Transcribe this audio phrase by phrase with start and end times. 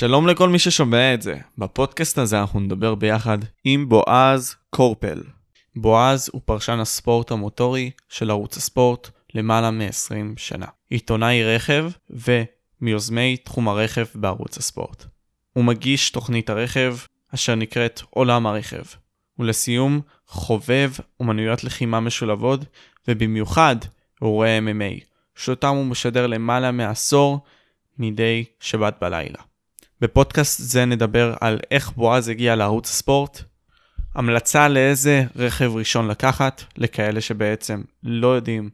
[0.00, 1.38] שלום לכל מי ששומע את זה.
[1.58, 5.22] בפודקאסט הזה אנחנו נדבר ביחד עם בועז קורפל.
[5.76, 10.66] בועז הוא פרשן הספורט המוטורי של ערוץ הספורט למעלה מ-20 שנה.
[10.90, 15.04] עיתונאי רכב ומיוזמי תחום הרכב בערוץ הספורט.
[15.52, 16.96] הוא מגיש תוכנית הרכב
[17.34, 18.82] אשר נקראת עולם הרכב.
[19.38, 20.90] ולסיום, חובב
[21.20, 22.60] אומנויות לחימה משולבות,
[23.08, 23.76] ובמיוחד
[24.22, 25.04] אירועי MMA,
[25.34, 27.40] שאותם הוא משדר למעלה מעשור
[27.98, 29.49] מדי שבת בלילה.
[30.00, 33.42] בפודקאסט זה נדבר על איך בועז הגיע לערוץ הספורט,
[34.14, 38.70] המלצה לאיזה רכב ראשון לקחת, לכאלה שבעצם לא יודעים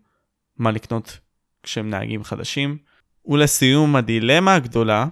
[0.58, 1.18] מה לקנות
[1.62, 2.78] כשהם נהגים חדשים,
[3.26, 5.06] ולסיום הדילמה הגדולה,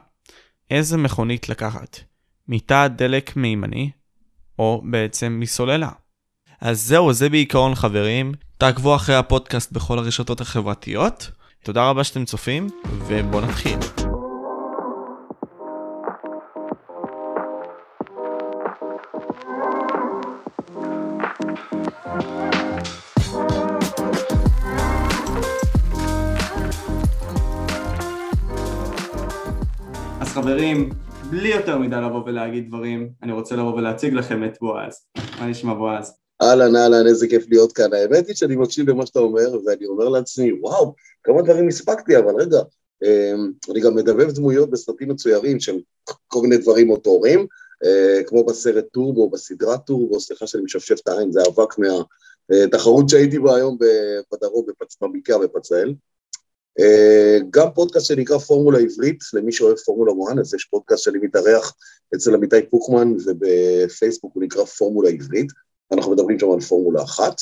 [0.71, 1.99] איזה מכונית לקחת,
[2.49, 3.91] מיטה דלק מימני,
[4.59, 5.91] או בעצם מסוללה.
[6.61, 11.31] אז זהו, זה בעיקרון חברים, תעקבו אחרי הפודקאסט בכל הרשתות החברתיות.
[11.63, 12.69] תודה רבה שאתם צופים,
[13.07, 13.79] ובואו נתחיל.
[30.45, 30.91] חברים,
[31.31, 34.95] בלי יותר מדי לבוא ולהגיד דברים, אני רוצה לבוא ולהציג לכם את בועז.
[35.41, 36.13] מה נשמע בועז?
[36.43, 37.93] אהלן, אהלן, איזה כיף להיות כאן.
[37.93, 42.35] האמת היא שאני מקשיב למה שאתה אומר, ואני אומר לעצמי, וואו, כמה דברים הספקתי, אבל
[42.39, 42.59] רגע,
[43.05, 45.79] אמ, אני גם מדבב דמויות בסרטים מצוירים שהם
[46.27, 47.47] כל מיני דברים מוטוריים,
[47.85, 53.39] אה, כמו בסרט טורבו, בסדרת טורבו, סליחה שאני משפשף את העין, זה אבק מהתחרות שהייתי
[53.39, 53.79] בה היום
[54.33, 54.67] בדרום,
[55.03, 55.95] בבקעה בפצאל.
[56.81, 61.75] אה, גם פודקאסט שנקרא פורמולה עברית, למי שאוהב פורמולה 1, אז יש פודקאסט שאני מתארח
[62.15, 65.47] אצל עמיתי פוקמן, ובפייסבוק הוא נקרא פורמולה עברית,
[65.93, 67.41] אנחנו מדברים שם על פורמולה אחת,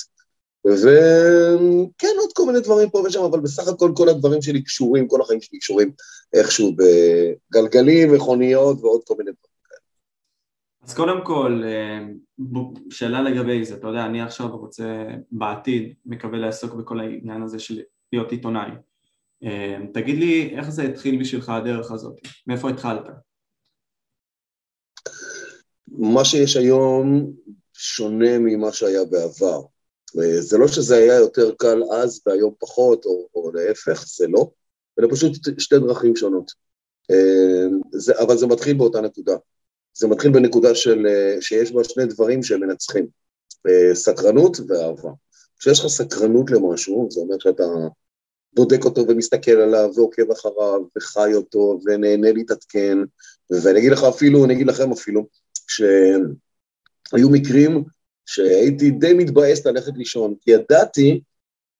[0.67, 5.21] וכן, עוד כל מיני דברים פה ושם, אבל בסך הכל כל הדברים שלי קשורים, כל
[5.21, 5.93] החיים שלי קשורים
[6.33, 9.81] איכשהו בגלגלים, מכוניות ועוד כל מיני דברים כאלה.
[10.83, 12.07] אז קודם כל, אה,
[12.91, 17.81] שאלה לגבי זה, אתה יודע, אני עכשיו רוצה בעתיד, מקווה לעסוק בכל העניין הזה של
[18.13, 18.71] להיות עיתונאי.
[19.45, 22.17] אה, תגיד לי, איך זה התחיל בשבילך הדרך הזאת?
[22.47, 23.05] מאיפה התחלת?
[25.89, 27.33] מה שיש היום
[27.73, 29.63] שונה ממה שהיה בעבר.
[30.41, 34.51] זה לא שזה היה יותר קל אז והיום פחות, או, או להפך, זה לא,
[34.99, 36.53] אלא פשוט שתי דרכים שונות.
[37.11, 39.37] אה, זה, אבל זה מתחיל באותה נקודה.
[39.95, 43.07] זה מתחיל בנקודה של, אה, שיש בה שני דברים שהם מנצחים,
[43.69, 45.11] אה, סקרנות ואהבה.
[45.59, 47.65] כשיש לך סקרנות למשהו, זה אומר שאתה
[48.53, 52.99] בודק אותו ומסתכל עליו ועוקב אחריו וחי אותו ונהנה להתעדכן,
[53.51, 55.27] ואני אגיד לך אפילו, אני אגיד לכם אפילו,
[55.69, 57.85] שהיו מקרים
[58.27, 61.21] שהייתי די מתבאס ללכת לישון, כי ידעתי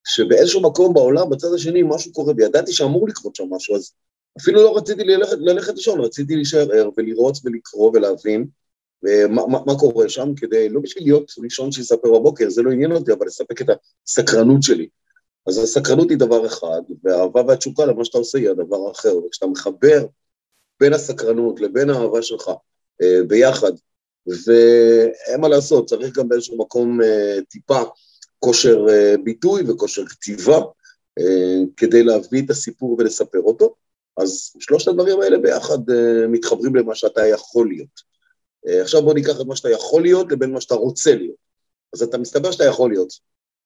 [0.05, 3.93] שבאיזשהו מקום בעולם, בצד השני, משהו קורה, וידעתי שאמור לקרות שם משהו, אז
[4.41, 8.47] אפילו לא רציתי ללכת, ללכת לישון, רציתי להישאר ער ולראות ולקרוא ולהבין
[9.03, 12.93] מה, מה, מה קורה שם, כדי, לא בשביל להיות ראשון שיספר בבוקר, זה לא עניין
[12.93, 13.67] אותי, אבל לספק את
[14.07, 14.89] הסקרנות שלי.
[15.47, 20.07] אז הסקרנות היא דבר אחד, והאהבה והתשוקה למה שאתה עושה היא הדבר האחר, וכשאתה מחבר
[20.81, 22.51] בין הסקרנות לבין האהבה שלך
[23.03, 23.73] אה, ביחד,
[24.27, 27.83] ואין מה לעשות, צריך גם באיזשהו מקום אה, טיפה
[28.39, 30.59] כושר אה, ביטוי וכושר כתיבה
[31.19, 33.75] אה, כדי להביא את הסיפור ולספר אותו,
[34.17, 35.79] אז שלושת הדברים האלה ביחד
[36.29, 38.13] מתחברים למה שאתה יכול להיות.
[38.83, 41.37] עכשיו בוא ניקח את מה שאתה יכול להיות לבין מה שאתה רוצה להיות.
[41.93, 43.13] אז אתה מסתבר שאתה יכול להיות,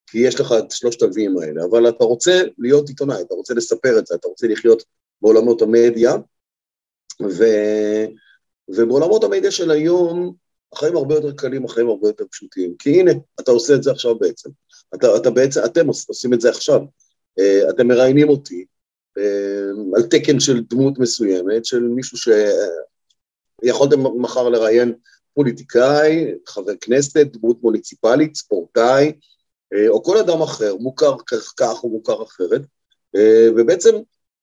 [0.06, 3.98] כי יש לך את שלושת הוויים האלה, אבל אתה רוצה להיות עיתונאי, אתה רוצה לספר
[3.98, 4.82] את זה, אתה רוצה לחיות
[5.22, 6.14] בעולמות המדיה,
[7.22, 7.44] ו...
[8.68, 10.34] ובעולמות המדיה של היום,
[10.72, 14.18] החיים הרבה יותר קלים, החיים הרבה יותר פשוטים, כי הנה, אתה עושה את זה עכשיו
[14.18, 14.50] בעצם.
[14.94, 16.80] אתה, אתה בעצם, אתם עושים את זה עכשיו.
[17.38, 18.64] אה, אתם מראיינים אותי
[19.18, 22.18] אה, על תקן של דמות מסוימת, של מישהו
[23.62, 24.94] שיכולתם מחר לראיין
[25.34, 29.12] פוליטיקאי, חבר כנסת, דמות מוניציפלית, ספורטאי, אה,
[29.88, 31.14] או כל אדם אחר, מוכר
[31.56, 32.60] כך או מוכר אחרת,
[33.56, 33.94] ובעצם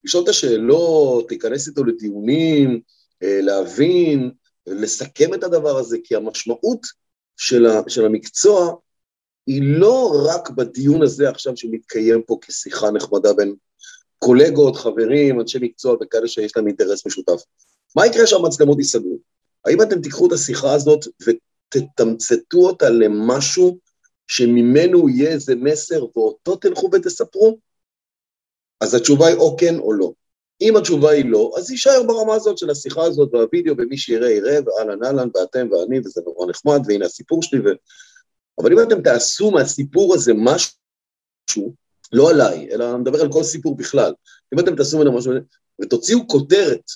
[0.04, 2.80] לשאול את השאלות, להיכנס איתו לדיונים,
[3.20, 4.30] להבין,
[4.66, 6.86] לסכם את הדבר הזה, כי המשמעות
[7.36, 8.74] של, ה, של המקצוע
[9.46, 13.54] היא לא רק בדיון הזה עכשיו שמתקיים פה כשיחה נחמדה בין
[14.18, 17.42] קולגות, חברים, אנשי מקצוע וכאלה שיש להם אינטרס משותף.
[17.96, 19.18] מה יקרה שהמצלמות ייסגרו?
[19.64, 23.78] האם אתם תיקחו את השיחה הזאת ותתמצתו אותה למשהו
[24.26, 27.58] שממנו יהיה איזה מסר ואותו תלכו ותספרו?
[28.80, 30.12] אז התשובה היא או כן או לא.
[30.60, 34.58] אם התשובה היא לא, אז יישאר ברמה הזאת של השיחה הזאת והווידאו, ומי שיראה יראה,
[34.66, 37.64] ואהלן אהלן, ואתם ואני, וזה נורא נחמד, והנה הסיפור שלי, ו...
[38.60, 41.74] אבל אם אתם תעשו מהסיפור הזה משהו,
[42.12, 44.12] לא עליי, אלא אני מדבר על כל סיפור בכלל,
[44.54, 45.32] אם אתם תעשו ממנו משהו,
[45.82, 46.90] ותוציאו כותרת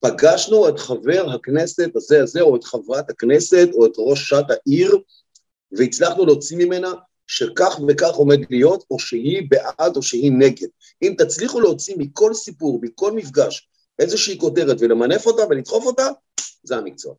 [0.00, 4.98] פגשנו את חבר הכנסת הזה הזה, או את חברת הכנסת, או את ראשת העיר,
[5.72, 6.92] והצלחנו להוציא ממנה
[7.26, 10.68] שכך וכך עומד להיות, או שהיא בעד או שהיא נגד.
[11.02, 13.68] אם תצליחו להוציא מכל סיפור, מכל מפגש,
[13.98, 16.06] איזושהי כותרת ולמנף אותה ולדחוף אותה,
[16.62, 17.14] זה המקצוע.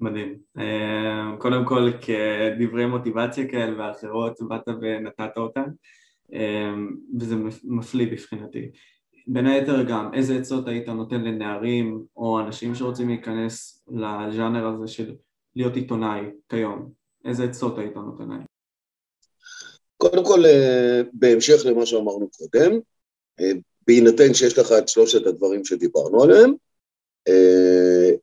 [0.00, 0.38] מדהים.
[0.58, 5.70] אה, קודם כל, כדברי מוטיבציה כאלה ואחרות, באת ונתת אותן,
[6.32, 6.74] אה,
[7.20, 7.34] וזה
[7.64, 8.70] מפליא מבחינתי.
[9.26, 15.14] בין היתר גם, איזה עצות היית נותן לנערים או אנשים שרוצים להיכנס לז'אנר הזה של
[15.58, 16.92] להיות עיתונאי כיום?
[17.24, 18.42] איזה עצות היית נותן להם?
[19.96, 22.78] קודם כל, אה, בהמשך למה שאמרנו קודם,
[23.86, 26.52] בהינתן שיש לך את שלושת הדברים שדיברנו עליהם,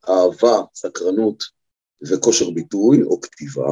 [0.08, 1.44] אהבה, סקרנות
[2.02, 3.70] וכושר ביטוי או כתיבה.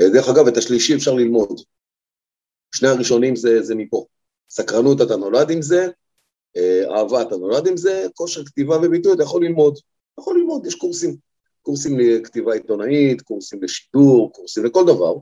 [0.00, 1.60] אה, דרך אגב, את השלישי אפשר ללמוד.
[2.74, 4.06] שני הראשונים זה, זה מפה.
[4.50, 5.88] סקרנות אתה נולד עם זה,
[6.56, 9.74] אה, אהבה אתה נולד עם זה, כושר כתיבה וביטוי אתה יכול ללמוד.
[9.74, 11.29] אתה יכול ללמוד, יש קורסים.
[11.70, 15.14] קורסים לכתיבה עיתונאית, קורסים לשידור, קורסים לכל דבר,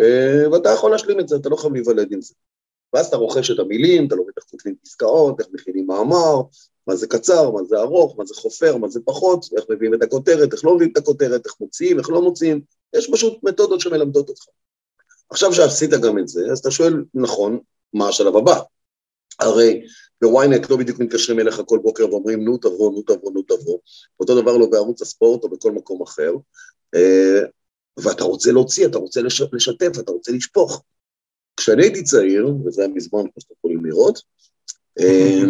[0.00, 2.34] אה, ואתה יכול להשלים את זה, אתה לא חייב להיוולד עם זה.
[2.92, 6.42] ואז אתה רוכש את המילים, אתה לומד איך כותבים פסקאות, איך מכינים מאמר,
[6.86, 10.02] מה זה קצר, מה זה ארוך, מה זה חופר, מה זה פחות, איך מביאים את
[10.02, 12.60] הכותרת, איך לא מביאים את הכותרת, איך מוציאים, איך לא מוציאים,
[12.96, 14.44] יש פשוט מתודות שמלמדות אותך.
[15.30, 17.58] עכשיו שעשית גם את זה, אז אתה שואל, נכון,
[17.92, 18.60] מה השלב הבא?
[19.42, 19.82] הרי
[20.22, 23.78] בוויינט לא בדיוק מתקשרים אליך כל בוקר ואומרים, נו תבוא, נו תבוא, נו תבוא.
[24.20, 26.32] אותו דבר לא בערוץ הספורט או בכל מקום אחר.
[26.94, 27.40] אה,
[27.96, 29.20] ואתה רוצה להוציא, אתה רוצה
[29.52, 30.82] לשתף, אתה רוצה לשפוך.
[31.56, 34.22] כשאני הייתי צעיר, וזה היה מזמן, כמו שאתם יכולים לראות,
[35.00, 35.42] אה,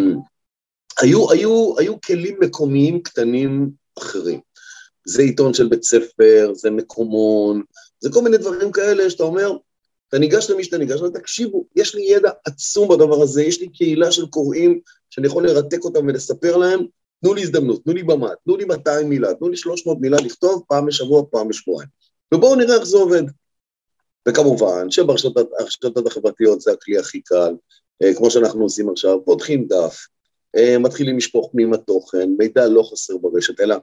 [1.01, 3.69] היו, היו, היו כלים מקומיים קטנים
[3.99, 4.39] אחרים.
[5.05, 7.61] זה עיתון של בית ספר, זה מקומון,
[7.99, 9.51] זה כל מיני דברים כאלה שאתה אומר,
[10.13, 13.69] אתה ניגש למי שאתה ניגש, ואתה תקשיבו, יש לי ידע עצום בדבר הזה, יש לי
[13.69, 14.79] קהילה של קוראים
[15.09, 16.85] שאני יכול לרתק אותם ולספר להם,
[17.23, 20.63] תנו לי הזדמנות, תנו לי במה, תנו לי 200 מילה, תנו לי 300 מילה לכתוב
[20.67, 21.89] פעם בשבוע, פעם בשבועיים.
[22.33, 23.23] ובואו נראה איך זה עובד.
[24.27, 27.55] וכמובן שברשתות החברתיות זה הכלי הכי קל,
[28.03, 30.05] אה, כמו שאנחנו עושים עכשיו, פותחים דף,
[30.55, 33.75] אה, מתחילים לשפוך פנימה תוכן, מידע לא חסר ברשת, אלא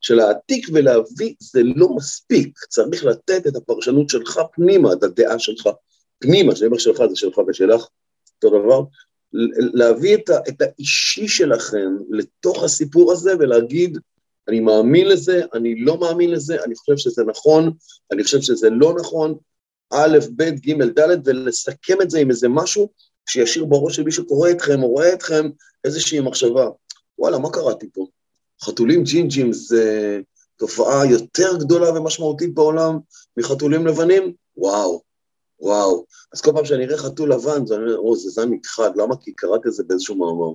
[0.00, 5.68] שלהעתיק ולהביא זה לא מספיק, צריך לתת את הפרשנות שלך פנימה, את הדעה שלך
[6.18, 7.86] פנימה, שאני אומר שלך זה שלך ושלך,
[8.36, 8.82] אותו דבר,
[9.74, 13.98] להביא את, ה, את האישי שלכם לתוך הסיפור הזה ולהגיד,
[14.48, 17.72] אני מאמין לזה, אני לא מאמין לזה, אני חושב שזה נכון,
[18.12, 19.34] אני חושב שזה לא נכון,
[19.92, 22.90] א', ב', ג', ד', ולסכם את זה עם איזה משהו
[23.28, 25.50] שישאיר בראש של מי שקורא אתכם או רואה אתכם
[25.84, 26.68] איזושהי מחשבה.
[27.18, 28.06] וואלה, מה קראתי פה?
[28.62, 30.20] חתולים ג'ינג'ים זה
[30.56, 32.98] תופעה יותר גדולה ומשמעותית בעולם
[33.36, 34.32] מחתולים לבנים?
[34.56, 35.02] וואו,
[35.60, 36.06] וואו.
[36.32, 39.16] אז כל פעם שאני אראה חתול לבן, זה אומר, או, זה זן נכחד, למה?
[39.16, 40.54] כי קראתי את זה באיזשהו מאמר.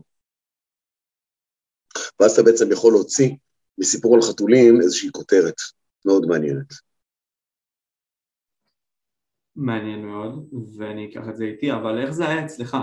[2.19, 3.35] ואז אתה בעצם יכול להוציא
[3.77, 5.55] מסיפור על חתולים איזושהי כותרת
[6.05, 6.73] מאוד מעניינת.
[9.55, 12.77] מעניין מאוד, ואני אקח את זה איתי, אבל איך זה היה אצלך?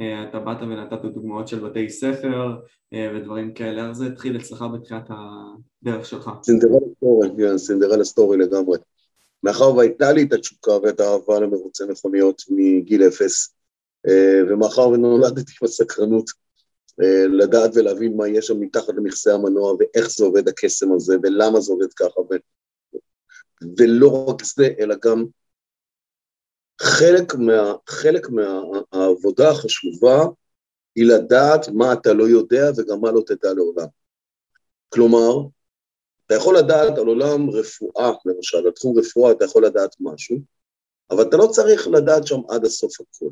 [0.00, 2.56] אה, אתה באת ונתת דוגמאות של בתי ספר
[2.94, 6.30] אה, ודברים כאלה, איך זה התחיל אצלך בתחילת הדרך שלך?
[6.42, 8.78] Cinderella story, כן, Cinderella story לגמרי.
[9.42, 13.54] מאחר והייתה לי את התשוקה ואת האהבה למרוצי מכוניות מגיל אפס,
[14.08, 16.30] אה, ומאחר ונולדתי עם הסקרנות
[17.38, 21.72] לדעת ולהבין מה יש שם מתחת למכסה המנוע ואיך זה עובד הקסם הזה ולמה זה
[21.72, 22.34] עובד ככה, ו...
[23.78, 25.24] ולא רק זה, אלא גם
[26.82, 28.30] חלק, מה, חלק
[29.12, 30.24] מהעבודה החשובה
[30.94, 33.86] היא לדעת מה אתה לא יודע וגם מה לא תדע לעולם.
[34.88, 35.48] כלומר,
[36.26, 40.36] אתה יכול לדעת על עולם רפואה, למשל, על תחום רפואה אתה יכול לדעת משהו,
[41.10, 43.30] אבל אתה לא צריך לדעת שם עד הסוף הכל.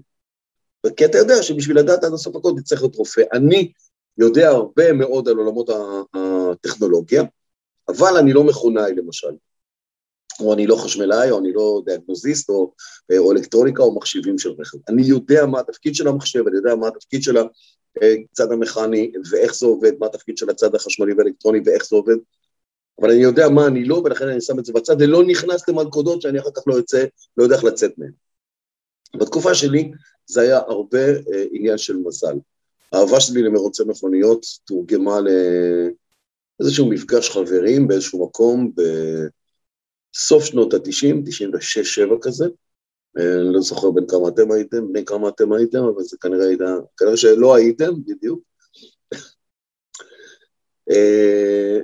[0.96, 3.22] כי אתה יודע שבשביל לדעת עד הסוף הכל תצטרך להיות רופא.
[3.32, 3.72] אני
[4.18, 5.70] יודע הרבה מאוד על עולמות
[6.14, 7.22] הטכנולוגיה,
[7.88, 9.32] אבל אני לא מכונאי למשל.
[10.40, 12.72] או אני לא חשמלאי, או אני לא דיאגנוזיסט, או,
[13.18, 14.78] או אלקטרוניקה, או מחשיבים של רכב.
[14.88, 17.36] אני יודע מה התפקיד של המחשב, אני יודע מה התפקיד של
[18.32, 22.16] הצד המכני, ואיך זה עובד, מה התפקיד של הצד החשמלי והאלקטרוני, ואיך זה עובד,
[23.00, 26.22] אבל אני יודע מה אני לא, ולכן אני שם את זה בצד, ולא נכנס למלכודות
[26.22, 27.04] שאני אחר כך לא יוצא,
[27.36, 28.12] לא יודע איך לצאת מהן.
[29.16, 29.90] בתקופה שלי
[30.26, 32.34] זה היה הרבה אה, עניין של מזל.
[32.92, 35.18] האהבה שלי למרוצי מכוניות תורגמה
[36.60, 38.82] לאיזשהו מפגש חברים באיזשהו מקום, ב...
[40.14, 41.14] סוף שנות ה-90,
[42.10, 42.44] 96-7 כזה,
[43.18, 46.46] אה, אני לא זוכר בין כמה אתם הייתם, בני כמה אתם הייתם, אבל זה כנראה
[46.46, 48.40] הייתה, כנראה שלא הייתם, בדיוק.
[50.90, 51.78] אה,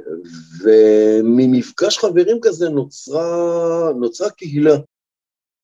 [0.62, 4.76] וממפגש חברים כזה נוצרה, נוצרה קהילה,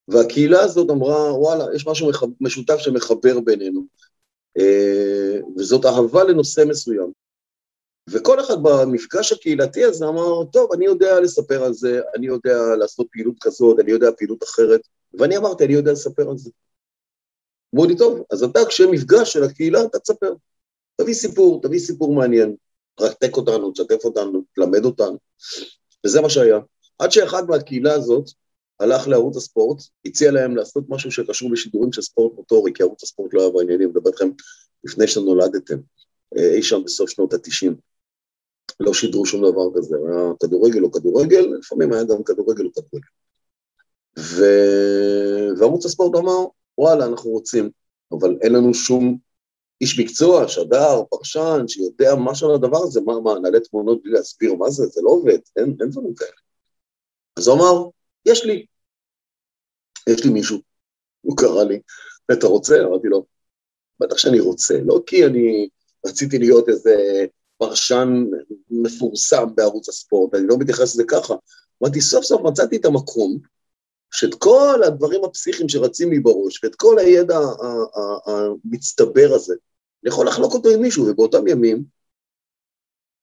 [0.07, 2.09] והקהילה הזאת אמרה, וואלה, יש משהו
[2.41, 3.85] משותף שמחבר בינינו.
[4.59, 7.22] אה, וזאת אהבה לנושא מסוים.
[8.09, 13.07] וכל אחד במפגש הקהילתי הזה אמר, טוב, אני יודע לספר על זה, אני יודע לעשות
[13.11, 14.81] פעילות כזאת, אני יודע פעילות אחרת,
[15.13, 16.51] ואני אמרתי, אני יודע לספר על זה.
[17.75, 20.33] אמרו לי, טוב, אז אתה, כשמפגש של הקהילה, אתה תספר.
[20.95, 22.55] תביא סיפור, תביא סיפור מעניין,
[22.95, 25.17] תרתק אותנו, תשתף אותנו, תלמד אותנו.
[26.05, 26.59] וזה מה שהיה.
[26.99, 28.25] עד שאחד מהקהילה הזאת
[28.79, 33.33] הלך לערוץ הספורט, הציע להם לעשות משהו שקשור בשידורים של ספורט מוטורי, כי ערוץ הספורט
[33.33, 34.29] לא היה בעניינים, מדבר איתכם
[34.83, 35.77] לפני שנולדתם,
[36.37, 37.75] אה, אי שם בסוף שנות התשעים.
[38.79, 43.07] לא שידרו שום דבר כזה, היה כדורגל או כדורגל, לפעמים היה גם כדורגל או כדורגל.
[44.19, 44.43] ו...
[45.57, 46.45] וערוץ הספורט אמר,
[46.77, 47.69] וואלה, אנחנו רוצים,
[48.11, 49.17] אבל אין לנו שום
[49.81, 54.53] איש מקצוע, שדר, פרשן, שיודע משהו על הדבר הזה, מה, מה, נעלה תמונות בלי להסביר
[54.53, 56.31] מה זה, זה לא עובד, אין, אין דברים כאלה.
[57.37, 57.89] אז הוא אמר,
[58.25, 58.65] יש לי,
[60.09, 60.57] יש לי מישהו,
[61.21, 61.79] הוא קרא לי,
[62.33, 62.83] אתה רוצה?
[62.83, 63.25] אמרתי לו,
[63.99, 65.69] בטח שאני רוצה, לא כי אני
[66.05, 67.25] רציתי להיות איזה
[67.57, 68.25] פרשן
[68.69, 71.33] מפורסם בערוץ הספורט, אני לא מתייחס לזה ככה.
[71.83, 73.37] אמרתי, סוף סוף מצאתי את המקום
[74.11, 77.39] שאת כל הדברים הפסיכיים שרצים לי בראש, ואת כל הידע
[78.25, 79.53] המצטבר הזה,
[80.03, 81.83] אני יכול לחלוק אותו עם מישהו, ובאותם ימים,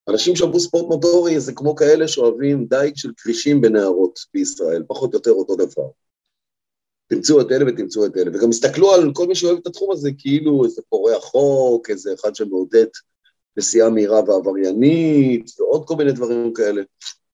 [0.08, 5.18] אנשים שאמרו ספורט מוטורי זה כמו כאלה שאוהבים דייג של כבישים בנהרות בישראל, פחות או
[5.18, 5.88] יותר אותו דבר.
[7.06, 10.10] תמצאו את אלה ותמצאו את אלה, וגם הסתכלו על כל מי שאוהב את התחום הזה
[10.18, 12.86] כאילו איזה פורע חוק, איזה אחד שמעודד
[13.56, 16.82] נסיעה מהירה ועבריינית, ועוד כל מיני דברים כאלה.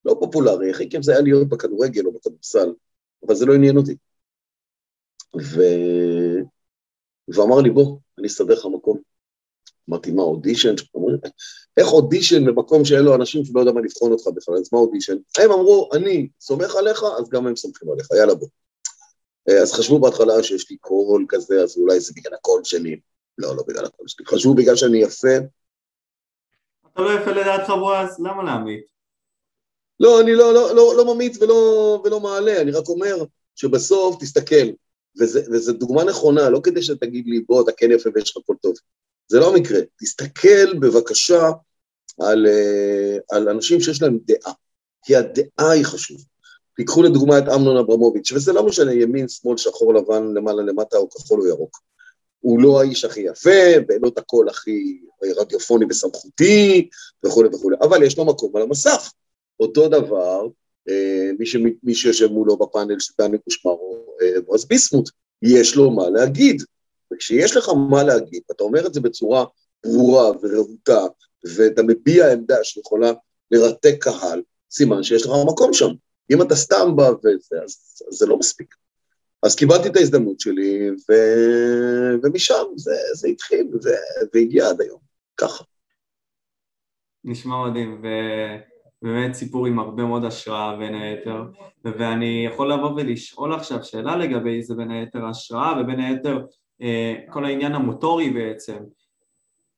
[0.04, 2.72] לא פופולרי, הכי כיף זה היה להיות בכדורגל או בכדורסל,
[3.26, 3.96] אבל זה לא עניין אותי.
[5.40, 5.60] ו...
[7.28, 8.98] ואמר לי, בוא, אני אסדר לך מקום.
[9.90, 10.74] אמרתי, מה, אודישן?
[11.76, 15.16] איך אודישן במקום שאין לו אנשים שלא יודע מה לבחון אותך בכלל, אז מה אודישן?
[15.38, 18.48] הם אמרו, אני סומך עליך, אז גם הם סומכים עליך, יאללה בוא.
[19.48, 23.00] אה, אז חשבו בהתחלה שיש לי קול כזה, אז אולי זה בגלל הקול שלי.
[23.38, 24.26] לא, לא בגלל הקול שלי.
[24.26, 25.36] חשבו בגלל שאני יפה.
[26.96, 28.84] אתה לא יפה לדעתך בועז, למה להמעיט?
[30.00, 33.24] לא, אני לא, לא, לא, לא ממעיט ולא, ולא מעלה, אני רק אומר
[33.54, 34.66] שבסוף תסתכל,
[35.20, 38.74] וזו דוגמה נכונה, לא כדי שתגיד לי, בוא, אתה כן יפה ויש לך קול טוב.
[39.28, 39.78] זה לא המקרה.
[40.00, 41.50] תסתכל בבקשה
[42.20, 44.52] על, אה, על אנשים שיש להם דעה,
[45.02, 46.22] כי הדעה היא חשובה.
[46.76, 51.10] תיקחו לדוגמה את אמנון אברמוביץ', וזה לא משנה ימין, שמאל, שחור, לבן, למעלה, למטה, או
[51.10, 51.78] כחול או ירוק.
[52.46, 55.00] הוא לא האיש הכי יפה, ואין לו את הקול הכי
[55.36, 56.88] רדיופוני וסמכותי,
[57.26, 59.12] וכולי וכולי, אבל יש לו מקום על המסך.
[59.60, 60.46] אותו דבר,
[60.88, 65.10] אה, מי, ש, מי שיושב מולו בפאנל של דני קושמרו, אה, בועז ביסמוט,
[65.42, 66.62] יש לו מה להגיד.
[67.12, 69.44] וכשיש לך מה להגיד, ואתה אומר את זה בצורה
[69.86, 71.06] ברורה ורהוטה,
[71.56, 73.12] ואתה מביע עמדה שיכולה
[73.50, 75.90] לרתק קהל, סימן שיש לך מקום שם.
[76.30, 78.74] אם אתה סתם בא וזה, אז, אז זה לא מספיק.
[79.42, 81.12] אז קיבלתי את ההזדמנות שלי, ו...
[82.22, 83.88] ומשם זה, זה התחיל, ו...
[84.34, 84.98] והגיע עד היום,
[85.36, 85.64] ככה.
[87.24, 88.02] נשמע מדהים,
[89.02, 91.44] ובאמת סיפור עם הרבה מאוד השראה בין היתר,
[91.84, 96.44] ואני יכול לבוא ולשאול עכשיו שאלה לגבי זה בין היתר השראה, ובין היתר
[96.82, 98.76] אה, כל העניין המוטורי בעצם.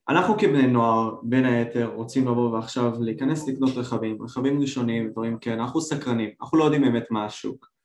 [0.08, 5.62] אנחנו כבני נוער, בין היתר, רוצים לבוא ועכשיו להיכנס לקנות רכבים, רכבים ראשונים, דברים כאלה,
[5.62, 7.77] אנחנו סקרנים, אנחנו לא יודעים באמת מה השוק.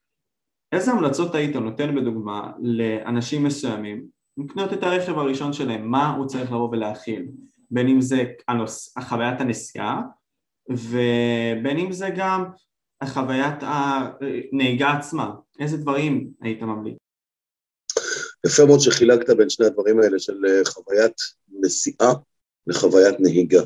[0.73, 4.05] איזה המלצות היית נותן בדוגמה לאנשים מסוימים
[4.37, 7.25] לקנות את הרכב הראשון שלהם, מה הוא צריך לבוא ולהכיל,
[7.71, 10.01] בין אם זה הנוס, חוויית הנסיעה
[10.69, 12.45] ובין אם זה גם
[13.05, 16.97] חוויית הנהיגה עצמה, איזה דברים היית ממליץ?
[18.45, 21.15] יפה מאוד שחילקת בין שני הדברים האלה של חוויית
[21.59, 22.13] נסיעה
[22.67, 23.61] וחוויית נהיגה,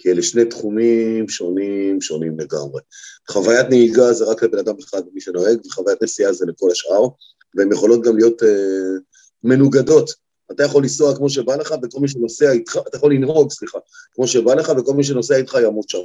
[0.00, 2.82] כי אלה שני תחומים שונים, שונים לגמרי.
[3.28, 7.08] חוויית נהיגה זה רק לבן אדם אחד, מי שנוהג, וחוויית נסיעה זה לכל השאר,
[7.54, 8.48] והן יכולות גם להיות אה,
[9.44, 10.10] מנוגדות.
[10.52, 13.78] אתה יכול לנסוע כמו שבא לך, וכל מי שנוסע איתך, אתה יכול לנהוג, סליחה,
[14.14, 15.98] כמו שבא לך, וכל מי שנוסע איתך ימות שם.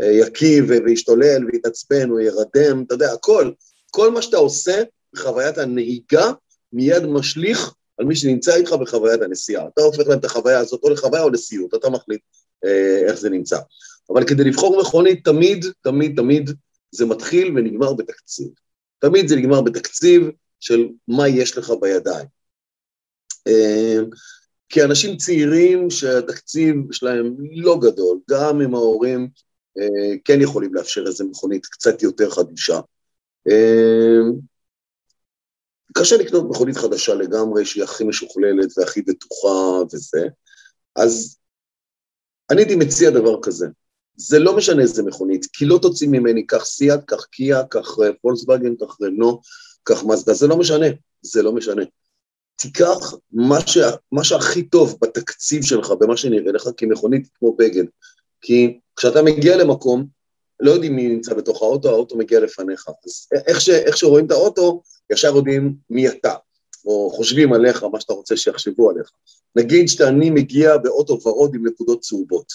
[0.00, 3.50] אה, יקיא וישתולל ויתעצבן, הוא ירדם, אתה יודע, הכל.
[3.90, 4.82] כל מה שאתה עושה
[5.12, 6.32] בחוויית הנהיגה,
[6.72, 9.68] מיד משליך על מי שנמצא איתך בחוויית הנסיעה.
[9.74, 12.20] אתה הופך להם את החוויה הזאת או לחוויה או לסיוט, אתה מחליט
[13.06, 13.58] איך זה נמצא.
[14.10, 16.50] אבל כדי לבחור מכונית, תמיד, תמיד, תמיד
[16.90, 18.48] זה מתחיל ונגמר בתקציב.
[18.98, 22.26] תמיד זה נגמר בתקציב של מה יש לך בידיים.
[23.46, 23.98] אה,
[24.68, 29.28] כי אנשים צעירים שהתקציב שלהם לא גדול, גם אם ההורים
[29.78, 32.80] אה, כן יכולים לאפשר איזה מכונית קצת יותר חדישה.
[33.48, 34.20] אה,
[35.94, 40.26] קשה לקנות מכונית חדשה לגמרי, שהיא הכי משוכללת והכי בטוחה וזה,
[40.96, 41.39] אז
[42.50, 43.66] אני הייתי מציע דבר כזה,
[44.16, 48.74] זה לא משנה איזה מכונית, כי לא תוציא ממני, קח סיאט, קח קיה, קח פולקסווגן,
[48.76, 49.40] קח רנו,
[49.82, 50.86] קח מזדה, זה לא משנה,
[51.22, 51.82] זה לא משנה.
[52.56, 53.78] תיקח מה, ש...
[54.12, 57.84] מה שהכי טוב בתקציב שלך, במה שנראה לך, כי מכונית כמו בגד.
[58.40, 60.06] כי כשאתה מגיע למקום,
[60.60, 62.88] לא יודעים מי נמצא בתוך האוטו, האוטו מגיע לפניך.
[63.06, 63.68] אז איך, ש...
[63.68, 66.34] איך שרואים את האוטו, ישר יודעים מי אתה,
[66.84, 69.10] או חושבים עליך, מה שאתה רוצה שיחשבו עליך.
[69.56, 72.52] נגיד שאני מגיע באוטו ורוד עם נקודות צהובות,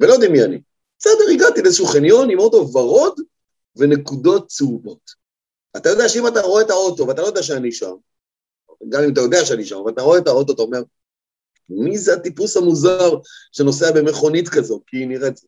[0.00, 0.60] ולא יודעים מי אני.
[0.98, 3.20] בסדר, הגעתי לאיזשהו חניון עם אוטו ורוד
[3.76, 5.10] ונקודות צהובות.
[5.76, 7.94] אתה יודע שאם אתה רואה את האוטו ואתה לא יודע שאני שם,
[8.88, 10.82] גם אם אתה יודע שאני שם, ואתה רואה את האוטו, אתה אומר,
[11.68, 13.10] מי זה הטיפוס המוזר
[13.52, 15.40] שנוסע במכונית כזו, כי היא נראית...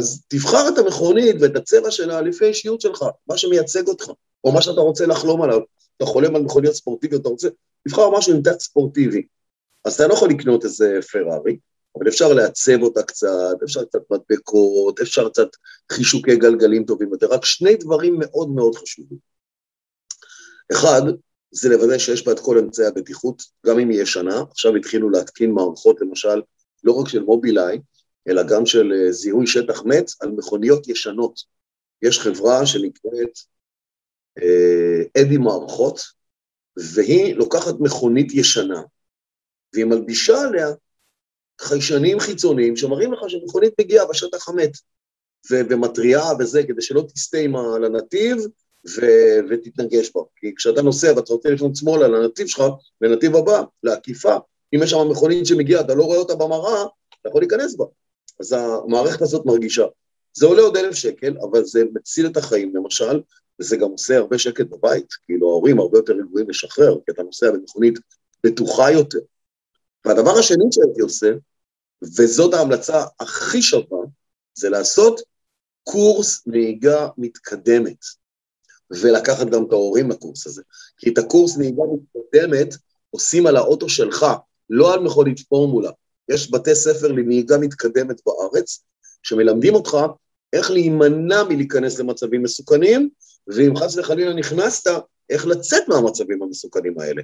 [0.00, 4.10] אז תבחר את המכונית ואת הצבע שלה לפי האישיות שלך, מה שמייצג אותך,
[4.44, 5.60] או מה שאתה רוצה לחלום עליו.
[5.96, 7.48] אתה חולם על מכוניות ספורטיביות, אתה רוצה,
[7.88, 9.22] תבחר משהו עם תת ספורטיבי.
[9.84, 11.58] אז אתה לא יכול לקנות איזה פרארי,
[11.98, 15.48] אבל אפשר לעצב אותה קצת, אפשר קצת מדבקות, אפשר קצת
[15.92, 19.18] חישוקי גלגלים טובים יותר, רק שני דברים מאוד מאוד חשובים.
[20.72, 21.02] אחד,
[21.50, 25.50] זה לוודא שיש בה את כל אמצעי הבטיחות, גם אם היא ישנה, עכשיו התחילו להתקין
[25.50, 26.42] מערכות, למשל,
[26.84, 27.78] לא רק של מובילאיי,
[28.28, 31.40] אלא גם של אה, זיהוי שטח מת על מכוניות ישנות.
[32.02, 33.38] יש חברה שנקראת
[35.20, 36.00] אדי מערכות,
[36.94, 38.82] והיא לוקחת מכונית ישנה,
[39.72, 40.68] והיא מלבישה עליה
[41.60, 44.72] חיישנים חיצוניים שמראים לך שמכונית מגיעה בשטח המת,
[45.50, 48.36] ומתריעה וזה, כדי שלא תסטה עם הנתיב
[48.96, 50.20] ו- ותתנגש בה.
[50.36, 52.62] כי כשאתה נוסע ואתה רוצה לפנות שמאלה לנתיב שלך,
[53.00, 54.36] לנתיב הבא, לעקיפה,
[54.74, 56.82] אם יש שם מכונית שמגיעה, אתה לא רואה אותה במראה,
[57.20, 57.84] אתה יכול להיכנס בה.
[58.40, 59.84] אז המערכת הזאת מרגישה.
[60.32, 63.20] זה עולה עוד אלף שקל, אבל זה מציל את החיים, למשל,
[63.60, 67.50] וזה גם עושה הרבה שקט בבית, כאילו ההורים הרבה יותר רגועים לשחרר, כי אתה נוסע
[67.50, 67.98] במכונית
[68.44, 69.18] בטוחה יותר.
[70.04, 71.32] והדבר השני שהייתי עושה,
[72.02, 73.98] וזאת ההמלצה הכי שווה,
[74.54, 75.20] זה לעשות
[75.84, 78.04] קורס נהיגה מתקדמת,
[78.90, 80.62] ולקחת גם את ההורים לקורס הזה.
[80.98, 82.74] כי את הקורס נהיגה מתקדמת
[83.10, 84.26] עושים על האוטו שלך,
[84.70, 85.90] לא על מכונית פורמולה.
[86.28, 88.84] יש בתי ספר לנהיגה מתקדמת בארץ,
[89.22, 89.96] שמלמדים אותך
[90.52, 93.10] איך להימנע מלהיכנס למצבים מסוכנים,
[93.48, 94.90] ואם חס וחלילה נכנסת,
[95.30, 97.22] איך לצאת מהמצבים המסוכנים האלה.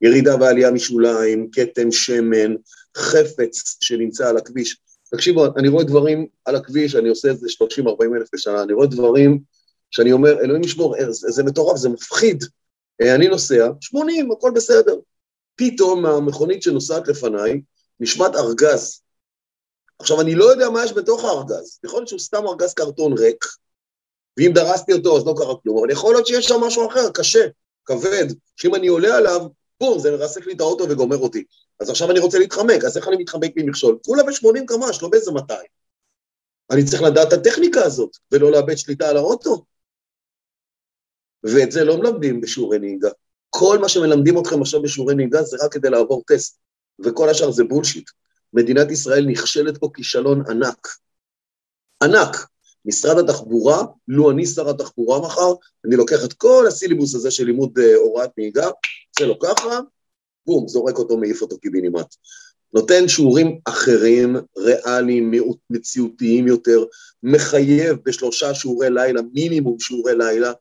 [0.00, 2.54] ירידה ועלייה משוליים, כתם שמן,
[2.96, 4.80] חפץ שנמצא על הכביש.
[5.10, 7.46] תקשיבו, אני רואה דברים על הכביש, אני עושה את זה
[7.80, 9.40] 30-40 אלף בשנה, אני רואה דברים
[9.90, 12.44] שאני אומר, אלוהים ישמור, זה, זה מטורף, זה מפחיד.
[13.02, 14.96] אה, אני נוסע, 80, הכל בסדר.
[15.56, 17.60] פתאום מהמכונית שנוסעת לפניי
[18.00, 19.00] נשמט ארגז.
[19.98, 23.44] עכשיו, אני לא יודע מה יש בתוך הארגז, יכול להיות שהוא סתם ארגז קרטון ריק,
[24.38, 27.46] ואם דרסתי אותו אז לא קרה כלום, אבל יכול להיות שיש שם משהו אחר, קשה,
[27.84, 29.40] כבד, שאם אני עולה עליו,
[29.80, 31.44] בום, זה מרסק לי את האוטו וגומר אותי.
[31.80, 33.98] אז עכשיו אני רוצה להתחמק, אז איך אני מתחמק ממכשול?
[34.04, 35.60] כולה ב-80 קמ"ש, לא באיזה 200.
[36.70, 39.64] אני צריך לדעת את הטכניקה הזאת, ולא לאבד שליטה על האוטו.
[41.42, 43.08] ואת זה לא מלמדים בשיעורי נהיגה.
[43.50, 46.58] כל מה שמלמדים אתכם עכשיו בשיעורי נהיגה זה רק כדי לעבור טסט,
[47.04, 48.10] וכל השאר זה בולשיט.
[48.52, 50.88] מדינת ישראל נכשלת פה כישלון ענק.
[52.02, 52.46] ענק.
[52.88, 55.52] משרד התחבורה, לו אני שר התחבורה מחר,
[55.86, 58.70] אני לוקח את כל הסילבוס הזה של לימוד uh, הוראת נהיגה,
[59.18, 59.80] זה לו ככה,
[60.46, 62.14] בום, זורק אותו, מעיף אותו קיבינימט.
[62.74, 65.32] נותן שיעורים אחרים, ריאליים,
[65.70, 66.84] מציאותיים יותר,
[67.22, 70.52] מחייב בשלושה שיעורי לילה, מינימום שיעורי לילה,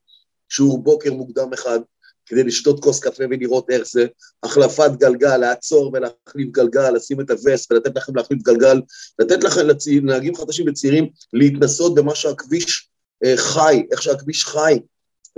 [0.50, 1.80] שיעור בוקר מוקדם אחד,
[2.28, 4.06] כדי לשתות כוס קפה ולראות איך זה,
[4.44, 8.82] החלפת גלגל, לעצור ולהחליף גלגל, לשים את הווסט ולתת לכם להחליף גלגל,
[9.20, 12.90] לתת לכם לנהגים חדשים וצעירים להתנסות במה שהכביש
[13.26, 14.80] אה, חי, איך שהכביש חי.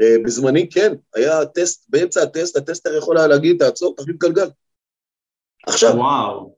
[0.02, 4.50] אה, בזמני כן, היה טסט, באמצע הטסט, הטסטר יכול היה להגיד, תעצור, תחליף גלגל.
[5.68, 6.56] עכשיו, וואו.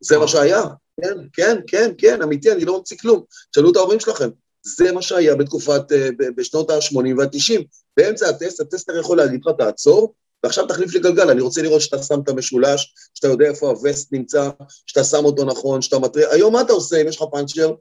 [0.00, 0.62] זה מה שהיה,
[1.00, 3.24] כן, כן, כן, כן, אמיתי, אני לא ממציא כלום.
[3.50, 4.28] תשאלו את ההורים שלכם,
[4.62, 7.62] זה מה שהיה בתקופת, אה, בשנות ה-80 וה-90.
[7.96, 12.02] באמצע הטסט, הטסטר יכול להגיד לך, תעצור, ועכשיו תחליף לי גלגל, אני רוצה לראות שאתה
[12.02, 14.50] שם את המשולש, שאתה יודע איפה הווסט נמצא,
[14.86, 16.28] שאתה שם אותו נכון, שאתה מטריע.
[16.30, 17.74] היום מה אתה עושה אם יש לך פאנצ'ר?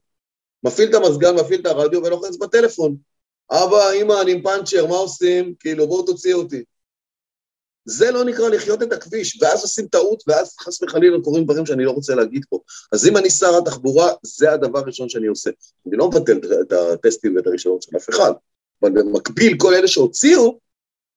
[0.64, 2.96] מפעיל את המזגן, מפעיל את הרדיו ולוחץ בטלפון.
[3.52, 5.54] אבא, אמא, אני עם פאנצ'ר, מה עושים?
[5.60, 6.64] כאילו, בואו תוציאו אותי.
[7.90, 11.86] זה לא נקרא לחיות את הכביש, ואז עושים טעות, ואז חס וחלילה קורים דברים שאני
[11.86, 12.60] לא רוצה להגיד פה.
[12.92, 15.50] אז אם אני שר התחבורה, זה הדבר הראשון שאני עושה.
[15.88, 18.32] אני לא מבטל את הטסטים ואת הרישיונות של אף אחד,
[18.82, 20.60] אבל במקביל, כל אלה שהוציאו,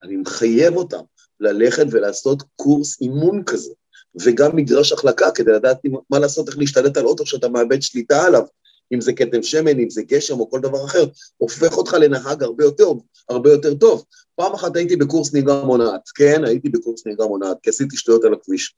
[0.03, 1.01] אני מחייב אותם
[1.39, 3.73] ללכת ולעשות קורס אימון כזה,
[4.21, 5.77] וגם מגרש החלקה כדי לדעת
[6.09, 8.43] מה לעשות, איך להשתלט על אוטו שאתה מאבד שליטה עליו,
[8.93, 11.05] אם זה כתם שמן, אם זה גשם או כל דבר אחר,
[11.37, 12.87] הופך אותך לנהג הרבה יותר,
[13.29, 14.03] הרבה יותר טוב.
[14.35, 18.33] פעם אחת הייתי בקורס נהיגה מונעת, כן, הייתי בקורס נהיגה מונעת, כי עשיתי שטויות על
[18.33, 18.75] הכביש.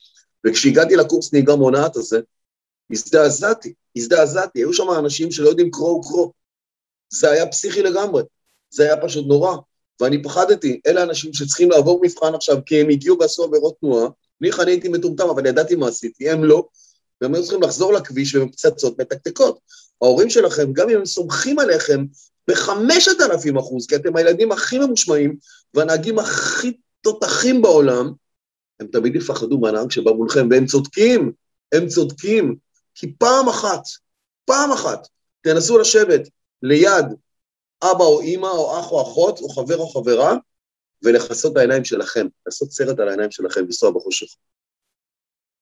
[0.47, 2.19] וכשהגעתי לקורס נהיגה מונעת הזה,
[2.91, 6.32] הזדעזעתי, הזדעזעתי, היו שם אנשים שלא יודעים קרוא וקרוא.
[7.10, 8.23] זה היה פסיכי לגמרי,
[8.69, 9.58] זה היה פשוט נורא.
[10.02, 14.08] ואני פחדתי, אלה האנשים שצריכים לעבור מבחן עכשיו, כי הם הגיעו ועשו עבירות תנועה,
[14.41, 16.67] אני אני הייתי מטומטם, אבל ידעתי מה עשיתי, הם לא,
[17.24, 19.60] והם היו צריכים לחזור לכביש ועם פצצות מתקתקות.
[20.02, 22.06] ההורים שלכם, גם אם הם סומכים עליכם
[22.50, 25.38] בחמשת אלפים אחוז, כי אתם הילדים הכי ממושמעים
[25.74, 28.12] והנהגים הכי תותחים בעולם,
[28.80, 31.32] הם תמיד יפחדו מהנהג שבא מולכם, והם צודקים,
[31.72, 32.56] הם צודקים,
[32.96, 33.82] כי פעם אחת,
[34.46, 35.08] פעם אחת,
[35.42, 36.22] תנסו לשבת
[36.62, 37.06] ליד
[37.84, 40.36] אבא או אימא או אח או אחות או חבר או חברה,
[41.04, 44.28] ולכסות את העיניים שלכם, לעשות סרט על העיניים שלכם, לנסוע בחושך.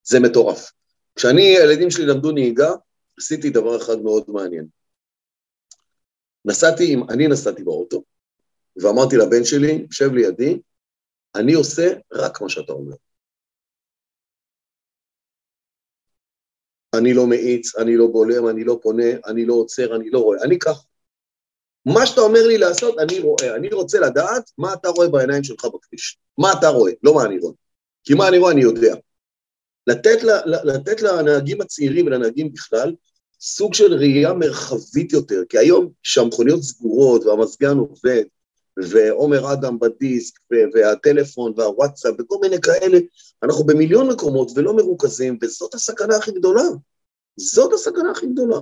[0.04, 0.72] זה מטורף.
[1.14, 2.70] כשאני, הילדים שלי למדו נהיגה,
[3.18, 4.66] עשיתי דבר אחד מאוד מעניין.
[6.44, 8.02] נסעתי, אני נסעתי באוטו,
[8.76, 10.60] ואמרתי לבן שלי, שב לידי,
[11.34, 12.96] אני עושה רק מה שאתה אומר.
[16.94, 20.42] אני לא מאיץ, אני לא בולם, אני לא פונה, אני לא עוצר, אני לא רואה,
[20.42, 20.82] אני ככה.
[21.86, 23.56] מה שאתה אומר לי לעשות, אני רואה.
[23.56, 26.18] אני רוצה לדעת מה אתה רואה בעיניים שלך בכביש.
[26.38, 27.54] מה אתה רואה, לא מה אני רואה.
[28.04, 28.94] כי מה אני רואה אני יודע.
[29.86, 32.94] לתת, לתת לנהגים הצעירים ולנהגים בכלל
[33.40, 38.24] סוג של ראייה מרחבית יותר, כי היום כשהמכוניות סגורות והמזגן עובד,
[38.76, 40.34] ועומר אדם בדיסק,
[40.74, 42.98] והטלפון והוואטסאפ וכל מיני כאלה,
[43.42, 46.62] אנחנו במיליון מקומות ולא מרוכזים, וזאת הסכנה הכי גדולה.
[47.36, 48.58] זאת הסכנה הכי גדולה.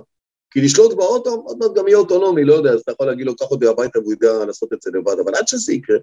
[0.51, 3.35] כי לשלוט באוטו, עוד מעט גם יהיה אוטונומי, לא יודע, אז אתה יכול להגיד לו,
[3.35, 5.97] קח אותי הביתה והוא יודע לעשות את זה לבד, אבל עד שזה יקרה,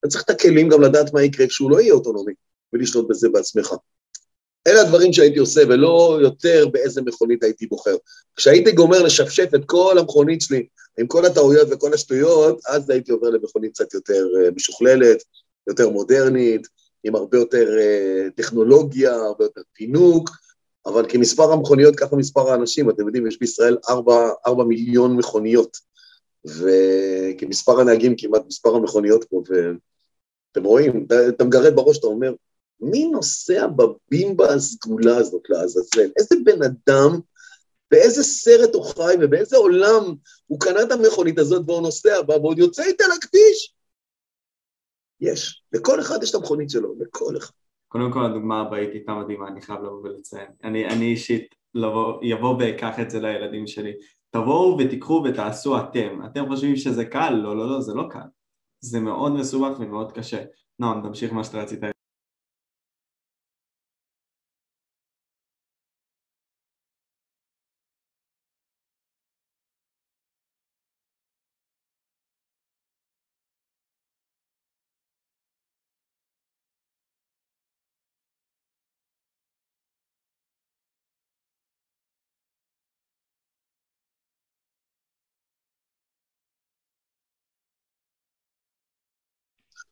[0.00, 2.32] אתה צריך את הכלים גם לדעת מה יקרה כשהוא לא יהיה אוטונומי,
[2.72, 3.74] ולשלוט בזה בעצמך.
[4.66, 7.96] אלה הדברים שהייתי עושה, ולא יותר באיזה מכונית הייתי בוחר.
[8.36, 10.66] כשהייתי גומר לשפשף את כל המכונית שלי
[10.98, 15.22] עם כל הטעויות וכל השטויות, אז הייתי עובר למכונית קצת יותר אה, משוכללת,
[15.66, 16.66] יותר מודרנית,
[17.04, 20.30] עם הרבה יותר uh, טכנולוגיה, הרבה יותר פינוק,
[20.86, 25.76] אבל כמספר המכוניות, ככה מספר האנשים, אתם יודעים, יש בישראל 4, 4 מיליון מכוניות,
[26.44, 32.32] וכמספר הנהגים כמעט מספר המכוניות פה, ואתם רואים, אתה מגרד בראש, אתה אומר,
[32.80, 36.10] מי נוסע בבימבה הסגולה הזאת לעזאזל?
[36.18, 37.20] איזה בן אדם,
[37.90, 40.14] באיזה סרט הוא חי ובאיזה עולם
[40.46, 43.74] הוא קנה את המכונית הזאת והוא נוסע בה ועוד יוצא איתה לכביש?
[45.20, 45.62] יש.
[45.72, 47.52] לכל אחד יש את המכונית שלו, לכל אחד.
[47.88, 50.48] קודם כל הדוגמה הבאית הייתה מדהימה, אני חייב לבוא ולציין.
[50.64, 53.92] אני, אני אישית לבוא, יבוא ואקח את זה לילדים שלי.
[54.30, 56.20] תבואו ותיקחו ותעשו אתם.
[56.26, 57.30] אתם חושבים שזה קל?
[57.30, 58.28] לא, לא, לא, זה לא קל.
[58.80, 60.44] זה מאוד מסובך ומאוד קשה.
[60.78, 61.97] נועם, תמשיך מה שאתה רצית.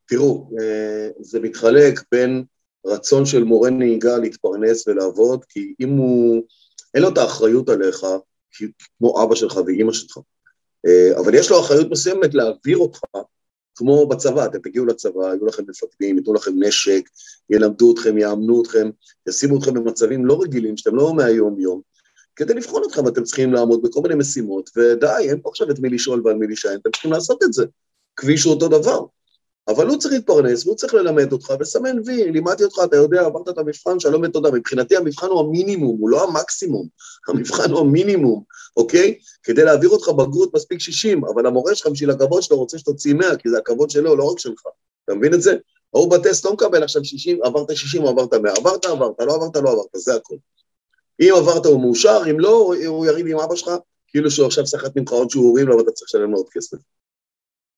[0.08, 2.44] תראו, אה, זה מתחלק בין
[2.86, 6.42] רצון של מורה נהיגה להתפרנס ולעבוד, כי אם הוא,
[6.94, 8.06] אין לו את האחריות עליך,
[8.98, 10.18] כמו אבא שלך ואימא שלך,
[10.86, 13.00] אה, אבל יש לו אחריות מסוימת להעביר אותך,
[13.74, 17.08] כמו בצבא, אתם תגיעו לצבא, יהיו לכם מפקדים, ייתנו לכם נשק,
[17.50, 18.90] ילמדו אתכם, יאמנו אתכם,
[19.28, 21.80] ישימו אתכם במצבים לא רגילים, שאתם לא מהיום-יום,
[22.36, 25.88] כדי לבחון אתכם אתם צריכים לעמוד בכל מיני משימות, ודי, אין פה עכשיו את מי
[25.88, 27.64] לשאול ועל מי להישען, אתם צריכים לעשות את זה.
[28.16, 29.00] כביש הוא אותו דבר.
[29.68, 33.48] אבל הוא צריך להתפרנס, והוא צריך ללמד אותך, וסמן וי, לימדתי אותך, אתה יודע, עברת
[33.48, 34.50] את המבחן, שלום ותודה.
[34.50, 36.88] מבחינתי המבחן הוא המינימום, הוא לא המקסימום,
[37.28, 38.42] המבחן הוא המינימום,
[38.76, 39.18] אוקיי?
[39.42, 43.36] כדי להעביר אותך בגרות מספיק 60, אבל המורה שלך בשביל הכבוד שלו רוצה שתוציא 100,
[43.36, 44.62] כי זה הכבוד שלו, לא רק שלך.
[45.04, 45.56] אתה מבין את זה?
[45.94, 49.56] ההוא בטסט לא מקבל עכשיו 60, עברת 60 או עברת 100, עברת, עברת, לא עברת,
[49.56, 50.38] לא עברת, זה הכול.
[51.20, 53.70] אם עברת הוא מאושר, אם לא, הוא יריב עם אבא שלך,
[54.08, 56.76] כאילו שהוא עכשיו סחט ממך עוד שיעורים, למה אתה צריך לשלם לו עוד כסף.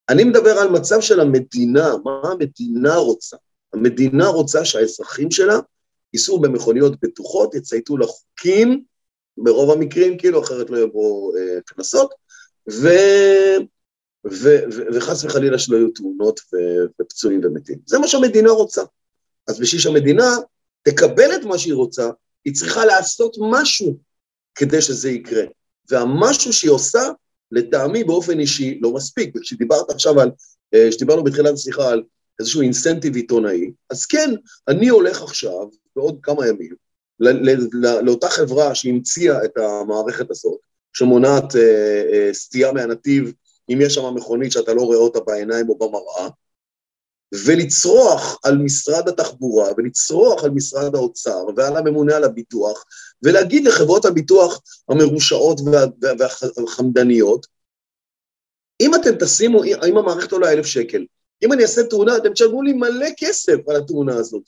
[0.09, 3.37] אני מדבר על מצב של המדינה, מה המדינה רוצה.
[3.73, 5.59] המדינה רוצה שהאזרחים שלה
[6.13, 8.85] ייסעו במכוניות בטוחות, יצייתו לחוקים,
[9.37, 12.15] ברוב המקרים, כאילו אחרת לא יבואו אה, קנסות,
[12.71, 12.89] ו...
[14.31, 14.49] ו...
[14.73, 14.83] ו...
[14.95, 16.57] וחס וחלילה שלא יהיו תאונות ו...
[17.01, 17.79] ופצועים ומתים.
[17.87, 18.83] זה מה שהמדינה רוצה.
[19.49, 20.37] אז בשביל שהמדינה
[20.83, 22.11] תקבל את מה שהיא רוצה,
[22.45, 23.97] היא צריכה לעשות משהו
[24.55, 25.43] כדי שזה יקרה.
[25.91, 27.03] והמשהו שהיא עושה
[27.53, 30.31] לטעמי באופן אישי לא מספיק, וכשדיברת עכשיו על,
[30.75, 32.03] אה, כשדיברנו בתחילת השיחה על
[32.41, 34.31] איזשהו אינסנטיב עיתונאי, אז כן,
[34.69, 36.75] אני הולך עכשיו, בעוד כמה ימים,
[38.03, 40.59] לאותה חברה שהמציאה את המערכת הזאת,
[40.93, 43.33] שמונעת אה, אה, סטייה מהנתיב,
[43.73, 46.29] אם יש שם מכונית שאתה לא רואה אותה בעיניים או במראה,
[47.45, 52.85] ולצרוח על משרד התחבורה, ולצרוח על משרד האוצר, ועל הממונה על הביטוח,
[53.23, 55.61] ולהגיד לחברות הביטוח המרושעות
[56.59, 57.47] והחמדניות,
[58.81, 61.07] אם אתם תשימו, אם המערכת עולה אלף שקל,
[61.45, 64.43] אם אני אעשה תאונה, אתם תשלמו לי מלא כסף על התאונה הזאת.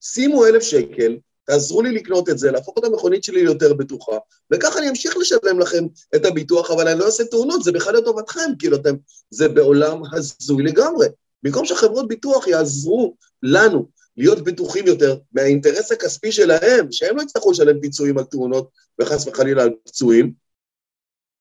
[0.00, 4.16] שימו אלף שקל, תעזרו לי לקנות את זה, להפוך את המכונית שלי ליותר בטוחה,
[4.52, 5.84] וככה אני אמשיך לשלם לכם
[6.16, 8.94] את הביטוח, אבל אני לא אעשה תאונות, זה בכלל לטובתכם, כאילו אתם,
[9.30, 11.06] זה בעולם הזוי לגמרי.
[11.42, 17.80] במקום שחברות ביטוח יעזרו לנו להיות בטוחים יותר מהאינטרס הכספי שלהם, שהם לא יצטרכו לשלם
[17.80, 18.68] פיצויים על תאונות
[19.00, 20.32] וחס וחלילה על פצועים,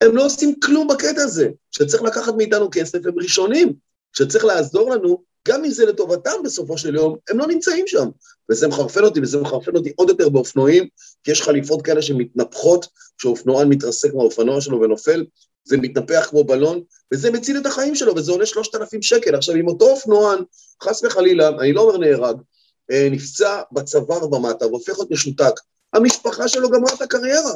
[0.02, 1.50] הם לא עושים כלום בקטע הזה.
[1.72, 3.74] כשצריך לקחת מאיתנו כסף, הם ראשונים.
[4.14, 8.10] כשצריך לעזור לנו, גם אם זה לטובתם בסופו של יום, הם לא נמצאים שם.
[8.52, 10.88] וזה מחרפן אותי, וזה מחרפן אותי עוד יותר באופנועים,
[11.24, 15.26] כי יש חליפות כאלה שמתנפחות, כשאופנוען מתרסק מהאופנוע שלו ונופל,
[15.64, 16.82] זה מתנפח כמו בלון,
[17.14, 19.36] וזה מציל את החיים שלו, וזה עולה 3,000 שקל.
[19.36, 20.40] עכשיו, אם אותו אופנוען,
[20.84, 22.38] חס וחלילה, אני לא אומר נהרג,
[22.92, 25.54] נפצע בצוואר במטה והופך להיות משותק,
[25.94, 27.54] המשפחה שלו גמרה את הקריירה.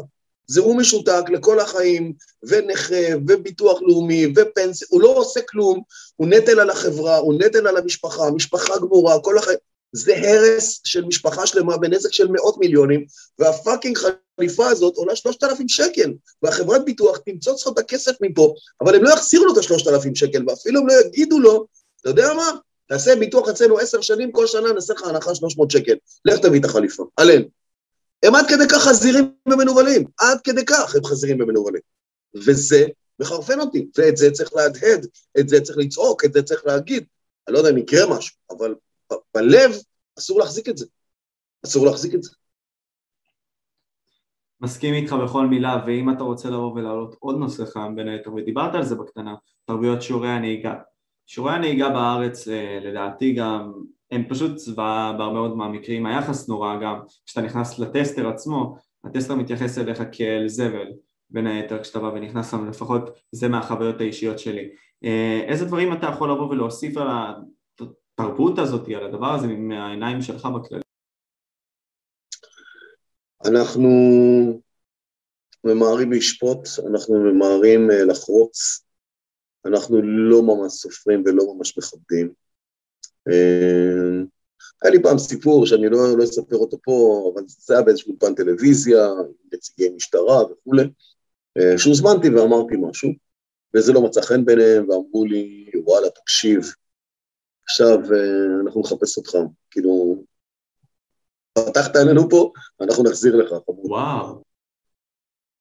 [0.47, 2.13] זה הוא משותק לכל החיים,
[2.43, 5.81] ונכה, וביטוח לאומי, ופנסיה, הוא לא עושה כלום,
[6.15, 9.57] הוא נטל על החברה, הוא נטל על המשפחה, משפחה גמורה, כל החיים,
[9.91, 13.05] זה הרס של משפחה שלמה בנזק של מאות מיליונים,
[13.39, 18.95] והפאקינג החליפה הזאת עולה שלושת אלפים שקל, והחברת ביטוח תמצוץ לו את הכסף מפה, אבל
[18.95, 21.65] הם לא יחזירו לו את השלושת אלפים שקל, ואפילו הם לא יגידו לו,
[22.01, 22.51] אתה יודע מה?
[22.87, 25.95] תעשה ביטוח אצלנו עשר שנים, כל שנה נעשה לך הנחה 300 שקל,
[26.25, 27.45] לך תביא את החליפה, עלינו.
[28.23, 31.81] הם עד כדי כך חזירים ומנוולים, עד כדי כך הם חזירים ומנוולים.
[32.35, 32.85] וזה
[33.19, 35.07] מחרפן אותי, ואת זה צריך להדהד,
[35.39, 37.05] את זה צריך לצעוק, את זה צריך להגיד.
[37.47, 38.75] אני לא יודע אם יקרה משהו, אבל
[39.33, 39.71] בלב
[40.19, 40.85] אסור להחזיק את זה.
[41.65, 42.31] אסור להחזיק את זה.
[44.61, 48.75] מסכים איתך בכל מילה, ואם אתה רוצה לבוא ולהעלות עוד נושא חם בין היתר, ודיברת
[48.75, 50.73] על זה בקטנה, תרבויות שיעורי הנהיגה.
[51.27, 53.73] שיעורי הנהיגה בארץ, אה, לדעתי גם,
[54.11, 59.77] הם פשוט זוועה בהרבה מאוד מהמקרים, היחס נורא גם, כשאתה נכנס לטסטר עצמו, הטסטר מתייחס
[59.77, 60.87] אליך כאל זבל,
[61.29, 64.69] בין היתר כשאתה בא ונכנס שם, לפחות זה מהחוויות האישיות שלי.
[65.03, 70.45] אה, איזה דברים אתה יכול לבוא ולהוסיף על התרבות הזאת, על הדבר הזה, מהעיניים שלך
[70.45, 70.81] בכלל?
[73.45, 73.89] אנחנו
[75.63, 78.86] ממהרים לשפוט, אנחנו ממהרים אה, לחרוץ,
[79.67, 82.33] אנחנו לא ממש סופרים ולא ממש מכבדים.
[83.29, 84.23] אה,
[84.81, 88.35] היה לי פעם סיפור שאני לא, לא אספר אותו פה, אבל זה היה באיזשהו אולפן
[88.35, 89.07] טלוויזיה,
[89.53, 90.83] נציגי משטרה וכולי,
[91.57, 93.09] אה, שהוזמנתי ואמרתי משהו,
[93.75, 96.71] וזה לא מצא חן ביניהם, ואמרו לי, וואלה, תקשיב,
[97.63, 99.37] עכשיו אה, אנחנו נחפש אותך,
[99.71, 100.23] כאילו,
[101.53, 102.51] פתחת עלינו פה,
[102.81, 103.55] אנחנו נחזיר לך.
[103.67, 104.46] וואו.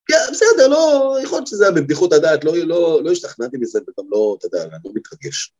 [0.06, 4.10] כן, בסדר, לא, יכול להיות שזה היה בבדיחות הדעת, לא, לא, לא השתכנעתי מזה, וגם
[4.10, 5.54] לא, אתה יודע, אני לא מתרגש.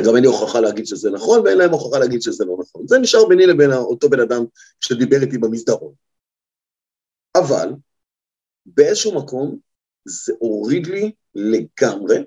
[0.00, 2.88] גם אין לי הוכחה להגיד שזה נכון, ואין להם הוכחה להגיד שזה לא נכון.
[2.88, 4.44] זה נשאר ביני לבין אותו בן אדם
[4.80, 5.94] שדיבר איתי במסדרון.
[7.34, 7.72] אבל
[8.66, 9.58] באיזשהו מקום
[10.04, 12.24] זה הוריד לי לגמרי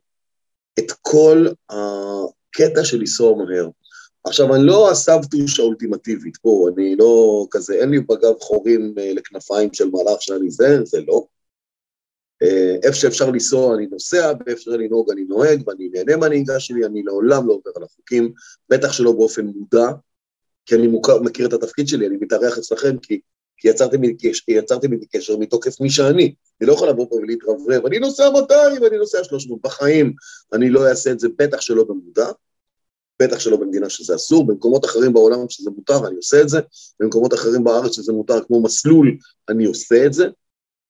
[0.80, 3.70] את כל הקטע של לנסוע מהר.
[4.26, 9.70] עכשיו, אני לא הסבתוש האולטימטיבית, פה, אני לא כזה, אין לי בגב חורים אה, לכנפיים
[9.74, 11.26] של מהלך שאני זה, זה לא.
[12.44, 16.86] אה, איפה שאפשר לנסוע אני נוסע, ואיפה שאפשר לנהוג אני נוהג, ואני נהנה מהנהיגה שלי,
[16.86, 18.34] אני לעולם לא עובר על החוקים,
[18.70, 19.88] בטח שלא באופן מודע,
[20.66, 23.20] כי אני מוכר, מכיר את התפקיד שלי, אני מתארח אצלכם, כי,
[23.58, 26.34] כי יצרתם איתי קשר מתוקף מי שאני.
[26.62, 30.14] אני לא יכול לבוא פה ולהתרברב, אני נוסע 200 ואני נוסע 300, בחיים
[30.54, 32.28] אני לא אעשה את זה, בטח שלא במודע,
[33.21, 36.60] בטח שלא במדינה שזה אסור, במקומות אחרים בעולם שזה מותר, אני עושה את זה,
[36.99, 39.17] במקומות אחרים בארץ שזה מותר, כמו מסלול,
[39.49, 40.28] אני עושה את זה,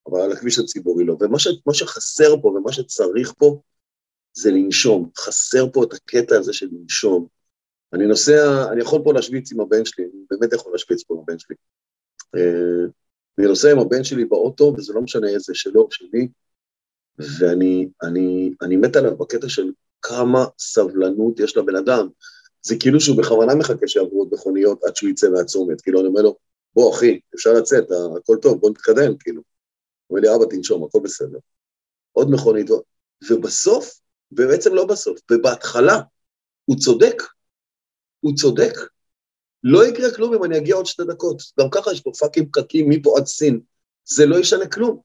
[0.08, 1.18] אבל על הכביש הציבורי לא.
[1.20, 3.62] ומה ש, שחסר פה ומה שצריך פה
[4.34, 5.10] זה לנשום.
[5.18, 7.28] חסר פה את הקטע הזה של לנשום.
[7.94, 11.20] אני נוסע, אני יכול פה להשוויץ עם הבן שלי, אני באמת יכול להשוויץ פה עם
[11.20, 11.56] הבן שלי.
[12.36, 12.86] אה,
[13.38, 16.28] אני נוסע עם הבן שלי באוטו, וזה לא משנה איזה שלו או שלי,
[17.40, 22.08] ואני אני, אני מת עליו בקטע של כמה סבלנות יש לבן אדם.
[22.62, 26.22] זה כאילו שהוא בכוונה מחכה שיעברו עוד מכוניות עד שהוא יצא מהצומת, כאילו אני אומר
[26.22, 26.36] לו,
[26.76, 27.84] בוא אחי, אפשר לצאת,
[28.18, 29.42] הכל טוב, בוא נתקדם, כאילו.
[30.08, 31.38] הוא אומר לי, אבא, תנשום, הכל בסדר.
[32.12, 32.70] עוד מכונית,
[33.30, 34.00] ובסוף,
[34.32, 36.02] ובעצם לא בסוף, ובהתחלה,
[36.66, 37.24] הוא צודק,
[38.20, 38.74] הוא צודק.
[39.64, 41.42] לא יקרה כלום אם אני אגיע עוד שתי דקות.
[41.60, 43.60] גם ככה יש פה פאקים פקקים מפה עד סין.
[44.06, 45.00] זה לא ישנה כלום.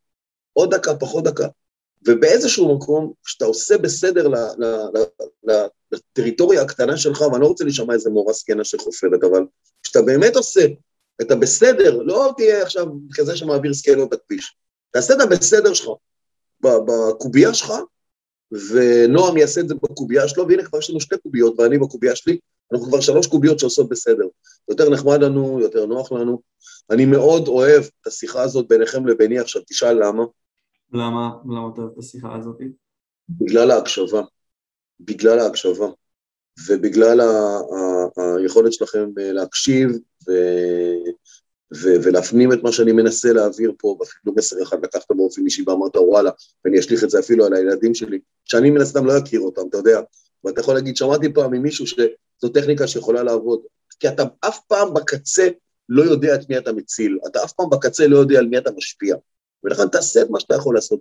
[0.52, 1.46] עוד דקה, פחות דקה.
[2.08, 4.28] ובאיזשהו מקום, כשאתה עושה בסדר
[5.92, 9.44] לטריטוריה הקטנה שלך, ואני לא רוצה להישמע איזה מורה זקנה שחופרת, אבל
[9.82, 10.66] כשאתה באמת עושה
[11.22, 14.56] את הבסדר, לא תהיה עכשיו כזה שמעביר סקיילות בכביש.
[14.90, 15.88] תעשה את הבסדר שלך
[16.60, 17.72] בקובייה שלך,
[18.52, 22.38] ונועם יעשה את זה בקובייה שלו, והנה כבר יש לנו שתי קוביות, ואני בקובייה שלי,
[22.72, 24.24] אנחנו כבר שלוש קוביות שעושות בסדר.
[24.68, 26.40] יותר נחמד לנו, יותר נוח לנו.
[26.90, 30.24] אני מאוד אוהב את השיחה הזאת ביניכם לביני, עכשיו תשאל למה.
[30.92, 31.30] למה?
[31.44, 32.58] למה אתה אוהב את השיחה הזאת?
[33.28, 34.22] בגלל ההקשבה.
[35.00, 35.86] בגלל ההקשבה,
[36.68, 39.90] ובגלל ה- ה- היכולת שלכם להקשיב
[40.28, 40.32] ו...
[41.74, 45.96] ו- ולהפנים את מה שאני מנסה להעביר פה, ואפילו מסר אחד לקחת באופן אישי ואמרת
[45.96, 46.30] וואלה,
[46.64, 49.76] ואני אשליך את זה אפילו על הילדים שלי, שאני מן הסתם לא אכיר אותם, אתה
[49.76, 50.00] יודע,
[50.44, 53.60] ואתה יכול להגיד, שמעתי פעם ממישהו שזו טכניקה שיכולה לעבוד,
[54.00, 55.48] כי אתה אף פעם בקצה
[55.88, 58.70] לא יודע את מי אתה מציל, אתה אף פעם בקצה לא יודע על מי אתה
[58.76, 59.16] משפיע,
[59.64, 61.00] ולכן תעשה את מה שאתה יכול לעשות,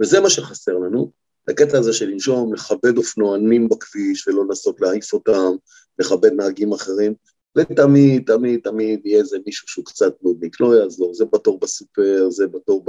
[0.00, 1.10] וזה מה שחסר לנו,
[1.48, 5.52] הקטע הזה של לנשום, לכבד אופנוענים בכביש ולא לנסות להעיף אותם,
[5.98, 7.14] לכבד נהגים אחרים,
[7.58, 12.46] ותמיד, תמיד, תמיד יהיה איזה מישהו שהוא קצת נודניק, לא יעזור, זה בתור בסופר, זה
[12.46, 12.84] בתור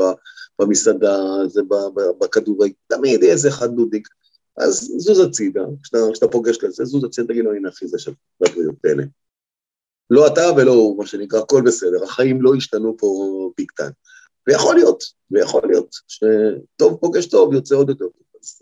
[0.59, 1.61] במסעדה, זה
[2.19, 4.07] בכדורי, תמיד יהיה איזה אחד נודניק.
[4.57, 8.75] אז זוז הצידה, כשאתה, פוגש לזה, זוז הצידה, תגיד לו, הנה אחי, זה של בבריאות,
[8.81, 9.03] תהנה.
[10.09, 13.07] לא אתה ולא הוא, מה שנקרא, הכל בסדר, החיים לא השתנו פה
[13.57, 13.91] ביג טיים.
[14.47, 18.23] ויכול להיות, ויכול להיות, שטוב פוגש טוב, יוצא עוד יותר טוב.
[18.41, 18.61] אז...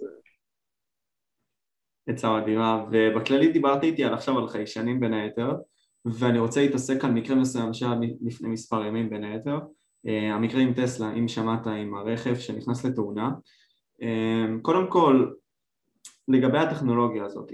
[2.08, 5.52] עצה מדהימה, ובכללי דיברתי איתי על עכשיו על חיישנים בין היתר,
[6.06, 9.60] ואני רוצה להתעסק על מקרה מסוים שהיה לפני מספר ימים בין היתר,
[10.08, 13.32] אה, המקרה עם טסלה, אם שמעת עם הרכב שנכנס לתאונה.
[14.02, 15.28] אה, קודם כל,
[16.28, 17.52] לגבי הטכנולוגיה הזאת,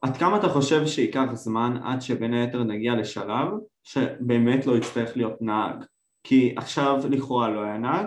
[0.00, 3.48] עד כמה אתה חושב שייקח זמן עד שבין היתר נגיע לשלב
[3.82, 5.84] שבאמת לא יצטרך להיות נהג?
[6.28, 8.06] כי עכשיו לכאורה לא היה נהג,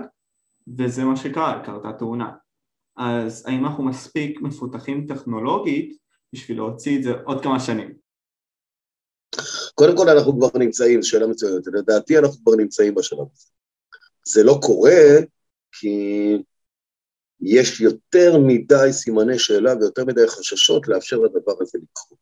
[0.78, 2.32] וזה מה שקרה, קרתה תאונה.
[2.98, 5.98] אז האם אנחנו מספיק מפותחים טכנולוגית
[6.34, 7.94] בשביל להוציא את זה עוד כמה שנים?
[9.76, 13.48] קודם כל אנחנו כבר נמצאים, שאלה מצוינת, לדעתי אנחנו כבר נמצאים בשלב הזה.
[14.26, 15.02] זה לא קורה
[15.72, 15.98] כי
[17.42, 22.20] יש יותר מדי סימני שאלה ויותר מדי חששות לאפשר לדבר הזה לקרות.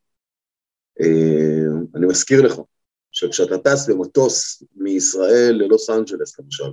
[1.01, 2.59] אה, אני מזכיר לך
[3.17, 6.71] שכשאתה טס במטוס מישראל ללוס אנג'לס למשל,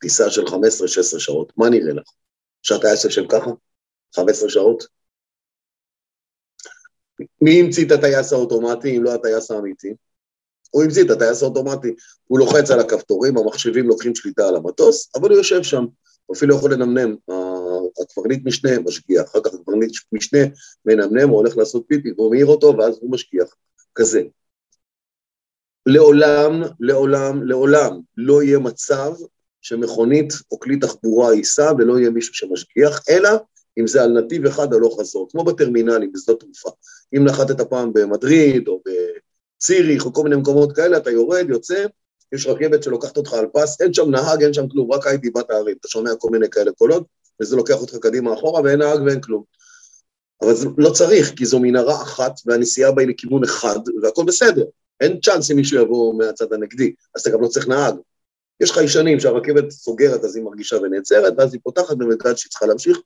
[0.00, 2.10] טיסה של 15-16 שעות, מה נראה לך?
[2.62, 3.50] שהטייס יושב ככה?
[4.16, 4.84] 15 שעות?
[7.40, 9.94] מי המציא את הטייס האוטומטי אם לא הטייס האמיתי?
[10.70, 11.94] הוא המציא את הטייס האוטומטי.
[12.26, 15.84] הוא לוחץ על הכפתורים, המחשבים לוקחים שליטה על המטוס, אבל הוא יושב שם,
[16.26, 17.16] הוא אפילו יכול לנמנם.
[18.02, 20.40] הקברניט משנה משגיח, אחר כך הקברניט משנה
[20.84, 23.54] מנמנם, הוא הולך לעשות פיפי, והוא מעיר אותו, ואז הוא משגיח.
[23.94, 24.22] כזה.
[25.86, 29.12] לעולם, לעולם, לעולם לא יהיה מצב
[29.60, 33.30] שמכונית או כלי תחבורה ייסע ולא יהיה מישהו שמשגיח, אלא
[33.78, 36.70] אם זה על נתיב אחד לא חזור, כמו בטרמינלים, בשדות תעופה.
[37.16, 38.82] אם נחתת פעם במדריד או
[39.58, 41.86] בציריך או כל מיני מקומות כאלה, אתה יורד, יוצא,
[42.32, 45.50] יש רכבת שלוקחת אותך על פס, אין שם נהג, אין שם כלום, רק הייתי בת
[45.50, 47.06] הערים, אתה שומע כל מיני כאלה קולות,
[47.40, 49.42] וזה לוקח אותך קדימה אחורה, ואין נהג ואין כלום.
[50.42, 54.64] אבל זה לא צריך, כי זו מנהרה אחת, והנסיעה בה היא לכיוון אחד, והכל בסדר.
[55.00, 57.94] אין צ'אנס אם מישהו יבוא מהצד הנגדי, אז אתה גם לא צריך נהג.
[58.60, 62.98] יש חיישנים שהרכבת סוגרת אז היא מרגישה ונעצרת, ואז היא פותחת ומדעת שהיא צריכה להמשיך.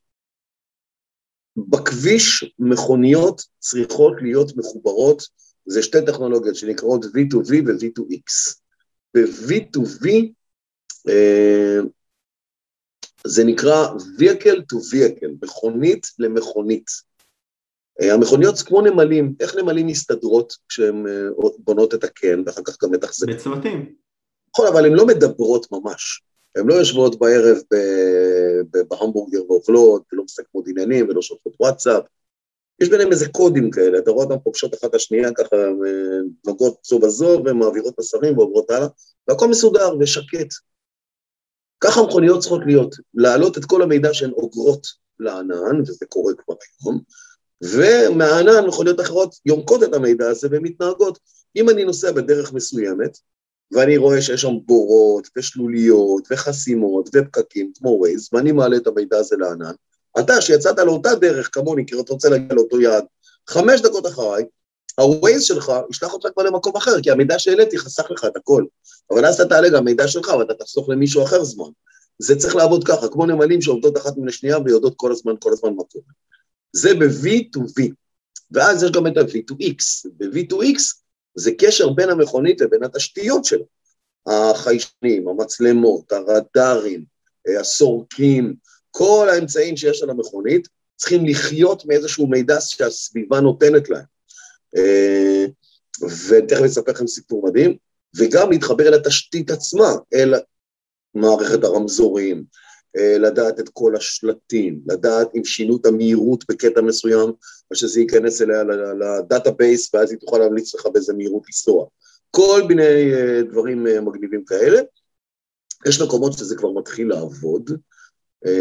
[1.56, 5.22] בכביש מכוניות צריכות להיות מחוברות,
[5.66, 8.54] זה שתי טכנולוגיות שנקראות V2V ו-V2X.
[9.14, 10.08] ב-V2V
[11.08, 11.78] אה,
[13.26, 16.86] זה נקרא vehicle to vehicle, מכונית למכונית.
[18.02, 22.90] אה, המכוניות כמו נמלים, איך נמלים מסתדרות כשהן אה, בונות את הקן ואחר כך גם
[22.90, 23.34] מתחזקות?
[23.34, 23.94] בצוותים.
[24.50, 26.22] נכון, אבל הן לא מדברות ממש.
[26.56, 27.56] הן לא יושבות בערב
[28.90, 32.04] בהמבורגר ואוכלות, ולא מסכמות עניינים, ולא שולחות וואטסאפ.
[32.80, 36.78] יש ביניהם איזה קודים כאלה, אתה רואה אותם פוגשות אחת את השנייה, ככה אה, נוגעות
[36.84, 38.88] זו בזו, ומעבירות מסרים ועוברות הלאה,
[39.28, 40.48] והכל מסודר ושקט.
[41.80, 44.86] ככה מכוניות צריכות להיות, להעלות את כל המידע שהן אוגרות
[45.18, 47.00] לענן, וזה קורה כבר היום,
[47.62, 51.18] ומהענן מכוניות אחרות יומקות את המידע הזה ומתנהגות.
[51.56, 53.18] אם אני נוסע בדרך מסוימת,
[53.72, 59.36] ואני רואה שיש שם בורות ושלוליות וחסימות ופקקים כמו ווייז, ואני מעלה את המידע הזה
[59.36, 59.72] לענן,
[60.18, 63.04] אתה שיצאת לאותה דרך כמוני, כי אתה רוצה להגיע לאותו יעד,
[63.48, 64.44] חמש דקות אחריי,
[64.98, 68.64] הווייז שלך ישלח אותך כבר למקום אחר, כי המידע שהעליתי חסך לך את הכל.
[69.10, 71.70] אבל אז אתה תעלה גם מידע שלך ואתה תחסוך למישהו אחר זמן.
[72.18, 75.74] זה צריך לעבוד ככה, כמו נמלים שעובדות אחת מן השנייה ויודעות כל הזמן, כל הזמן
[75.74, 76.04] מה קורה.
[76.74, 77.92] זה ב-V2V,
[78.50, 80.10] ואז יש גם את ה-V2X.
[80.16, 80.78] ב-V2X
[81.34, 83.64] זה קשר בין המכונית לבין התשתיות שלה.
[84.26, 87.04] החיישנים, המצלמות, הרדארים,
[87.60, 88.54] הסורקים,
[88.90, 94.04] כל האמצעים שיש על המכונית צריכים לחיות מאיזשהו מידע שהסביבה נותנת להם.
[94.76, 95.44] אה,
[96.28, 97.76] ותכף אספר לכם סיפור מדהים,
[98.16, 100.34] וגם להתחבר אל התשתית עצמה, אל
[101.14, 107.32] מערכת הרמזורים, אה, לדעת את כל השלטים, לדעת אם שינו את המהירות בקטע מסוים,
[107.70, 108.62] או שזה ייכנס אליה
[108.94, 111.86] ל database, ואז היא תוכל להמליץ לך באיזה מהירות לנסוע.
[112.30, 114.80] כל מיני אה, דברים מגניבים כאלה.
[115.86, 117.70] יש מקומות שזה כבר מתחיל לעבוד,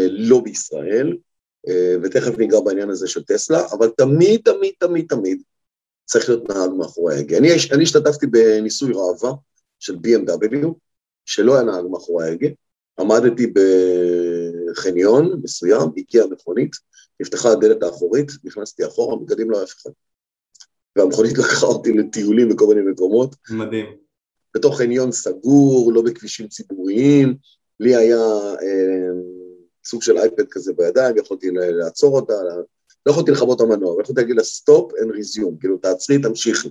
[0.08, 1.16] לא בישראל,
[1.68, 5.42] אה, ותכף ניגע בעניין הזה של טסלה, אבל תמיד, תמיד, תמיד, תמיד
[6.04, 7.38] צריך להיות נהג מאחורי ההגה.
[7.38, 9.32] אני, אני השתתפתי בניסוי ראווה
[9.78, 10.68] של BMW,
[11.24, 12.48] שלא היה נהג מאחורי ההגה,
[13.00, 13.46] עמדתי
[14.74, 16.76] בחניון מסוים, הגיעה מכונית,
[17.20, 19.90] נפתחה הדלת האחורית, נכנסתי אחורה, מקדימה לא היה אף אחד.
[20.96, 23.36] והמכונית לקחה אותי לטיולים בכל מיני מקומות.
[23.50, 23.86] מדהים.
[24.56, 27.36] בתוך חניון סגור, לא בכבישים ציבוריים,
[27.80, 28.26] לי היה
[28.62, 29.10] אה,
[29.84, 32.34] סוג של iPad כזה בידיים, יכולתי לעצור אותה,
[33.06, 36.68] לא יכולתי לכבות את המנוע, יכולתי להגיד לה stop and resume, כאילו תעצרי, תמשיכי.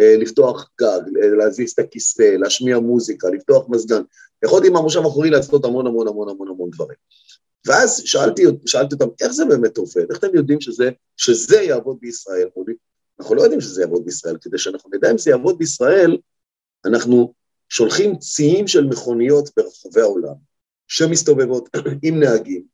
[0.00, 1.00] אה, לפתוח גג,
[1.38, 4.02] להזיז את הכיסא, להשמיע מוזיקה, לפתוח מזגן.
[4.44, 6.96] יכולתי עם המושב האחורי לעשות המון המון המון המון המון דברים.
[7.66, 10.10] ואז שאלתי, שאלתי אותם, איך זה באמת עובד?
[10.10, 12.48] איך אתם יודעים שזה, שזה יעבוד בישראל?
[13.20, 16.18] אנחנו לא יודעים שזה יעבוד בישראל, כדי שאנחנו נדע אם זה יעבוד בישראל,
[16.84, 17.34] אנחנו
[17.68, 20.34] שולחים ציים של מכוניות ברחבי העולם,
[20.88, 21.68] שמסתובבות
[22.02, 22.64] עם נהגים,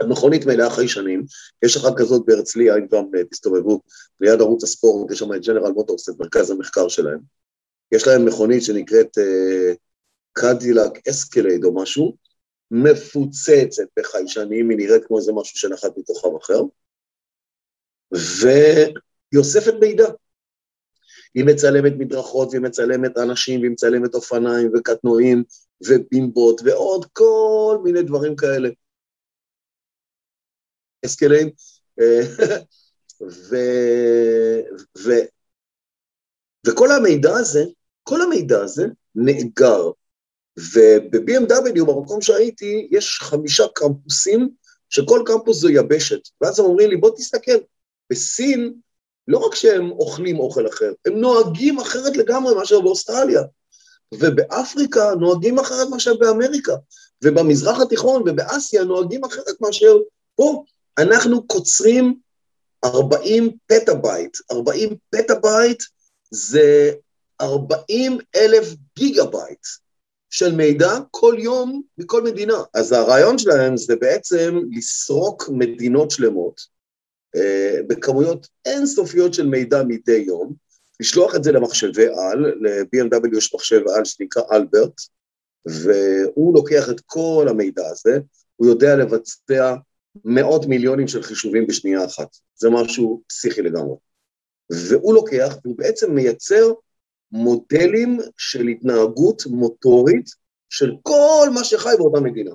[0.00, 1.24] המכונית מלאה חיישנים,
[1.64, 3.80] יש אחת כזאת בהרצליה, אם גם אה, תסתובבו
[4.20, 7.18] ליד ערוץ הספורט, יש שם את General Motors, את מרכז המחקר שלהם.
[7.92, 9.18] יש להם מכונית שנקראת
[10.32, 12.16] Cadillac אה, Escalade או משהו,
[12.70, 16.62] מפוצצת בחיישנים, היא נראית כמו איזה משהו שנחת מכוכב אחר,
[18.12, 20.06] והיא אוספת מידע.
[21.34, 25.44] היא מצלמת מדרכות, והיא מצלמת אנשים, והיא מצלמת אופניים וקטנועים
[25.86, 28.68] ובימבות ועוד כל מיני דברים כאלה.
[31.04, 31.50] אסקליים,
[33.22, 33.54] ו,
[34.98, 35.10] ו,
[36.66, 37.64] וכל המידע הזה,
[38.02, 39.90] כל המידע הזה נאגר.
[40.56, 44.48] וב-BMW, במקום שהייתי, יש חמישה קמפוסים,
[44.90, 46.20] שכל קמפוס זו יבשת.
[46.40, 47.58] ואז הם אומרים לי, בוא תסתכל,
[48.10, 48.74] בסין,
[49.28, 53.42] לא רק שהם אוכלים אוכל אחר, הם נוהגים אחרת לגמרי מאשר באוסטרליה.
[54.14, 56.72] ובאפריקה נוהגים אחרת מאשר באמריקה,
[57.24, 59.96] ובמזרח התיכון ובאסיה נוהגים אחרת מאשר
[60.34, 60.64] פה.
[60.98, 62.14] אנחנו קוצרים
[62.84, 64.36] 40 פטאבייט.
[64.52, 65.82] 40 פטאבייט
[66.30, 66.92] זה
[67.40, 68.66] 40 אלף
[68.98, 69.66] gigabyte
[70.30, 72.62] של מידע כל יום מכל מדינה.
[72.74, 76.60] אז הרעיון שלהם זה בעצם לסרוק מדינות שלמות
[77.36, 80.54] אה, בכמויות אינסופיות של מידע מדי יום,
[81.00, 85.00] לשלוח את זה למחשבי על, ל-BMW יש מחשב על שנקרא אלברט,
[85.66, 88.18] והוא לוקח את כל המידע הזה,
[88.56, 89.74] הוא יודע לבצע
[90.24, 92.36] מאות מיליונים של חישובים בשנייה אחת.
[92.56, 93.96] זה משהו פסיכי לגמרי.
[94.70, 96.72] והוא לוקח, והוא בעצם מייצר
[97.32, 100.30] מודלים של התנהגות מוטורית
[100.70, 102.50] של כל מה שחי באותה מדינה.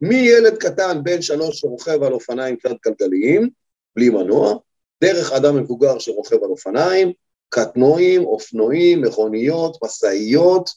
[0.00, 3.48] מילד קטן בן שלוש שרוכב על אופניים תלת גלגליים,
[3.96, 4.54] בלי מנוע,
[5.04, 7.12] דרך אדם מבוגר שרוכב על אופניים,
[7.48, 10.70] קטנועים, אופנועים, מכוניות, משאיות,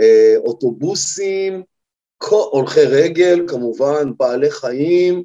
[0.00, 1.62] אה, אוטובוסים,
[2.28, 5.24] הולכי רגל, כמובן, בעלי חיים,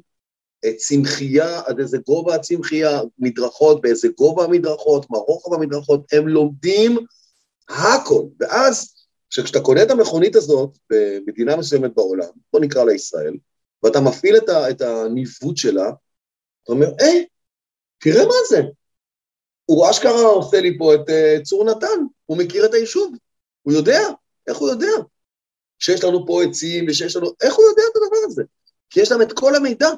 [0.76, 6.98] צמחייה, עד איזה גובה הצמחייה, מדרכות, באיזה גובה המדרכות, מה רוחב המדרכות, הם לומדים
[7.68, 8.22] הכל.
[8.40, 8.94] ואז,
[9.30, 13.36] כשאתה קונה את המכונית הזאת במדינה מסוימת בעולם, בוא נקרא לה ישראל,
[13.82, 15.88] ואתה מפעיל את, ה, את הניווט שלה,
[16.62, 17.20] אתה אומר, אה,
[17.98, 18.62] תראה מה זה.
[19.64, 23.16] הוא אשכרה עושה לי פה את uh, צור נתן, הוא מכיר את היישוב,
[23.62, 24.00] הוא יודע,
[24.46, 24.92] איך הוא יודע?
[25.78, 28.42] שיש לנו פה עצים ושיש לנו, איך הוא יודע את הדבר הזה?
[28.90, 29.88] כי יש להם את כל המידע.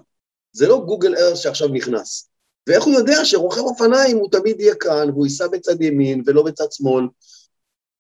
[0.59, 2.29] זה לא גוגל ארץ שעכשיו נכנס.
[2.67, 6.73] ואיך הוא יודע שרוכב אופניים הוא תמיד יהיה כאן, והוא ייסע בצד ימין ולא בצד
[6.73, 7.05] שמאל?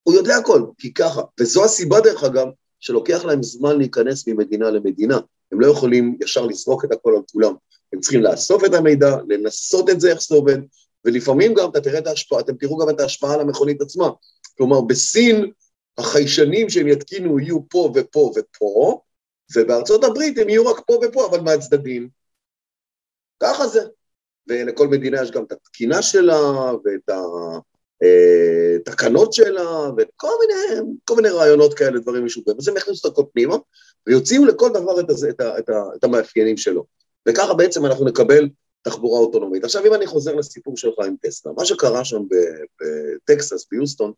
[0.02, 1.22] הוא יודע הכל, כי ככה.
[1.40, 2.46] וזו הסיבה, דרך אגב,
[2.80, 5.18] שלוקח להם זמן להיכנס ממדינה למדינה.
[5.52, 7.54] הם לא יכולים ישר לזרוק את הכל על כולם.
[7.92, 10.58] הם צריכים לאסוף את המידע, לנסות את זה איך זה עובד,
[11.04, 14.08] ולפעמים גם אתה תראה את ההשפעה, אתם תראו גם את ההשפעה על המכונית עצמה.
[14.56, 15.50] כלומר, בסין
[15.98, 19.00] החיישנים שהם יתקינו יהיו פה ופה ופה,
[19.56, 22.17] ובארצות הברית הם יהיו רק פה ופה, אבל מהצדדים.
[23.42, 23.80] ככה זה.
[24.48, 27.10] ולכל מדינה יש גם את התקינה שלה, ואת
[28.86, 32.56] התקנות אה, שלה, וכל מיני, כל מיני רעיונות כאלה, דברים משוגעים.
[32.58, 33.56] אז הם יכניסו את הכל פנימה,
[34.06, 36.84] ויוציאו לכל דבר את, הזה, את, ה, את, ה, את המאפיינים שלו.
[37.28, 38.48] וככה בעצם אנחנו נקבל
[38.82, 39.64] תחבורה אוטונומית.
[39.64, 42.22] עכשיו, אם אני חוזר לסיפור שלך עם טסלה, מה שקרה שם
[42.80, 44.12] בטקסס, ביוסטון,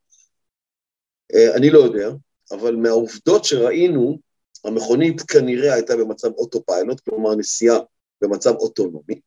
[1.34, 2.10] אה, אני לא יודע,
[2.50, 4.18] אבל מהעובדות שראינו,
[4.64, 7.78] המכונית כנראה הייתה במצב אוטופיילוט, כלומר נסיעה
[8.22, 9.20] במצב אוטונומי.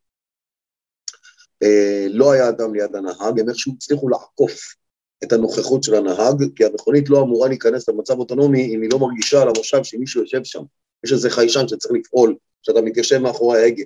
[1.64, 4.76] אה, לא היה אדם ליד הנהג, הם איכשהו הצליחו לעקוף
[5.24, 9.42] את הנוכחות של הנהג, כי המכונית לא אמורה להיכנס למצב אוטונומי אם היא לא מרגישה
[9.42, 10.64] על המושב שמישהו יושב שם.
[11.04, 13.84] יש איזה חיישן שצריך לפעול, כשאתה מתיישב מאחורי ההגה.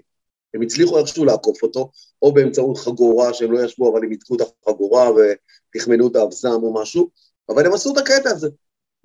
[0.54, 1.92] הם הצליחו איכשהו לעקוף אותו,
[2.22, 6.74] או באמצעות חגורה שהם לא ישבו, אבל הם יתקו את החגורה ותחמנו את האבזם או
[6.74, 7.10] משהו,
[7.50, 8.50] אבל הם עשו את הקטע הזה.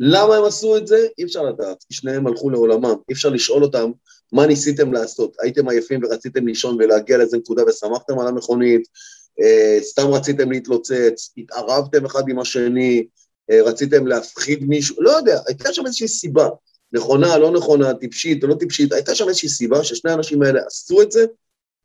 [0.04, 1.06] למה הם עשו את זה?
[1.18, 3.90] אי אפשר לדעת, כי שניהם הלכו לעולמם, אי אפשר לשאול אותם
[4.32, 8.82] מה ניסיתם לעשות, הייתם עייפים ורציתם לישון ולהגיע לאיזה נקודה ושמחתם על המכונית,
[9.40, 13.06] אה, סתם רציתם להתלוצץ, התערבתם אחד עם השני,
[13.50, 16.48] אה, רציתם להפחיד מישהו, לא יודע, הייתה שם איזושהי סיבה,
[16.92, 21.02] נכונה, לא נכונה, טיפשית או לא טיפשית, הייתה שם איזושהי סיבה ששני האנשים האלה עשו
[21.02, 21.24] את זה,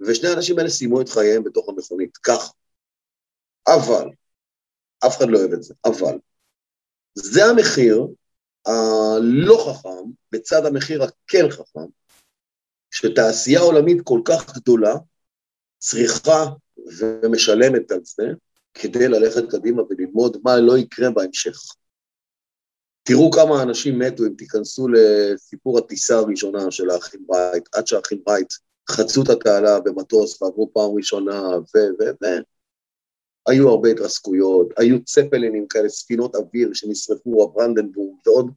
[0.02, 2.54] ושני האנשים האלה סיימו את חייהם בתוך המכונית, כך.
[3.68, 4.10] אבל,
[5.06, 6.18] אף אחד לא אוהב את זה, אבל,
[7.24, 8.08] זה המחיר
[8.66, 11.88] הלא חכם, בצד המחיר הכן חכם,
[12.92, 14.96] שתעשייה עולמית כל כך גדולה
[15.78, 16.46] צריכה
[17.00, 18.24] ומשלמת על זה
[18.74, 21.58] כדי ללכת קדימה וללמוד מה לא יקרה בהמשך.
[23.04, 28.54] תראו כמה אנשים מתו אם תיכנסו לסיפור הטיסה הראשונה של האחים רייט, עד שהאחים רייט
[28.90, 31.78] חצו את התעלה במטוס ועברו פעם ראשונה, ו...
[31.78, 32.04] ו...
[32.24, 32.26] ו...
[33.48, 38.52] היו הרבה התרסקויות, היו צפלינים כאלה, ספינות אוויר שנשרפו, הברנדנבורג ועוד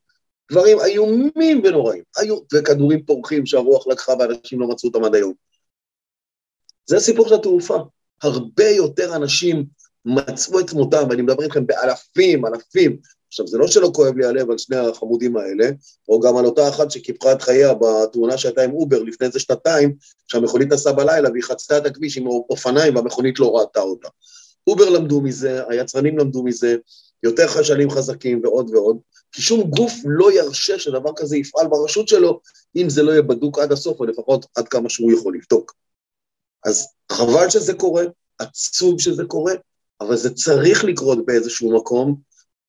[0.50, 5.32] דברים איומים ונוראים, היו, וכדורים פורחים שהרוח לקחה ואנשים לא מצאו אותם עד היום.
[6.86, 7.78] זה הסיפור של התעופה.
[8.22, 9.64] הרבה יותר אנשים
[10.04, 12.96] מצאו את מותם, ואני מדבר איתכם באלפים, אלפים.
[13.28, 15.70] עכשיו, זה לא שלא כואב לי הלב על שני החמודים האלה,
[16.08, 19.94] או גם על אותה אחת שקיפחה את חייה בתאונה שהייתה עם Uber לפני איזה שנתיים,
[20.26, 24.08] שהמכונית נסעה בלילה והיא חצתה את הכביש עם אופניים והמכונית לא ראתה אותה.
[24.70, 26.76] Uber למדו מזה, היצרנים למדו מזה,
[27.22, 28.98] יותר חשלים חזקים ועוד ועוד,
[29.32, 32.40] כי שום גוף לא ירשה שדבר כזה יפעל ברשות שלו,
[32.76, 35.74] אם זה לא יהיה בדוק עד הסוף, או לפחות עד כמה שהוא יכול לבדוק.
[36.64, 38.04] אז חבל שזה קורה,
[38.38, 39.52] עצוב שזה קורה,
[40.00, 42.20] אבל זה צריך לקרות באיזשהו מקום,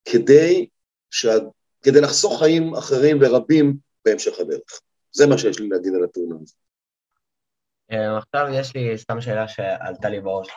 [0.06, 0.68] כדי,
[1.12, 1.34] שה...
[1.82, 4.82] כדי לחסוך חיים אחרים ורבים בהמשך הדרך.
[5.12, 6.56] זה מה שיש לי להגיד על התאונה הזאת.
[7.92, 10.48] אה, עכשיו יש לי סתם שאלה שעלתה לי בראש.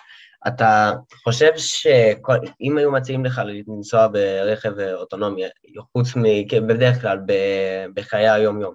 [0.48, 0.92] אתה
[1.24, 5.42] חושב שאם היו מציעים לך לנסוע ברכב אוטונומי,
[5.92, 6.22] חוץ מ...
[6.66, 7.18] בדרך כלל
[7.94, 8.74] בחיי היום-יום,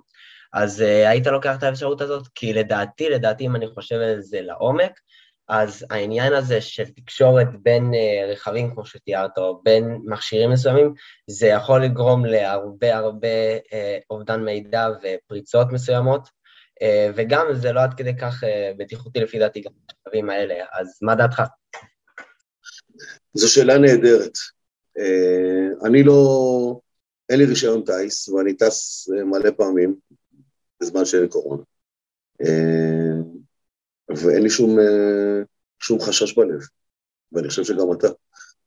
[0.54, 2.28] אז uh, היית לוקח את האפשרות הזאת?
[2.36, 4.92] כי לדעתי, לדעתי, אם אני חושב על זה לעומק,
[5.50, 10.94] אז העניין הזה של תקשורת בין uh, רכבים, כמו שתיארת, או בין מכשירים מסוימים,
[11.28, 13.28] זה יכול לגרום להרבה הרבה
[14.10, 16.30] אובדן מידע ופריצות מסוימות,
[17.16, 18.44] וגם זה לא עד כדי כך
[18.78, 21.44] בטיחותי לפי דעתי גם בשלבים האלה, אז מה דעתך?
[23.34, 24.38] זו שאלה נהדרת.
[24.98, 26.80] Uh, אני לא,
[27.30, 29.96] אין לי רישיון טיס, ואני טס uh, מלא פעמים
[30.82, 31.64] בזמן שאין קורונה.
[32.44, 32.48] Uh,
[34.10, 34.78] ואין לי שום,
[35.80, 36.60] שום חשש בלב,
[37.32, 38.08] ואני חושב שגם אתה.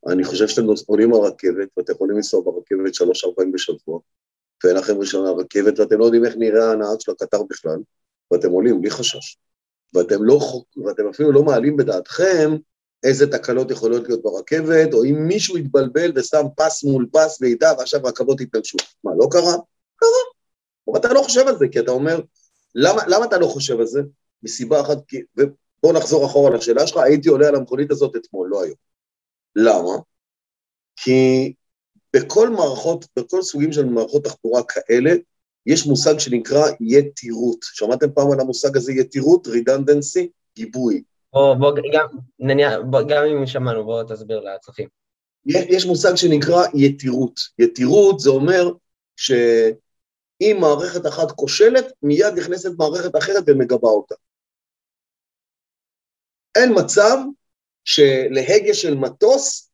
[0.08, 4.00] אני חושב שאתם עולים על רכבת, ואתם יכולים לנסוע ברכבת שלוש-ארבע פעמים בשבוע,
[4.64, 7.78] ואין לכם רישיון על רכבת, ואתם לא יודעים איך נראה הנהג של הקטר בכלל,
[8.30, 9.36] ואתם עולים בלי חשש.
[9.94, 12.50] ואתם, לא, ואתם אפילו לא מעלים בדעתכם
[13.04, 18.00] איזה תקלות יכולות להיות ברכבת, או אם מישהו יתבלבל ושם פס מול פס ואיתה, ועכשיו
[18.04, 18.78] רכבות יתנגשו.
[19.04, 19.56] מה, לא קרה?
[19.96, 20.22] קרה.
[20.88, 22.20] אבל אתה לא חושב על זה, כי אתה אומר,
[22.74, 24.00] למה, למה אתה לא חושב על זה?
[24.42, 28.62] מסיבה אחת, כי, ובוא נחזור אחורה לשאלה שלך, הייתי עולה על המכונית הזאת אתמול, לא
[28.62, 28.76] היום.
[29.56, 29.98] למה?
[30.96, 31.52] כי
[32.16, 35.10] בכל מערכות, בכל סוגים של מערכות תחבורה כאלה,
[35.66, 37.58] יש מושג שנקרא יתירות.
[37.62, 39.46] שמעתם פעם על המושג הזה יתירות?
[39.46, 40.28] רידנדנסי?
[40.56, 41.02] גיבוי.
[41.32, 42.06] בוא, בוא, גם,
[42.38, 44.88] נניח, בוא, גם אם שמענו, בוא תסביר לצופים.
[45.46, 47.40] יש מושג שנקרא יתירות.
[47.58, 48.70] יתירות זה אומר
[49.16, 54.14] שאם מערכת אחת כושלת, מיד נכנסת מערכת אחרת ומגבה אותה.
[56.54, 57.16] אין מצב
[57.84, 59.70] שלהגה של מטוס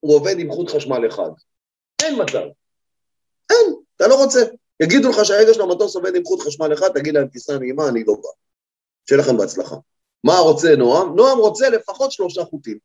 [0.00, 1.30] הוא עובד עם חוט חשמל אחד.
[2.02, 2.42] אין מצב.
[3.50, 4.40] אין, אתה לא רוצה.
[4.82, 8.04] יגידו לך שההגה של המטוס עובד עם חוט חשמל אחד, תגיד להם טיסה נעימה, אני
[8.04, 8.28] לא בא.
[9.08, 9.76] שיהיה לכם בהצלחה.
[10.24, 11.16] מה רוצה נועם?
[11.16, 12.78] נועם רוצה לפחות שלושה חוטים.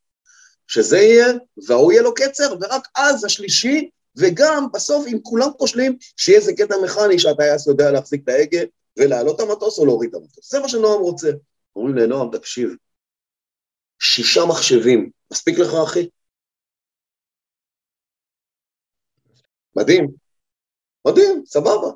[0.67, 1.27] שזה יהיה,
[1.67, 6.75] והוא יהיה לו קצר, ורק אז השלישי, וגם בסוף, אם כולם כושלים, שיהיה איזה קטע
[6.83, 8.59] מכני שהטייס יודע להחזיק את ההגה
[8.97, 10.51] ולהעלות את המטוס או להוריד את המטוס.
[10.51, 11.31] זה מה שנועם רוצה.
[11.75, 12.69] אומרים לנועם, תקשיב,
[13.99, 16.09] שישה מחשבים, מספיק לך, אחי?
[19.75, 20.07] מדהים.
[21.07, 21.91] מדהים, סבבה.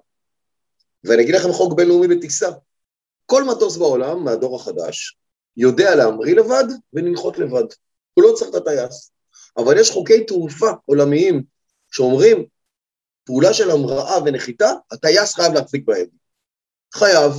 [1.04, 2.50] ואני אגיד לכם חוק בינלאומי בטיסה.
[3.26, 5.18] כל מטוס בעולם, מהדור החדש,
[5.60, 7.64] יודע להמריא לבד ולנחות לבד.
[8.14, 9.12] הוא לא צריך את הטייס.
[9.58, 11.44] אבל יש חוקי תעופה עולמיים
[11.92, 12.46] שאומרים,
[13.24, 16.06] פעולה של המראה ונחיתה, הטייס חייב להחזיק בהם.
[16.94, 17.34] חייב.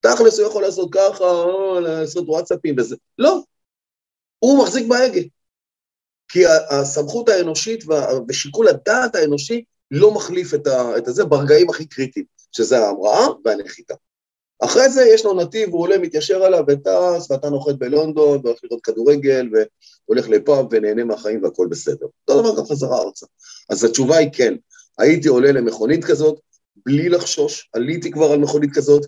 [0.00, 2.96] תכלס הוא יכול לעשות ככה, או לעשות וואטסאפים וזה.
[3.18, 3.42] לא.
[4.38, 5.20] הוא מחזיק בהגה.
[6.28, 6.40] כי
[6.70, 7.84] הסמכות האנושית
[8.28, 13.94] ושיקול הדעת האנושי לא מחליף את, ה, את הזה ברגעים הכי קריטיים, שזה ההמראה והנחיתה.
[14.60, 18.82] אחרי זה יש לו נתיב, הוא עולה, מתיישר עליו וטס, ואתה נוחת בלונדון, והולך לראות
[18.82, 19.48] כדורגל,
[20.08, 22.06] והולך לפאב ונהנה מהחיים והכל בסדר.
[22.28, 23.26] אותו דבר גם חזרה ארצה.
[23.70, 24.54] אז התשובה היא כן.
[24.98, 26.40] הייתי עולה למכונית כזאת,
[26.86, 29.06] בלי לחשוש, עליתי כבר על מכונית כזאת,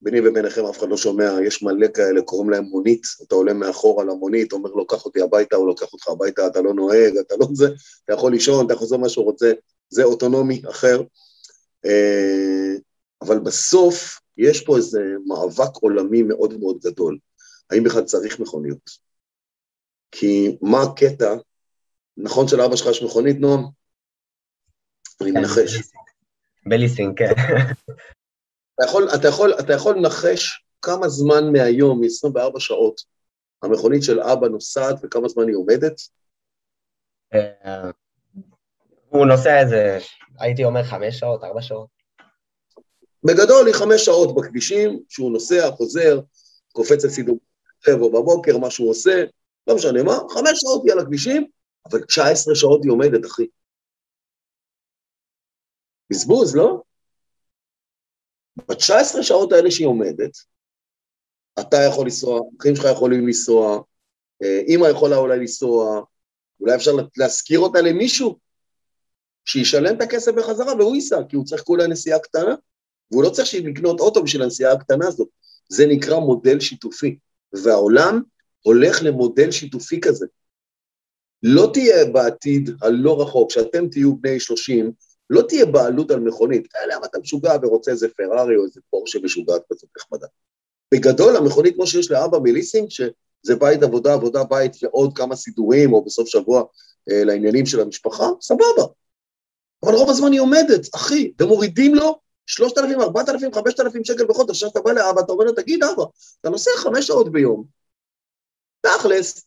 [0.00, 4.00] ביני וביניכם אף אחד לא שומע, יש מלא כאלה, קוראים להם מונית, אתה עולה מאחור
[4.00, 7.34] על המונית, אומר לו, קח אותי הביתה, הוא לוקח אותך הביתה, אתה לא נוהג, אתה
[7.40, 7.68] לא זה,
[8.04, 9.52] אתה יכול לישון, אתה יכול לעשות מה שהוא רוצה,
[9.90, 11.02] זה אוטונומי אחר.
[11.84, 12.74] אה,
[13.22, 17.18] אבל בסוף יש פה איזה מאבק עולמי מאוד מאוד גדול.
[17.70, 18.90] האם בכלל צריך מכוניות?
[20.10, 21.34] כי מה הקטע?
[22.16, 23.60] נכון שלאבא שלך יש מכונית, נועם?
[25.20, 25.90] אני כן, מנחש.
[26.66, 27.32] בליסינג, כן.
[28.74, 33.00] אתה יכול, אתה, יכול, אתה יכול לנחש כמה זמן מהיום, מ-24 שעות,
[33.62, 36.00] המכונית של אבא נוסעת וכמה זמן היא עומדת?
[37.34, 37.90] אה,
[39.08, 39.98] הוא נוסע איזה,
[40.38, 41.97] הייתי אומר חמש שעות, ארבע שעות.
[43.24, 46.20] בגדול היא חמש שעות בכבישים, שהוא נוסע, חוזר,
[46.72, 47.38] קופץ לסידור
[47.88, 49.24] או בבוקר, מה שהוא עושה,
[49.66, 51.46] לא משנה מה, חמש שעות היא על הכבישים,
[51.90, 53.46] אבל 19 שעות היא עומדת, אחי.
[56.10, 56.82] בזבוז, לא?
[58.56, 60.36] ב-19 שעות האלה שהיא עומדת,
[61.60, 63.82] אתה יכול לנסוע, אחים שלך יכולים לנסוע,
[64.42, 66.02] אה, אימא יכולה אולי לנסוע,
[66.60, 68.38] אולי אפשר להשכיר אותה למישהו,
[69.44, 72.54] שישלם את הכסף בחזרה והוא ייסע, כי הוא צריך כולה נסיעה קטנה,
[73.10, 75.28] והוא לא צריך לקנות אוטו בשביל הנסיעה הקטנה הזאת.
[75.68, 77.18] זה נקרא מודל שיתופי,
[77.52, 78.22] והעולם
[78.62, 80.26] הולך למודל שיתופי כזה.
[81.42, 84.92] לא תהיה בעתיד הלא רחוק, כשאתם תהיו בני 30,
[85.30, 86.68] לא תהיה בעלות על מכונית.
[86.98, 90.26] אם אתה משוגע ורוצה איזה פרארי או איזה פורשה משוגעת כזאת נחמדה.
[90.94, 96.04] בגדול, המכונית כמו שיש לאבא מליסינג, שזה בית עבודה, עבודה בית ועוד כמה סידורים, או
[96.04, 96.62] בסוף שבוע
[97.10, 98.82] אה, לעניינים של המשפחה, סבבה.
[99.84, 102.18] אבל רוב הזמן היא עומדת, אחי, ומורידים לו
[102.48, 104.50] 3,000, 4,000, 5,000 שקל בחודש.
[104.50, 106.02] עכשיו אתה בא לאבא, אתה אומר לו, תגיד אבא,
[106.40, 107.64] אתה נוסע חמש שעות ביום,
[108.80, 109.44] תכלס,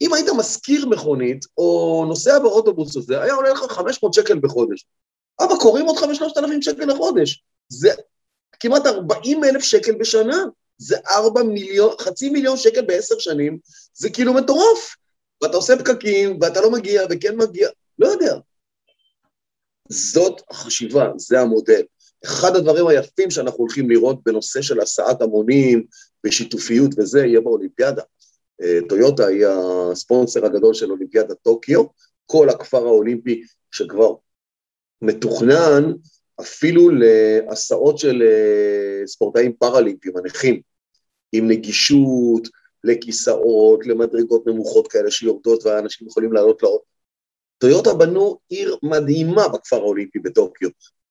[0.00, 4.86] אם היית משכיר מכונית, או נוסע באוטובוס הזה, היה עולה לך 500 שקל בחודש.
[5.40, 7.44] אבא, קוראים אותך ב-3,000 שקל לחודש.
[7.68, 7.90] זה
[8.60, 10.44] כמעט 40 אלף שקל בשנה.
[10.78, 13.58] זה 4 מיליון, חצי מיליון שקל בעשר שנים,
[13.94, 14.96] זה כאילו מטורף.
[15.42, 17.68] ואתה עושה פקקים, ואתה לא מגיע, וכן מגיע,
[17.98, 18.36] לא יודע.
[19.88, 21.82] זאת החשיבה, זה המודל.
[22.26, 25.84] אחד הדברים היפים שאנחנו הולכים לראות בנושא של הסעת המונים,
[26.24, 28.02] בשיתופיות וזה, יהיה באולימפיאדה.
[28.62, 31.84] אה, טויוטה היא הספונסר הגדול של אולימפיאדת טוקיו,
[32.26, 34.14] כל הכפר האולימפי שכבר
[35.02, 35.92] מתוכנן
[36.40, 40.60] אפילו להסעות של אה, ספורטאים פראלימפיים, הנכים,
[41.32, 42.48] עם נגישות
[42.84, 46.84] לכיסאות, למדרגות נמוכות כאלה שיורדות ואנשים יכולים לעלות לאוטו.
[47.58, 50.68] טויוטה בנו עיר מדהימה בכפר האולימפי בטוקיו,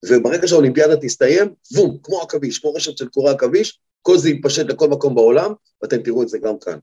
[0.10, 4.90] וברגע שהאולימפיאדה תסתיים, בום, כמו עכביש, כמו רשת של קורי עכביש, כל זה יתפשט לכל
[4.90, 6.80] מקום בעולם, ואתם תראו את זה גם כאן.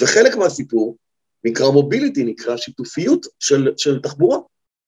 [0.00, 0.96] וחלק מהסיפור
[1.44, 4.38] נקרא מוביליטי, נקרא שיתופיות של, של תחבורה.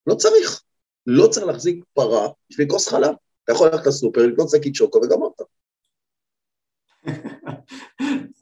[0.06, 0.62] לא צריך.
[1.06, 3.14] לא צריך להחזיק פרה בשביל כוס חלב.
[3.44, 5.40] אתה יכול ללכת לסופר, לקנות שקית שוקו וגמרת.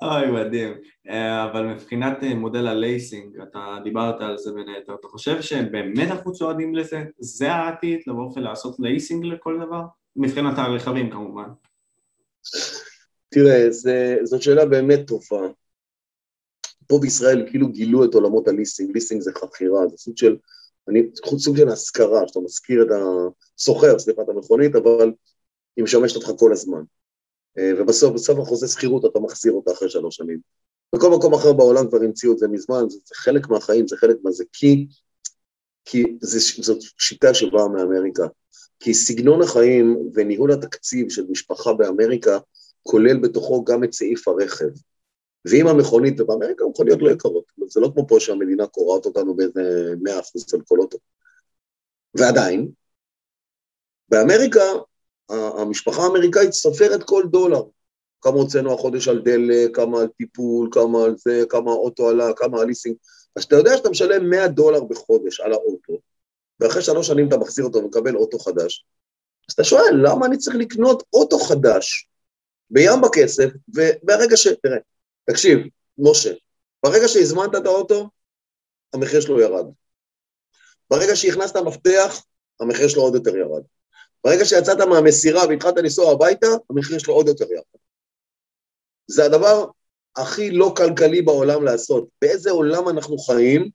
[0.04, 0.74] אוי, מדהים.
[1.08, 6.10] אה, אבל מבחינת אה, מודל הליסינג, אתה דיברת על זה בין היתר, אתה חושב שבאמת
[6.10, 7.02] אנחנו צועדים לזה?
[7.18, 9.82] זה העתיד, לבוא ולעשות ליסינג לכל דבר?
[10.16, 11.48] מבחינת הרכבים כמובן.
[13.28, 15.48] תראה, זה, זאת שאלה באמת טובה.
[16.86, 20.36] פה בישראל כאילו גילו את עולמות הליסינג, ליסינג זה חכירה, זה סוג של,
[20.88, 21.02] אני,
[21.36, 22.88] סוג של השכרה, שאתה משכיר את
[23.58, 25.12] הסוחר, סליחה, את המכונית, אבל
[25.76, 26.82] היא משמשת אותך כל הזמן.
[27.58, 30.38] אה, ובסוף, בסוף החוזה שכירות אתה מחזיר אותה אחרי שלוש שנים.
[30.94, 34.16] בכל מקום אחר בעולם כבר המציאו את זה מזמן, זה, זה חלק מהחיים, זה חלק
[34.24, 34.86] מהזה, כי,
[35.84, 38.26] כי זה, זאת שיטה שבאה מאמריקה.
[38.80, 42.38] כי סגנון החיים וניהול התקציב של משפחה באמריקה
[42.82, 44.68] כולל בתוכו גם את סעיף הרכב.
[45.44, 50.20] ואם המכונית, ובאמריקה המכוניות לא יקרות, זה לא כמו פה שהמדינה קורעת אותנו באיזה מאה
[50.20, 50.98] אחוז על כל אוטו.
[52.14, 52.68] ועדיין,
[54.08, 54.60] באמריקה,
[55.30, 57.62] המשפחה האמריקאית סופרת כל דולר.
[58.20, 62.60] כמה הוצאנו החודש על דלק, כמה על טיפול, כמה על זה, כמה האוטו עלה, כמה
[62.60, 62.96] על ליסינג.
[63.36, 65.92] אז אתה יודע שאתה משלם 100 דולר בחודש על האוטו,
[66.60, 68.86] ואחרי שלוש שנים אתה מחזיר אותו ומקבל אוטו חדש,
[69.48, 72.08] אז אתה שואל, למה אני צריך לקנות אוטו חדש
[72.70, 74.46] בים בכסף, וברגע ש...
[74.46, 74.78] תראה,
[75.24, 75.58] תקשיב,
[75.98, 76.32] משה,
[76.82, 78.08] ברגע שהזמנת את האוטו,
[78.92, 79.66] המחיר שלו ירד.
[80.90, 82.24] ברגע שהכנסת מפתח,
[82.60, 83.62] המחיר שלו עוד יותר ירד.
[84.24, 87.62] ברגע שיצאת מהמסירה והתחלת לנסוע הביתה, המחיר שלו עוד יותר ירד.
[89.06, 89.66] זה הדבר
[90.16, 92.08] הכי לא כלכלי בעולם לעשות.
[92.22, 93.70] באיזה עולם אנחנו חיים,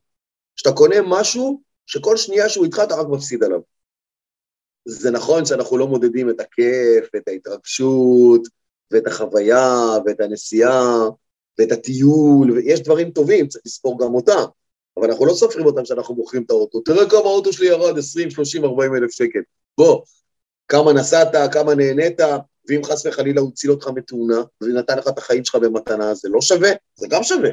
[0.56, 3.60] שאתה קונה משהו שכל שנייה שהוא איתך אתה רק מפסיד עליו.
[4.86, 8.42] זה נכון שאנחנו לא מודדים את הכיף, את ההתרגשות,
[8.92, 9.76] ואת החוויה,
[10.06, 11.10] ואת הנסיעה,
[11.60, 14.46] ואת הטיול, ויש דברים טובים, צריך לספור גם אותם.
[14.98, 16.82] אבל אנחנו לא סופרים אותם שאנחנו מוכרים את האוטו.
[16.82, 19.40] תראה כמה האוטו שלי ירד, 20, 30, 40 אלף שקל.
[19.78, 20.02] בוא,
[20.70, 22.22] כמה נסעת, כמה נהנית,
[22.70, 26.42] ואם חס וחלילה הוא הציל אותך מתאונה, ונתן לך את החיים שלך במתנה, זה לא
[26.42, 26.70] שווה?
[26.96, 27.50] זה גם שווה.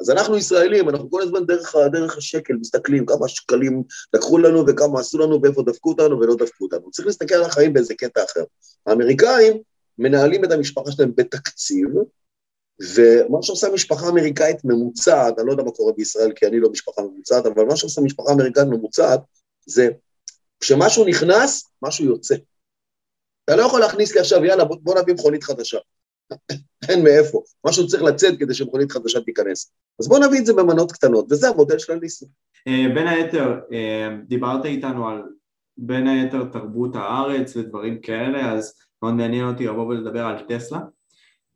[0.00, 3.82] אז אנחנו ישראלים, אנחנו כל הזמן דרך, דרך השקל מסתכלים כמה שקלים
[4.14, 6.90] לקחו לנו וכמה עשו לנו ואיפה דפקו אותנו ולא דפקו אותנו.
[6.90, 8.44] צריך להסתכל על החיים באיזה קטע אחר.
[8.86, 9.62] האמריקאים
[9.98, 11.88] מנהלים את המשפחה שלהם בתקציב,
[12.94, 17.02] ומה שעושה משפחה אמריקאית ממוצעת, אני לא יודע מה קורה בישראל כי אני לא משפחה
[17.02, 19.20] ממוצעת, אבל מה שעושה משפחה אמריקאית ממוצעת
[19.66, 19.88] זה
[20.60, 22.34] כשמשהו נכנס, משהו יוצא.
[23.44, 25.78] אתה לא יכול להכניס לי עכשיו, יאללה, בוא, בוא נביא מכונית חדשה.
[26.88, 27.42] אין מאיפה.
[27.66, 29.72] משהו צריך לצאת כדי שמכונית חדשה תיכנס.
[30.00, 32.30] אז בוא נביא את זה במנות קטנות, וזה המודל של הליסינג.
[32.68, 35.22] אה, בין היתר, אה, דיברת איתנו על
[35.76, 40.80] בין היתר תרבות הארץ ודברים כאלה, אז מאוד מעניין אותי לבוא ולדבר על טסלה.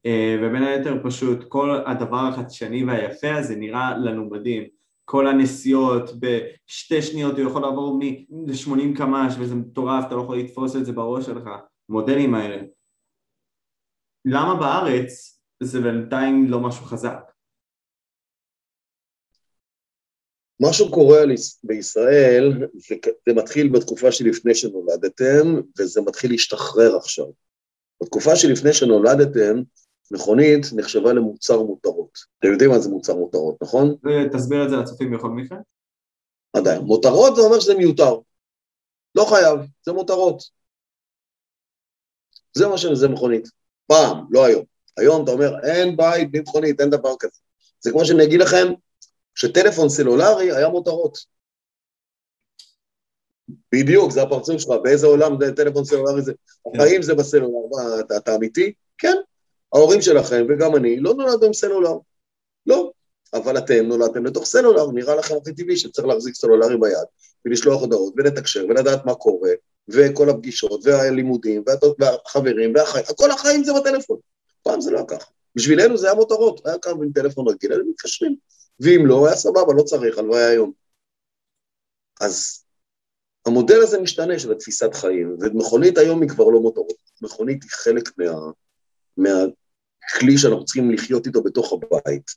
[0.06, 4.81] אה, ובין היתר פשוט כל הדבר החדשני והיפה הזה נראה לנו מדהים.
[5.12, 10.76] כל הנסיעות בשתי שניות הוא יכול לעבור מ-80 קמ"ש וזה מטורף, אתה לא יכול לתפוס
[10.76, 11.48] את זה בראש שלך,
[11.88, 12.62] המודלים האלה.
[14.24, 17.32] למה בארץ זה בינתיים לא משהו חזק?
[20.60, 21.18] משהו קורה
[21.64, 22.68] בישראל,
[23.26, 27.26] זה מתחיל בתקופה שלפני שנולדתם, וזה מתחיל להשתחרר עכשיו.
[28.02, 29.62] בתקופה שלפני שנולדתם,
[30.12, 32.18] מכונית נחשבה למוצר מותרות.
[32.38, 33.96] אתם יודעים מה זה מוצר מותרות, נכון?
[34.32, 35.58] תסביר את זה לצופים בכל מקרה.
[36.52, 36.82] עדיין.
[36.82, 38.14] מותרות זה אומר שזה מיותר.
[39.14, 40.42] לא חייב, זה מותרות.
[42.54, 43.48] זה מה שזה מכונית.
[43.86, 44.64] פעם, לא היום.
[44.96, 47.40] היום אתה אומר, אין בית בלי מכונית, אין דבר כזה.
[47.80, 48.66] זה כמו שאני אגיד לכם,
[49.34, 51.18] שטלפון סלולרי היה מותרות.
[53.72, 56.32] בדיוק, זה הפרצוף שלך, באיזה עולם טלפון סלולרי זה?
[56.64, 56.80] כן.
[56.80, 58.72] החיים זה בסלולר, מה, אתה, אתה אמיתי?
[58.98, 59.16] כן.
[59.74, 61.94] ההורים שלכם, וגם אני, לא נולדנו עם סלולר.
[62.66, 62.92] לא.
[63.34, 67.06] אבל אתם נולדתם לתוך סלולר, נראה לכם הכי טבעי שצריך להחזיק סלולרי ביד,
[67.44, 69.50] ולשלוח הודעות, ולתקשר, ולדעת מה קורה,
[69.88, 71.64] וכל הפגישות, והלימודים,
[71.98, 74.18] והחברים, והחיים, כל החיים זה בטלפון.
[74.62, 75.30] פעם זה לא היה ככה.
[75.56, 78.36] בשבילנו זה היה מותרות, היה קם עם טלפון רגיל, היינו מתקשרים.
[78.80, 80.72] ואם לא, היה סבבה, לא צריך, הלוואי היום.
[82.20, 82.64] אז
[83.46, 86.96] המודל הזה משתנה של התפיסת חיים, ומכונית היום היא כבר לא מותרות.
[87.22, 88.10] מכונית היא חלק
[89.16, 89.30] מה,
[90.12, 92.30] מהכלי שאנחנו צריכים לחיות איתו בתוך הבית.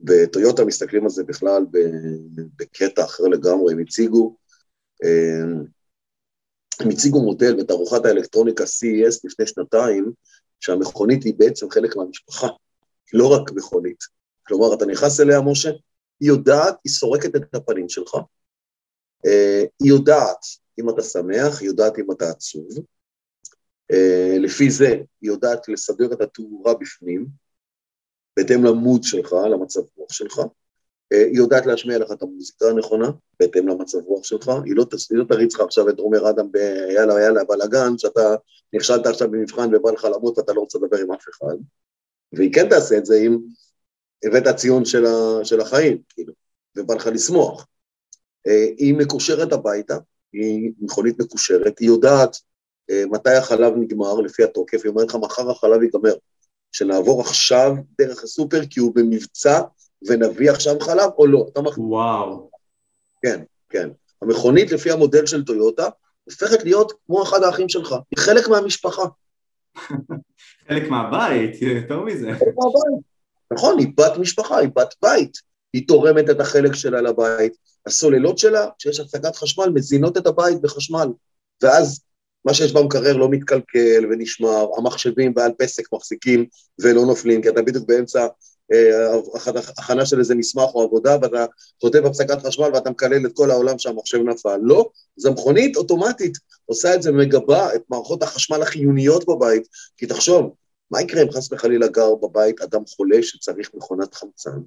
[0.00, 1.62] בטויוטה מסתכלים על זה בכלל
[2.56, 4.36] בקטע אחר לגמרי, הם הציגו,
[5.04, 5.42] אה,
[6.80, 10.12] הם הציגו מודל בתערוכת האלקטרוניקה CES לפני שנתיים,
[10.60, 12.48] שהמכונית היא בעצם חלק מהמשפחה,
[13.12, 13.98] לא רק מכונית.
[14.46, 15.70] כלומר, אתה נכנס אליה, משה,
[16.20, 18.14] היא יודעת, היא סורקת את הפנים שלך,
[19.26, 20.46] אה, היא יודעת
[20.80, 22.68] אם אתה שמח, היא יודעת אם אתה עצוב,
[24.38, 27.26] לפי זה היא יודעת לסדר את התאורה בפנים,
[28.36, 30.40] בהתאם למוד שלך, למצב רוח שלך,
[31.12, 33.10] אה, היא יודעת להשמיע לך את המוזיקה הנכונה,
[33.40, 37.20] בהתאם למצב רוח שלך, היא לא, היא לא תריץ לך עכשיו את עומר אדם ביאללה
[37.20, 38.34] יאללה בלאגן, שאתה
[38.72, 41.56] נכשלת עכשיו במבחן ובא לך למות ואתה לא רוצה לדבר עם אף אחד,
[42.32, 43.38] והיא כן תעשה את זה אם
[44.24, 46.32] הבאת ציון של, ה, של החיים, כאילו,
[46.76, 47.66] ובא לך לשמוח.
[48.46, 49.98] אה, היא מקושרת הביתה,
[50.32, 52.40] היא מכונית מקושרת, היא יודעת אה,
[52.90, 56.14] מתי החלב נגמר לפי התוקף, היא אומרת לך מחר החלב ייגמר,
[56.72, 59.60] שנעבור עכשיו דרך הסופר כי הוא במבצע
[60.08, 61.86] ונביא עכשיו חלב או לא, אתה מחליט.
[61.86, 62.50] וואו.
[63.22, 63.88] כן, כן.
[64.22, 65.88] המכונית לפי המודל של טויוטה
[66.24, 69.02] הופכת להיות כמו אחד האחים שלך, היא חלק מהמשפחה.
[70.68, 72.30] חלק מהבית, יותר מזה.
[72.32, 73.04] חלק מהבית.
[73.52, 75.38] נכון, היא בת משפחה, היא בת בית.
[75.72, 77.56] היא תורמת את החלק שלה לבית.
[77.86, 81.08] הסוללות שלה, כשיש הפסקת חשמל, מזינות את הבית בחשמל.
[81.62, 82.00] ואז
[82.44, 86.46] מה שיש במקרר לא מתקלקל ונשמר, המחשבים ועל פסק מחזיקים
[86.80, 88.26] ולא נופלים, כי אתה בדיוק באמצע
[88.72, 89.14] אה,
[89.78, 91.44] הכנה של איזה מסמך או עבודה, ואתה
[91.80, 94.58] כותב הפסקת חשמל ואתה מקלל את כל העולם שהמחשב נפל.
[94.62, 100.54] לא, זו מכונית אוטומטית, עושה את זה, מגבה את מערכות החשמל החיוניות בבית, כי תחשוב,
[100.90, 104.58] מה יקרה אם חס וחלילה גר בבית אדם חולה שצריך מכונת חמצן?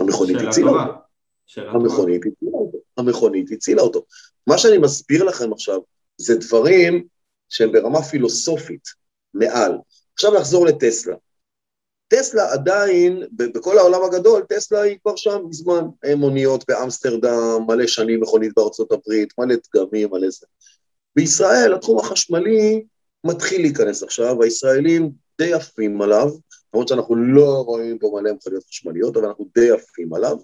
[0.00, 0.70] המכונית הצילה.
[1.56, 2.78] המכונית הצילה אותו.
[2.96, 4.04] המכונית הצילה אותו.
[4.46, 5.80] מה שאני מסביר לכם עכשיו
[6.16, 7.06] זה דברים
[7.48, 8.88] שהם ברמה פילוסופית,
[9.34, 9.72] מעל.
[10.14, 11.16] עכשיו נחזור לטסלה.
[12.08, 15.84] טסלה עדיין, בכל העולם הגדול, טסלה היא כבר שם מזמן.
[16.16, 20.46] מוניות באמסטרדם, מלא שנים מכונית בארצות הברית, מלא דגמים, מלא זה.
[21.16, 22.84] בישראל התחום החשמלי
[23.24, 26.30] מתחיל להיכנס עכשיו, הישראלים די עפים עליו,
[26.74, 30.36] למרות שאנחנו לא רואים פה מלא מכוניות חשמליות, אבל אנחנו די עפים עליו,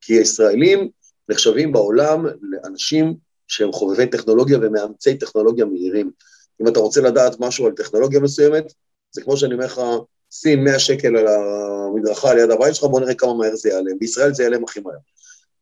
[0.00, 0.88] כי הישראלים
[1.28, 3.14] נחשבים בעולם לאנשים
[3.48, 6.10] שהם חובבי טכנולוגיה ומאמצי טכנולוגיה מהירים.
[6.62, 8.72] אם אתה רוצה לדעת משהו על טכנולוגיה מסוימת,
[9.12, 9.80] זה כמו שאני אומר לך,
[10.30, 13.90] שים 100 שקל על המדרכה ליד הבית שלך, בוא נראה כמה מהר זה יעלה.
[13.98, 14.94] בישראל זה יעלה הכי מהר.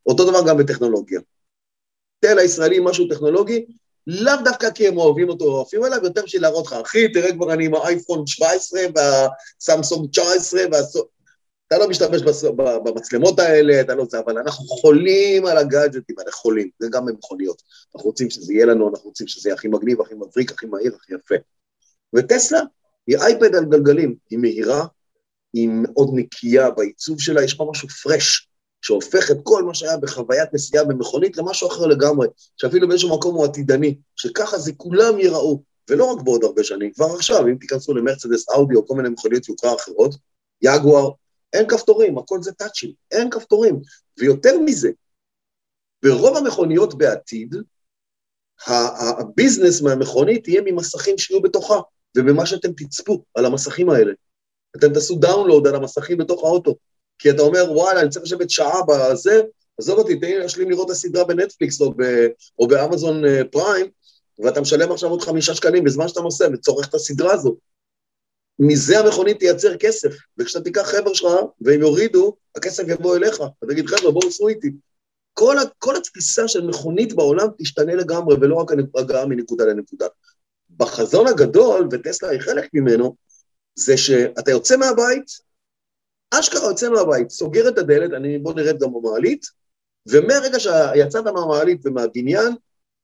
[0.07, 1.21] אותו דבר גם בטכנולוגיה.
[2.21, 3.67] תן לישראלים משהו טכנולוגי,
[4.07, 7.33] לאו דווקא כי הם אוהבים אותו או אוהבים עליו, יותר בשביל להראות לך, אחי, תראה
[7.33, 11.05] כבר אני עם האייפון 17 והסמסונג 19, והסו...
[11.69, 12.23] אתה לא משתמש
[12.57, 17.63] במצלמות האלה, אתה לא זה, אבל אנחנו חולים על הגאדג'טים האלה, חולים, זה גם במכוניות.
[17.95, 20.97] אנחנו רוצים שזה יהיה לנו, אנחנו רוצים שזה יהיה הכי מגניב, הכי מבריק, הכי מהיר,
[20.97, 21.35] הכי יפה.
[22.15, 22.61] וטסלה
[23.07, 24.87] היא אייפד על גלגלים, היא מהירה,
[25.53, 28.49] היא מאוד נקייה בעיצוב שלה, יש בה משהו פרש,
[28.83, 33.45] שהופך את כל מה שהיה בחוויית נסיעה במכונית למשהו אחר לגמרי, שאפילו באיזשהו מקום הוא
[33.45, 38.51] עתידני, שככה זה כולם ייראו, ולא רק בעוד הרבה שנים, כבר עכשיו, אם תיכנסו למרצדס
[38.51, 40.15] אאודי או כל מיני מכוניות יוקרה אחרות,
[40.63, 41.11] יגואר,
[41.53, 43.81] אין כפתורים, הכל זה טאצ'ים, אין כפתורים.
[44.19, 44.91] ויותר מזה,
[46.03, 47.55] ברוב המכוניות בעתיד,
[48.67, 51.81] ה business מהמכונית יהיה ממסכים שיהיו בתוכה,
[52.17, 54.13] ובמה שאתם תצפו על המסכים האלה.
[54.77, 56.77] אתם תעשו download על המסכים בתוך האוטו,
[57.19, 59.43] כי אתה אומר, וואלה, אני צריך לשבת שעה בזה,
[59.79, 62.03] עזוב אותי, תן לי להשלים לראות את הסדרה בנטפליקס או, ב,
[62.59, 66.89] או ב Amazon Prime, אה, ואתה משלם עכשיו עוד חמישה שקלים בזמן שאתה נוסע וצורך
[66.89, 67.57] את הסדרה הזו.
[68.59, 71.31] מזה המכונית תייצר כסף, וכשאתה תיקח חבר'ה שלך
[71.61, 74.71] והם יורידו, הכסף יבוא אליך, אתה תגיד, חבר'ה, בואו סעו איתי.
[75.35, 80.07] כל, כל התפיסה של מכונית בעולם תשתנה לגמרי, ולא רק הגעה מנקודה לנקודה.
[80.77, 83.17] בחזון הגדול, וטסלה היא חלק ממנו,
[83.75, 85.25] זה שאתה יוצא מהבית,
[86.31, 89.47] אשכרה יוצא מהבית, סוגר את הדלת, אני, בוא נרד גם במעלית,
[90.09, 92.53] ומהרגע שיצאת מהמעלית ומהבניין,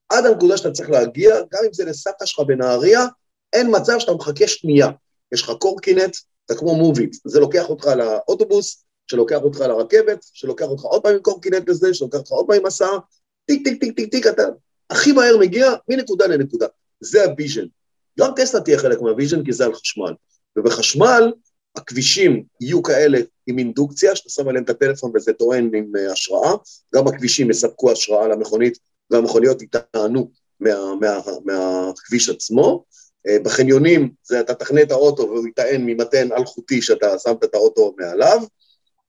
[0.08, 3.06] עד הנקודה שאתה צריך להגיע, גם אם זה לסבתא שלך בנהריה,
[3.52, 4.88] אין מצב שאתה מחכה שנייה.
[5.34, 6.16] יש לך קורקינט,
[6.46, 11.20] אתה כמו מוביט, זה לוקח אותך לאוטובוס, שלוקח אותך לרכבת, שלוקח אותך עוד פעם עם
[11.20, 12.98] קורקינט לזה, שלוקח אותך עוד פעם עם הסעה,
[13.46, 14.42] טיק טיק טיק טיק טיק, אתה
[14.90, 16.66] הכי מהר מגיע מנקודה לנקודה.
[17.00, 17.66] זה ה vision.
[18.18, 20.14] גם טסלה תהיה חלק מה vision כי זה על חשמל.
[20.56, 21.32] ובחשמל
[21.76, 26.52] הכבישים יהיו כאלה עם אינדוקציה, שאתה שם עליהם את הטלפון וזה טוען עם אה, השראה,
[26.94, 28.78] גם הכבישים יספקו השראה למכונית
[29.10, 30.30] והמכוניות יטענו
[30.60, 32.84] מה, מה, מהכביש עצמו.
[33.28, 37.94] אה, בחניונים זה אתה תכנה את האוטו והוא יטען ממתן אלחוטי שאתה שמת את האוטו
[37.98, 38.38] מעליו,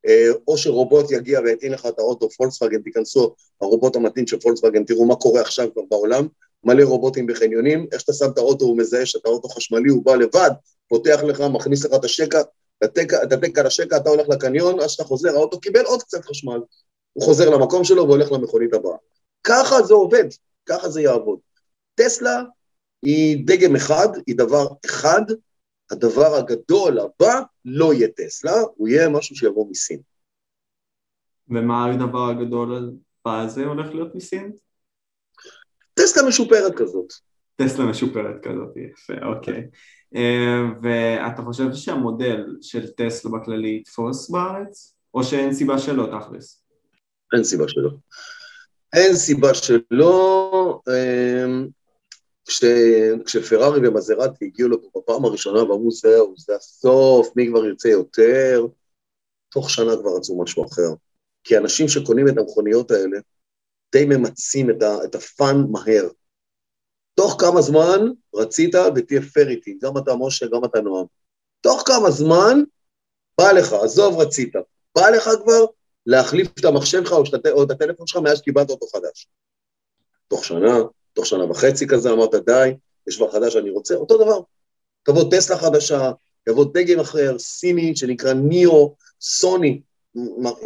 [0.07, 5.05] אה, או שרובוט יגיע ויטעין לך את האוטו, פולקסווגן, תיכנסו, הרובוט המתאים של פולקסווגן, תראו
[5.05, 6.28] מה קורה עכשיו כבר בעולם,
[6.63, 10.16] מלא רובוטים בחניונים, איך שאתה שם את האוטו הוא מזהה שאתה אוטו חשמלי, הוא בא
[10.16, 10.51] לבד,
[10.88, 12.41] פותח לך, מכניס לך את השקע,
[12.84, 12.97] את
[13.32, 16.59] הטק על השקע, אתה הולך לקניון, אז שאתה חוזר, האוטו קיבל עוד קצת חשמל.
[17.13, 18.97] הוא חוזר למקום שלו והולך למכונית הבאה.
[19.43, 20.24] ככה זה עובד,
[20.66, 21.39] ככה זה יעבוד.
[21.95, 22.43] טסלה
[23.02, 25.22] היא דגם אחד, היא דבר אחד,
[25.91, 30.00] הדבר הגדול הבא לא יהיה טסלה, הוא יהיה משהו שיבוא מסין.
[31.50, 34.52] ומה הדבר הגדול הבא הזה הולך להיות מסין?
[35.93, 37.14] טסלה משופרת כזאת.
[37.56, 39.68] טסלה משופרת כזאת, יפה, אוקיי.
[40.16, 44.96] אה, ואתה חושב שהמודל של טסלה בכללי יתפוס בארץ?
[45.14, 46.64] או שאין סיבה שלא, תכלס?
[47.34, 47.89] אין סיבה שלא.
[48.93, 50.82] אין סיבה שלא.
[52.48, 52.64] כש,
[53.26, 58.66] כשפרארי ומזרטי הגיעו לפה בפעם הראשונה ואמרו זהו, זה הסוף, מי כבר ירצה יותר,
[59.50, 60.89] תוך שנה כבר רצו משהו אחר.
[61.43, 63.18] כי אנשים שקונים את המכוניות האלה
[63.91, 66.08] די ממצים את, ה, את הפאן מהר.
[67.14, 68.00] תוך כמה זמן
[68.36, 71.06] רצית ותהיה פייר איתי, גם אתה משה, גם אתה נועם.
[71.62, 72.64] תוך כמה זמן
[73.38, 74.54] בא לך, עזוב רצית,
[74.96, 75.66] בא לך כבר
[76.06, 79.28] להחליף את המחשב שלך או, או את הטלפון שלך מאז שקיבלת אותו חדש.
[80.28, 80.78] תוך שנה,
[81.16, 82.74] תוך שנה וחצי כזה אמרת די,
[83.07, 84.39] יש כבר חדש שאני רוצה, אותו דבר.
[85.03, 86.11] תבוא טסלה חדשה,
[86.49, 89.82] יבוא דגם אחר, סיני, שנקרא ניאו, סוני,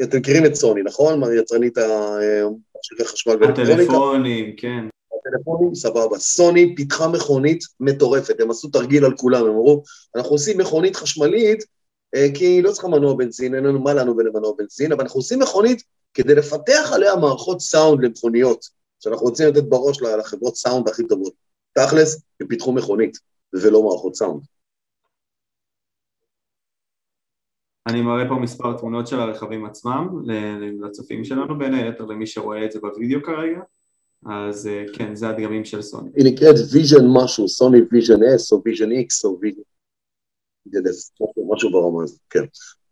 [0.03, 1.21] אתם מכירים את סוני, נכון?
[1.39, 3.73] יצרנית המכשירי חשמל ואלקטרוניקה.
[3.81, 4.85] הטלפונים, כן.
[5.19, 6.17] הטלפונים, סבבה.
[6.17, 9.83] סוני פיתחה מכונית מטורפת, הם עשו תרגיל על כולם, הם אמרו,
[10.15, 11.63] אנחנו עושים מכונית חשמלית,
[12.15, 15.19] אה, כי היא לא צריכה מנוע בנזין, אין לנו מה לנו ולמנוע בנזין, אבל אנחנו
[15.19, 15.83] עושים מכונית
[16.13, 18.65] כדי לפתח עליה מערכות סאונד למכוניות,
[18.99, 21.33] שאנחנו רוצים לתת בראש לחברות סאונד הכי טובות.
[21.73, 23.17] תכלס, הם פיתחו מכונית,
[23.53, 24.41] ולא מערכות סאונד.
[27.87, 30.07] אני מראה פה מספר תמונות של הרכבים עצמם
[30.81, 33.59] לצופים שלנו, בין היתר למי שרואה את זה בווידאו כרגע,
[34.25, 36.09] אז אה, כן, זה הדגמים של סוני.
[36.15, 39.61] היא נקראת Vision משהו, סוני Vision S או Vision X או Vision
[41.53, 42.43] משהו ברמה הזאת, כן.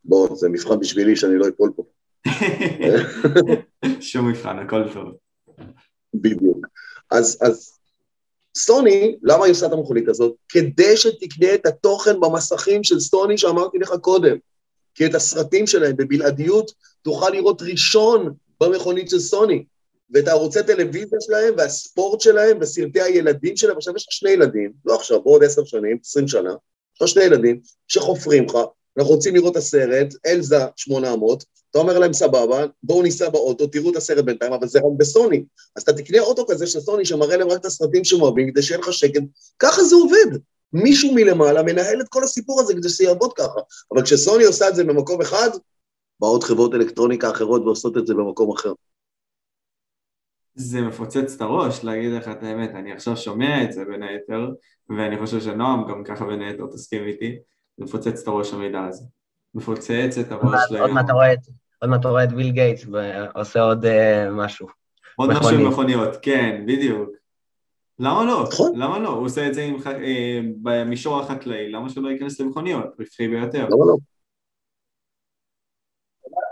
[0.03, 1.83] בואו, זה מבחן בשבילי שאני לא אפול פה.
[4.09, 5.17] שום מבחן, הכל טוב.
[6.21, 6.67] בדיוק.
[7.11, 7.77] אז, אז
[8.57, 10.35] סוני, למה היא עושה את המכונית הזאת?
[10.49, 14.37] כדי שתקנה את התוכן במסכים של סוני שאמרתי לך קודם.
[14.95, 19.63] כי את הסרטים שלהם בבלעדיות תוכל לראות ראשון במכונית של סוני.
[20.13, 24.95] ואת הערוצי טלוויזיה שלהם והספורט שלהם וסרטי הילדים שלהם, עכשיו יש לך שני ילדים, לא
[24.95, 26.49] עכשיו, בעוד עשר שנים, עשרים שנה,
[26.95, 28.57] יש לך שני ילדים שחופרים לך,
[28.97, 31.43] אנחנו רוצים לראות את הסרט, אלזה 800,
[31.77, 35.43] אתה אומר להם, סבבה, בואו ניסע באוטו, תראו את הסרט בינתיים, אבל זה רק בסוני.
[35.75, 38.61] אז אתה תקנה אוטו כזה של סוני שמראה להם רק את הסרטים שהם אוהבים, כדי
[38.61, 39.21] שיהיה לך שקט.
[39.59, 40.39] ככה זה עובד.
[40.73, 43.59] מישהו מלמעלה מנהל את כל הסיפור הזה כדי שזה יעבוד ככה.
[43.93, 45.49] אבל כשסוני עושה את זה במקום אחד,
[46.19, 48.73] באות חברות אלקטרוניקה אחרות ועושות את זה במקום אחר.
[50.55, 54.49] זה מפוצץ את הראש להגיד לך את האמת, אני עכשיו שומע את זה בין היתר,
[54.89, 57.35] ואני חושב שנועם גם ככה בין היתר תסכים איתי,
[57.77, 59.03] זה מפוצץ את הראש המידע הזה.
[59.55, 60.79] מפוצץ את הראש לגמרי.
[60.79, 61.39] עוד מעט אתה רואה את
[61.79, 63.89] עוד מעט רואה את ויל גייטס ועושה עוד uh,
[64.31, 64.67] משהו.
[65.15, 67.09] עוד משהו עם מכוניות, כן, בדיוק.
[67.99, 68.43] למה לא?
[68.51, 68.79] נכון.
[68.79, 69.09] למה לא?
[69.09, 72.85] הוא עושה את זה עם, אה, במישור החקלאי, למה שלא ייכנס למכוניות?
[72.99, 73.63] רווחי ביותר.
[73.63, 73.97] למה לא?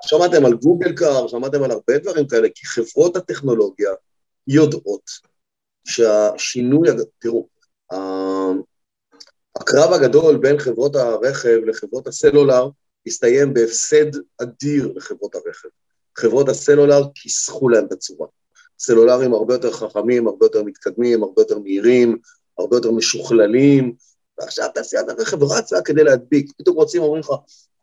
[0.01, 3.89] שמעתם על גוגל קאר, שמעתם על הרבה דברים כאלה, כי חברות הטכנולוגיה
[4.47, 5.09] יודעות
[5.87, 7.47] שהשינוי, תראו,
[9.55, 12.69] הקרב הגדול בין חברות הרכב לחברות הסלולר
[13.07, 15.67] הסתיים בהפסד אדיר לחברות הרכב.
[16.17, 18.27] חברות הסלולר כיסחו להם את הצורה.
[18.79, 22.17] סלולרים הרבה יותר חכמים, הרבה יותר מתקדמים, הרבה יותר מהירים,
[22.57, 23.93] הרבה יותר משוכללים,
[24.39, 26.51] ועכשיו תעשיית הרכב רצה כדי להדביק.
[26.57, 27.29] פתאום רוצים, אומרים לך,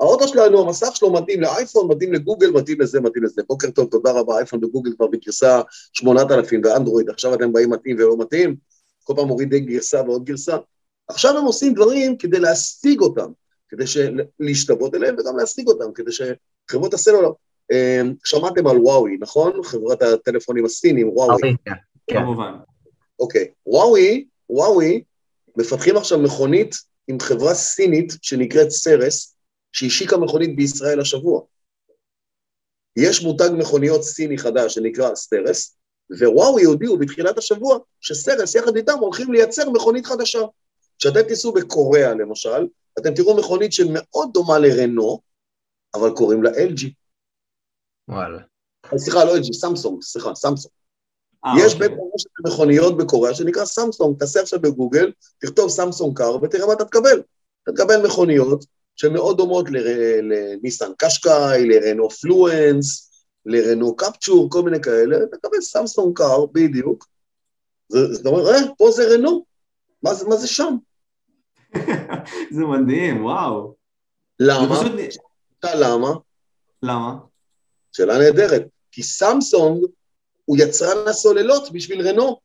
[0.00, 3.42] האוטו שלנו, המסך שלו מתאים לאייפון, מתאים לגוגל, מתאים לזה, מתאים לזה.
[3.48, 5.60] בוקר טוב, תודה רבה, אייפון וגוגל כבר בגרסה
[5.92, 8.56] 8000 ואנדרואיד, עכשיו אתם באים מתאים ולא מתאים,
[9.04, 10.56] כל פעם מורידים גרסה ועוד גרסה.
[11.08, 13.30] עכשיו הם עושים דברים כדי להשיג אותם,
[13.72, 13.84] כדי
[14.40, 17.30] להשתוות אליהם וגם להשיג אותם, כדי שחברות הסלולר,
[17.72, 19.62] אמ, שמעתם על וואוי, נכון?
[19.64, 21.40] חברת הטלפונים הסינים, וואוי.
[21.64, 21.72] כן,
[22.06, 22.20] כן.
[22.20, 22.52] כמובן.
[23.20, 25.02] אוקיי, וואוי, וואוי,
[25.56, 26.74] מפתחים עכשיו מכונית
[27.08, 29.36] עם חברה סינית שנקראת סרס,
[29.72, 31.40] שהשיקה מכונית בישראל השבוע.
[32.96, 35.76] יש מותג מכוניות סיני חדש שנקרא סטרס,
[36.20, 40.40] ווואוי הודיעו בתחילת השבוע שסרס יחד איתם הולכים לייצר מכונית חדשה.
[40.98, 42.66] כשאתם תיסעו בקוריאה למשל,
[42.98, 45.20] אתם תראו מכונית שמאוד דומה לרנו,
[45.94, 46.86] אבל קוראים לה LG.
[48.08, 48.38] וואלה.
[48.96, 50.72] סליחה, לא LG, סמסונג, סליחה, סמסונג.
[51.44, 51.88] אה, יש אוקיי.
[51.88, 56.84] בית רשת מכוניות בקוריאה שנקרא סמסונג, תעשה עכשיו בגוגל, תכתוב סמסונג car ותראה מה אתה
[56.84, 57.22] תקבל.
[57.62, 58.64] אתה תקבל מכוניות
[58.96, 59.66] שמאוד דומות
[60.22, 63.10] לניסן קשקאי, לרנו פלואנס,
[63.46, 67.06] לרנו קפצ'ור, כל מיני כאלה, אתה תקבל סמסונג car בדיוק.
[67.88, 69.44] זאת אומרת, אה, פה זה רנו,
[70.02, 70.76] מה זה, מה זה שם?
[72.54, 73.74] זה מדהים, וואו.
[74.40, 74.76] למה?
[74.76, 74.92] פשוט...
[75.64, 76.08] למה?
[76.82, 77.18] למה?
[77.92, 78.62] שאלה נהדרת.
[78.90, 79.84] כי סמסונג
[80.44, 82.40] הוא יצרן הסוללות בשביל רנו.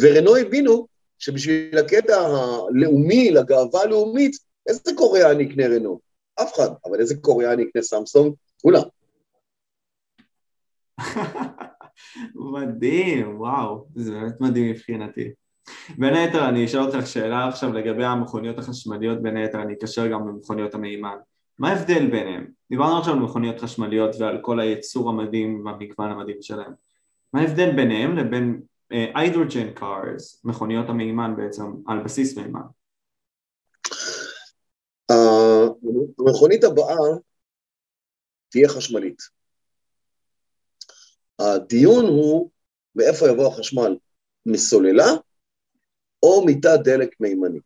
[0.00, 0.86] ורנו הבינו
[1.18, 4.36] שבשביל הקטע הלאומי, לגאווה הלאומית,
[4.68, 6.00] איזה קוריאני יקנה רנו?
[6.42, 6.68] אף אחד.
[6.84, 8.34] אבל איזה קוריאני יקנה סמסונג?
[8.62, 8.82] כולם.
[12.52, 15.32] מדהים, וואו, זה באמת מדהים מבחינתי.
[15.98, 20.28] בין היתר אני אשאל אותך שאלה עכשיו לגבי המכוניות החשמליות, בין היתר אני אקשר גם
[20.28, 21.16] למכוניות המימן.
[21.58, 22.46] מה ההבדל ביניהם?
[22.70, 26.72] דיברנו עכשיו על מכוניות חשמליות ועל כל הייצור המדהים והמגוון המדהים שלהם.
[27.32, 32.60] מה ההבדל ביניהם לבין היידרוג'ן uh, קארס, מכוניות המימן בעצם, על בסיס מימן?
[36.18, 36.96] המכונית הבאה
[38.48, 39.22] תהיה חשמלית.
[41.38, 42.50] הדיון הוא
[42.96, 43.96] מאיפה יבוא החשמל,
[44.46, 45.06] מסוללה
[46.24, 47.58] או מתא דלק מימני.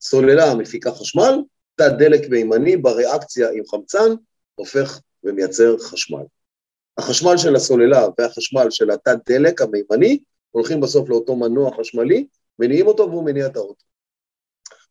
[0.00, 1.42] סוללה מפיקה חשמל,
[1.74, 4.08] תא דלק מימני בריאקציה עם חמצן
[4.54, 6.22] הופך ומייצר חשמל.
[6.98, 10.18] החשמל של הסוללה והחשמל של התא דלק המימני
[10.50, 12.26] הולכים בסוף לאותו מנוע חשמלי,
[12.58, 13.84] מניעים אותו והוא מניע את האוטו.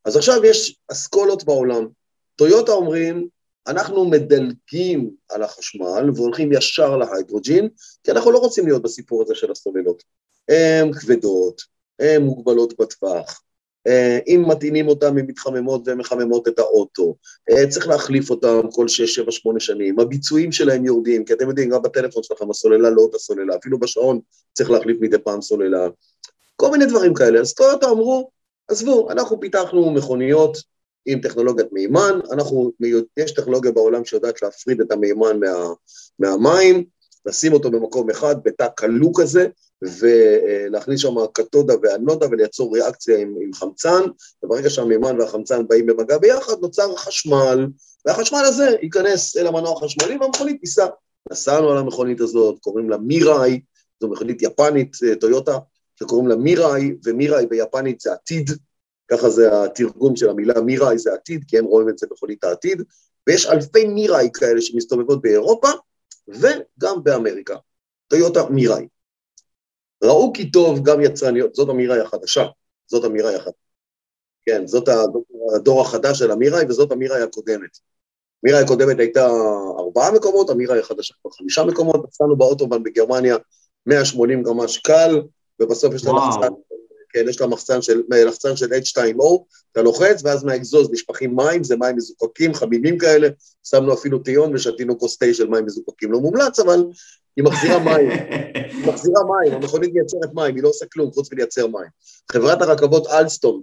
[0.06, 1.88] אז עכשיו יש אסכולות בעולם.
[2.36, 3.28] טויוטה אומרים,
[3.68, 7.70] אנחנו מדלגים על החשמל והולכים ישר להיידרוג'ין,
[8.04, 10.04] כי אנחנו לא רוצים להיות בסיפור הזה של הסוללות.
[10.50, 11.79] הן כבדות,
[12.20, 13.42] מוגבלות בטווח,
[13.88, 17.16] אה, אם מטעינים אותם, הן מתחממות והן מחממות את האוטו.
[17.50, 20.00] אה, צריך להחליף אותם כל 6, 7, 8 שנים.
[20.00, 24.20] הביצועים שלהם יורדים, כי אתם יודעים, גם בטלפון שלכם הסוללה לא אותה סוללה, אפילו בשעון
[24.54, 25.88] צריך להחליף מדי פעם סוללה.
[26.56, 27.40] כל מיני דברים כאלה.
[27.40, 28.30] אז טויוטה אמרו,
[28.68, 30.58] עזבו, אנחנו פיתחנו מכוניות
[31.06, 32.72] עם טכנולוגיית מימן, אנחנו,
[33.18, 35.74] יש טכנולוגיה בעולם שיודעת להפריד את המימן מה,
[36.20, 36.84] מהמים,
[37.26, 39.48] לשים אותו במקום אחד, בתא כלוא כזה,
[39.82, 44.02] ולהכניס שם קתודה ואנודה וליצור ריאקציה עם, עם חמצן,
[44.44, 47.68] וברגע שהמימן והחמצן באים במגע ביחד, נוצר חשמל,
[48.06, 50.88] והחשמל הזה ייכנס אל המנוע החשמלי והמכונית תיסע.
[51.32, 53.62] נסענו על המכונית הזאת, קוראים לה מיראי,
[54.02, 55.58] זו מכונית יפנית, אה, טויוטה,
[56.00, 58.50] שקוראים לה מיראי, ומיראי ביפנית זה עתיד,
[59.12, 62.84] ככה זה התרגום של המילה מיראי זה עתיד, כי הם רואים את זה מכונית העתיד,
[63.28, 65.68] ויש אלפי מיראי כאלה שמסתובבות באירופה,
[66.28, 67.56] וגם באמריקה.
[68.08, 68.88] טויוטה מיראי.
[70.04, 72.46] ראו כי טוב גם יצרניות, זאת אמירה החדשה,
[72.88, 73.54] זאת אמירה אחת.
[74.46, 74.90] כן, זאת
[75.56, 77.78] הדור החדש של אמיראי, וזאת אמיראי הקודמת.
[78.46, 79.28] אמיראי הקודמת הייתה
[79.80, 83.38] ארבעה מקומות, אמיראי החדשה כבר חמישה מקומות, נסענו באוטובן בגרמניה
[83.86, 85.22] 180 גמ"ש קל,
[85.60, 86.54] ובסוף יש לה לחצן,
[87.10, 91.76] כן, יש לה מחצן של, לחצן של H2O, אתה לוחץ, ואז מהאגזוז נשפכים מים, זה
[91.76, 93.28] מים מזוקקים, חביבים כאלה,
[93.64, 96.12] שמנו אפילו טיון ושתינו כוס תה של מים מזוקקים.
[96.12, 96.84] לא מומלץ, אבל
[97.40, 101.68] היא מחזירה מים, היא מחזירה מים, המכונית מייצרת מים, היא לא עושה כלום חוץ מלייצר
[101.68, 101.88] מים.
[102.32, 103.62] חברת הרכבות אלסטון,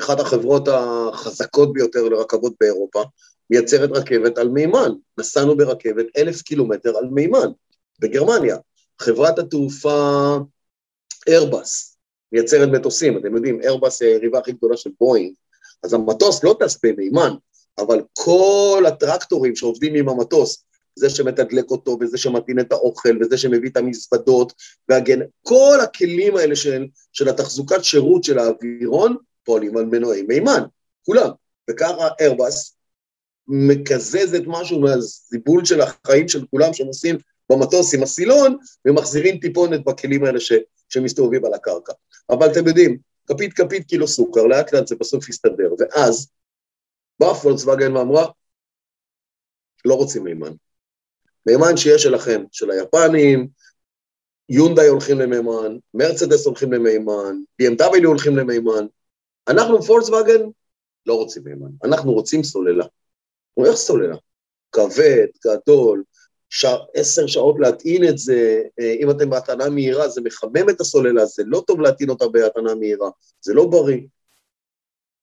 [0.00, 3.02] אחת החברות החזקות ביותר לרכבות באירופה,
[3.50, 4.92] מייצרת רכבת על מימן.
[5.18, 7.50] נסענו ברכבת אלף קילומטר על מימן,
[8.00, 8.56] בגרמניה.
[9.00, 10.36] חברת התעופה
[11.28, 11.96] איירבס
[12.32, 15.34] מייצרת מטוסים, אתם יודעים, איירבס היא היריבה הכי גדולה של בואינג,
[15.82, 17.34] אז המטוס לא טס במימן,
[17.78, 20.64] אבל כל הטרקטורים שעובדים עם המטוס,
[20.96, 24.52] זה שמתדלק אותו, וזה שמטעין את האוכל, וזה שמביא את המזוודות,
[24.88, 25.20] והגן...
[25.42, 30.62] כל הכלים האלה של, של התחזוקת שירות של האווירון, פועלים על מנועי מימן,
[31.02, 31.30] כולם.
[31.70, 32.76] וככה איירבס
[33.48, 37.16] מקזזת משהו מהזיבול של החיים של כולם עושים
[37.50, 40.52] במטוס עם הסילון, ומחזירים טיפונת בכלים האלה ש,
[40.88, 41.92] שמסתובבים על הקרקע.
[42.30, 45.74] אבל אתם יודעים, כפית כפית קילו סוכר, לאט לאט זה בסוף יסתדר.
[45.78, 46.28] ואז
[47.20, 48.26] באה פולקסווגן ואמרה,
[49.84, 50.52] לא רוצים מימן.
[51.46, 53.48] מימן שיהיה שלכם, של היפנים,
[54.48, 58.86] יונדאי הולכים למימן, מרצדס הולכים למימן, BMW הולכים למימן.
[59.48, 60.40] אנחנו פולקסווגן
[61.06, 62.84] לא רוצים מימן, אנחנו רוצים סוללה.
[63.66, 64.16] איך סוללה?
[64.72, 66.02] כבד, גדול.
[66.94, 71.42] עשר שעות להטעין את זה, אה, אם אתם בהטענה מהירה זה מחמם את הסוללה, זה
[71.46, 73.10] לא טוב להטעין אותה בהטענה מהירה,
[73.40, 74.00] זה לא בריא.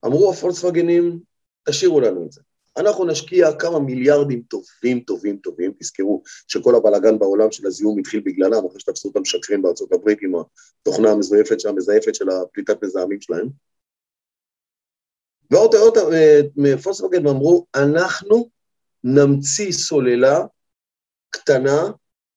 [0.05, 1.19] אמרו הפולקסווגנים,
[1.63, 2.41] תשאירו לנו את זה.
[2.77, 8.65] אנחנו נשקיע כמה מיליארדים טובים, טובים, טובים, תזכרו שכל הבלאגן בעולם של הזיהום התחיל בגללם,
[8.67, 13.47] אחרי שתפסו אותם משקרים בארצות הברית עם התוכנה המזויפת של המזייפת של הפליטת מזהמים שלהם.
[15.51, 15.97] ועוד עוד
[16.55, 18.49] מפולקסווגן אמרו, אנחנו
[19.03, 20.45] נמציא סוללה
[21.29, 21.91] קטנה,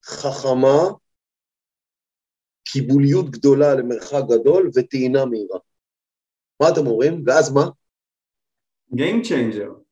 [0.05, 0.91] חכמה,
[2.65, 5.59] קיבוליות גדולה למרחק גדול וטעינה מהירה.
[6.61, 7.23] מה אתם אומרים?
[7.27, 7.69] ואז מה?
[8.95, 9.90] Game changer.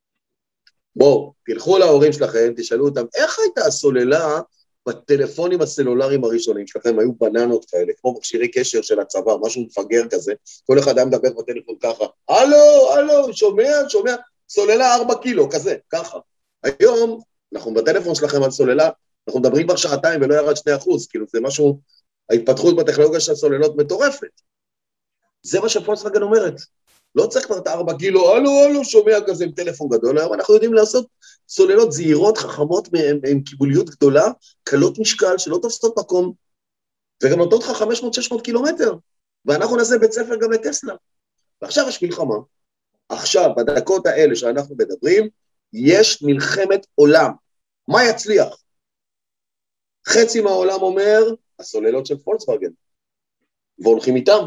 [0.98, 4.40] בואו, תלכו להורים שלכם, תשאלו אותם, איך הייתה הסוללה
[4.88, 6.98] בטלפונים הסלולריים הראשונים שלכם?
[6.98, 10.32] היו בננות כאלה, כמו מכשירי קשר של הצבא, משהו מפגר כזה,
[10.66, 14.14] כל אחד היה מדבר בטלפון ככה, הלו, הלו, שומע, שומע,
[14.48, 16.18] סוללה ארבע קילו, כזה, ככה.
[16.62, 17.20] היום
[17.54, 18.90] אנחנו בטלפון שלכם על סוללה,
[19.28, 21.80] אנחנו מדברים כבר שעתיים ולא ירד שני אחוז, כאילו זה משהו,
[22.30, 24.40] ההתפתחות בטכנולוגיה של הסוללות מטורפת.
[25.42, 26.54] זה מה שפולקסווגן אומרת.
[27.14, 30.54] לא צריך כבר את הארבע קילו, הלו, הלו, שומע כזה עם טלפון גדול, היום אנחנו
[30.54, 31.06] יודעים לעשות
[31.48, 32.88] סוללות זהירות, חכמות,
[33.30, 34.24] עם קיבוליות גדולה,
[34.64, 36.32] קלות משקל, שלא תופסות מקום,
[37.22, 37.82] וגם נותנות לך
[38.34, 38.94] 500-600 קילומטר,
[39.44, 40.94] ואנחנו נעשה בית ספר גם לטסלה.
[41.62, 42.34] ועכשיו יש מלחמה.
[43.08, 45.28] עכשיו, בדקות האלה שאנחנו מדברים,
[45.72, 47.30] יש מלחמת עולם.
[47.88, 48.62] מה יצליח?
[50.08, 51.20] חצי מהעולם אומר,
[51.58, 52.70] הסוללות של פולקסווגן,
[53.78, 54.46] והולכים איתם.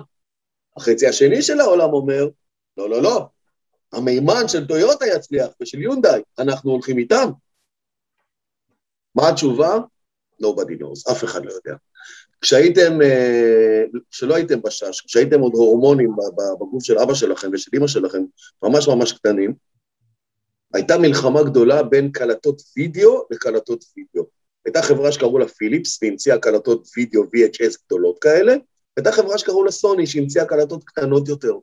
[0.77, 2.27] החצי השני של העולם אומר,
[2.77, 3.25] לא, לא, לא,
[3.93, 7.29] המימן של טויוטה יצליח ושל יונדאי, אנחנו הולכים איתם.
[9.15, 9.77] מה התשובה?
[10.43, 11.75] nobody knows, אף אחד לא יודע.
[12.41, 16.15] כשהייתם, אה, כשלא הייתם בשש, כשהייתם עוד הורמונים
[16.59, 18.23] בגוף של אבא שלכם ושל אמא שלכם,
[18.63, 19.53] ממש ממש קטנים,
[20.73, 24.29] הייתה מלחמה גדולה בין קלטות וידאו לקלטות וידאו.
[24.65, 28.55] הייתה חברה שקראו לה פיליפס, והמציאה קלטות וידאו VHS גדולות כאלה,
[28.97, 31.53] הייתה חברה שקראו לה סוני, שהמציאה קלטות קטנות יותר.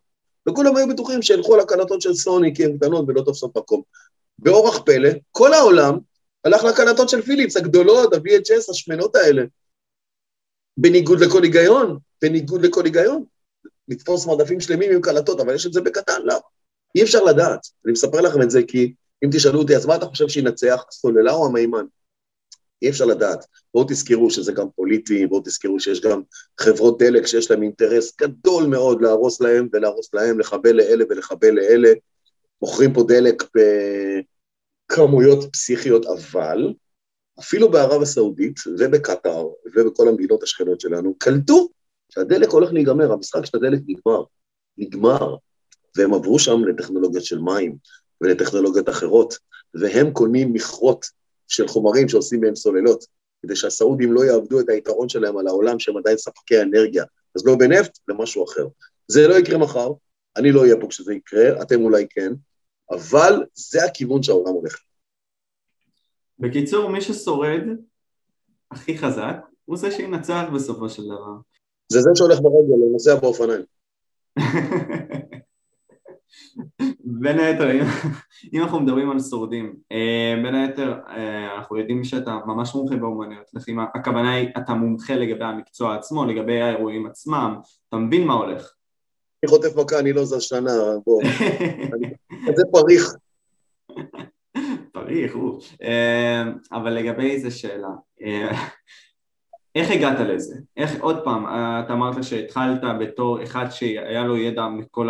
[0.49, 3.83] וכולם היו בטוחים שילכו על הקלטות של סוני כי הן קטנות ולא תופסות מקום.
[4.39, 5.99] באורח פלא, כל העולם
[6.45, 9.43] הלך לקלטות של פיליפס, הגדולות, ה-VHS, השמנות האלה.
[10.77, 13.25] בניגוד לכל היגיון, בניגוד לכל היגיון.
[13.89, 16.39] לתפוס מרדפים שלמים עם קלטות, אבל יש את זה בקטן, למה?
[16.95, 17.61] אי אפשר לדעת.
[17.85, 18.95] אני מספר לכם את זה כי
[19.25, 21.85] אם תשאלו אותי, אז מה אתה חושב שינצח, הסוללה או המימן?
[22.83, 23.47] אי אפשר לדעת.
[23.75, 26.23] בואו תזכרו שזה גם פוליטי, בואו תזכרו שיש גם
[26.61, 31.93] חברות דלק שיש להם אינטרס גדול מאוד להרוס להם ולהרוס להם, לחבל לאלה ולחבל לאלה.
[32.63, 33.43] מוכרים פה דלק
[34.91, 36.75] בכמויות פסיכיות, אבל
[37.41, 41.69] אפילו בערב הסעודית ובקטאר ובכל המדינות השכנות שלנו, קלטו
[42.09, 44.23] שהדלק הולך להיגמר, המשחק של הדלק נגמר.
[44.79, 45.37] נגמר.
[45.97, 47.77] והם עברו שם לטכנולוגיות של מים
[48.21, 49.39] ולטכנולוגיות אחרות,
[49.75, 51.07] והם קונים מכרות
[51.49, 53.05] של חומרים שעושים מהם סוללות,
[53.43, 57.05] כדי שהסעודים לא יאבדו את היתרון שלהם על העולם, שהם עדיין ספקי אנרגיה,
[57.37, 58.67] אז לא בנפט, למשהו אחר.
[59.09, 59.91] זה לא יקרה מחר,
[60.37, 62.33] אני לא אהיה פה כשזה יקרה, אתם אולי כן,
[62.91, 64.79] אבל זה הכיוון שהעולם הולך.
[66.39, 67.63] בקיצור, מי ששורד
[68.71, 71.35] הכי חזק, הוא זה שינצח בסופו של דבר.
[71.93, 73.63] זה זה שהולך ברגל, הוא נוסע באופניים.
[77.11, 77.71] בין היתר,
[78.53, 83.47] אם אנחנו מדברים על שורדים, אה, בין היתר אה, אנחנו יודעים שאתה ממש מומחה באומנויות
[83.55, 87.57] לחימה, הכוונה היא אתה מומחה לגבי המקצוע עצמו, לגבי האירועים עצמם,
[87.89, 88.73] אתה מבין מה הולך.
[89.43, 90.71] אני חוטף מכה, אני לא זז שנה,
[91.07, 91.23] בוא.
[92.57, 93.15] זה פריך.
[94.93, 95.61] פריך, הוא.
[95.83, 97.89] אה, אבל לגבי איזה שאלה,
[99.75, 100.55] איך הגעת לזה?
[100.77, 101.45] איך, עוד פעם,
[101.85, 105.09] אתה אמרת שהתחלת בתור אחד שהיה לו ידע מכל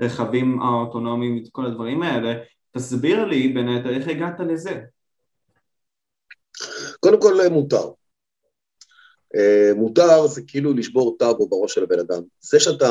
[0.00, 2.34] הרכבים האוטונומיים, את כל הדברים האלה,
[2.70, 4.80] תסביר לי בין היתר איך הגעת לזה.
[7.00, 7.90] קודם כל מותר.
[9.36, 12.22] אה, מותר זה כאילו לשבור טאבו בראש של הבן אדם.
[12.40, 12.90] זה שאתה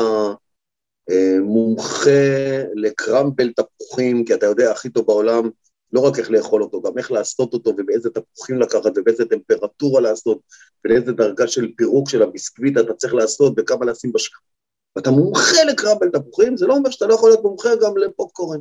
[1.10, 5.50] אה, מומחה לקרמבל תפוחים, כי אתה יודע הכי טוב בעולם,
[5.92, 10.38] לא רק איך לאכול אותו, גם איך לעשות אותו ובאיזה תפוחים לקחת ובאיזה טמפרטורה לעשות
[10.84, 14.53] ולאיזה דרגה של פירוק של הביסקוויט אתה צריך לעשות וכמה לשים בשכם.
[14.96, 18.60] ואתה מומחה לקרמבל תפוחים, זה לא אומר שאתה לא יכול להיות מומחה גם לפופקורן.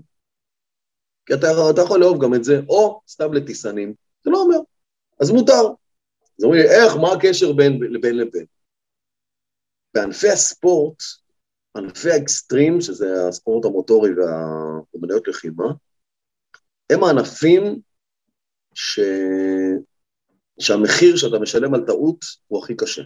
[1.26, 3.94] כי אתה, אתה יכול לאהוב גם את זה, או סתם לטיסנים,
[4.24, 4.58] זה לא אומר.
[5.20, 5.64] אז מותר.
[6.40, 8.46] אז אומרים לי, איך, מה הקשר בין, בין לבין?
[9.94, 10.98] בענפי הספורט,
[11.78, 15.66] ענפי האקסטרים, שזה הספורט המוטורי והאומנויות לחימה,
[16.90, 17.82] הם הענפים
[18.74, 19.00] ש...
[20.60, 23.02] שהמחיר שאתה משלם על טעות הוא הכי קשה.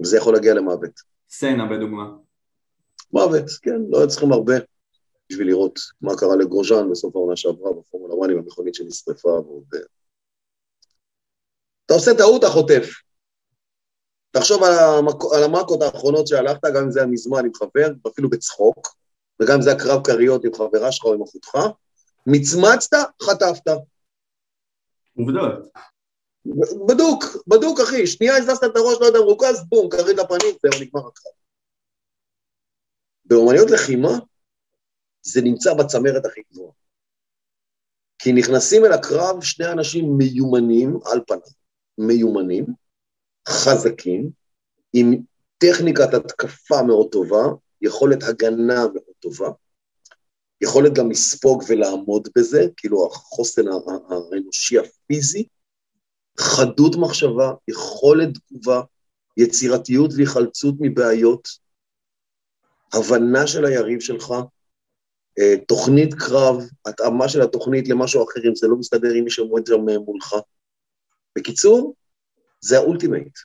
[0.00, 1.09] וזה יכול להגיע למוות.
[1.30, 2.04] סצנה בדוגמה.
[3.12, 4.54] מוות, כן, לא צריכים הרבה
[5.30, 9.74] בשביל לראות מה קרה לגרוז'אן בסוף העונה שעברה בפורמולה 1 עם המכונית שנשרפה ועוד...
[11.86, 12.90] אתה עושה טעות, אתה חוטף.
[14.30, 15.22] תחשוב על, המק...
[15.36, 18.96] על המכות האחרונות שהלכת, גם אם זה היה מזמן עם חבר, אפילו בצחוק,
[19.40, 21.58] וגם אם זה היה קרב כריות עם חברה שלך או עם אחותך,
[22.26, 23.72] מצמצת, חטפת.
[25.16, 25.68] עובדות.
[26.88, 31.00] בדוק, בדוק אחי, שנייה הזזת את הראש, לא יודע, מרוכז, בום, כרית לפנים, זהו, נגמר
[31.00, 31.32] הקרב.
[33.24, 34.18] באומניות לחימה,
[35.22, 36.72] זה נמצא בצמרת הכי גבוהה.
[38.18, 41.40] כי נכנסים אל הקרב שני אנשים מיומנים, על פניו,
[41.98, 42.66] מיומנים,
[43.48, 44.30] חזקים,
[44.92, 45.22] עם
[45.58, 47.42] טכניקת התקפה מאוד טובה,
[47.82, 49.48] יכולת הגנה מאוד טובה,
[50.60, 55.46] יכולת גם לספוג ולעמוד בזה, כאילו החוסן האנושי הפיזי,
[56.40, 58.80] חדות מחשבה, יכולת תגובה,
[59.36, 61.48] יצירתיות והיחלצות מבעיות,
[62.94, 64.32] הבנה של היריב שלך,
[65.38, 66.56] אה, תוכנית קרב,
[66.86, 70.34] התאמה של התוכנית למשהו אחר, אם זה לא מסתדר עם מי שעומד שם אה, מולך.
[71.38, 71.94] בקיצור,
[72.60, 73.38] זה ה ultimate.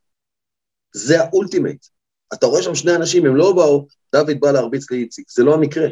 [0.94, 1.86] זה ה ultimate.
[2.34, 5.88] אתה רואה שם שני אנשים, הם לא באו, דוד בא להרביץ לאיציק, זה לא המקרה.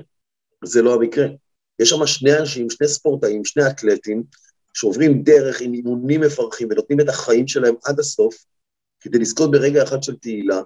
[0.66, 1.26] זה לא המקרה.
[1.80, 4.24] יש שם שני אנשים, שני ספורטאים, שני אתלטים,
[4.74, 8.46] שעוברים דרך עם אימונים מפרכים ונותנים את החיים שלהם עד הסוף,
[9.00, 10.62] כדי לזכות ברגע אחד של תהילה,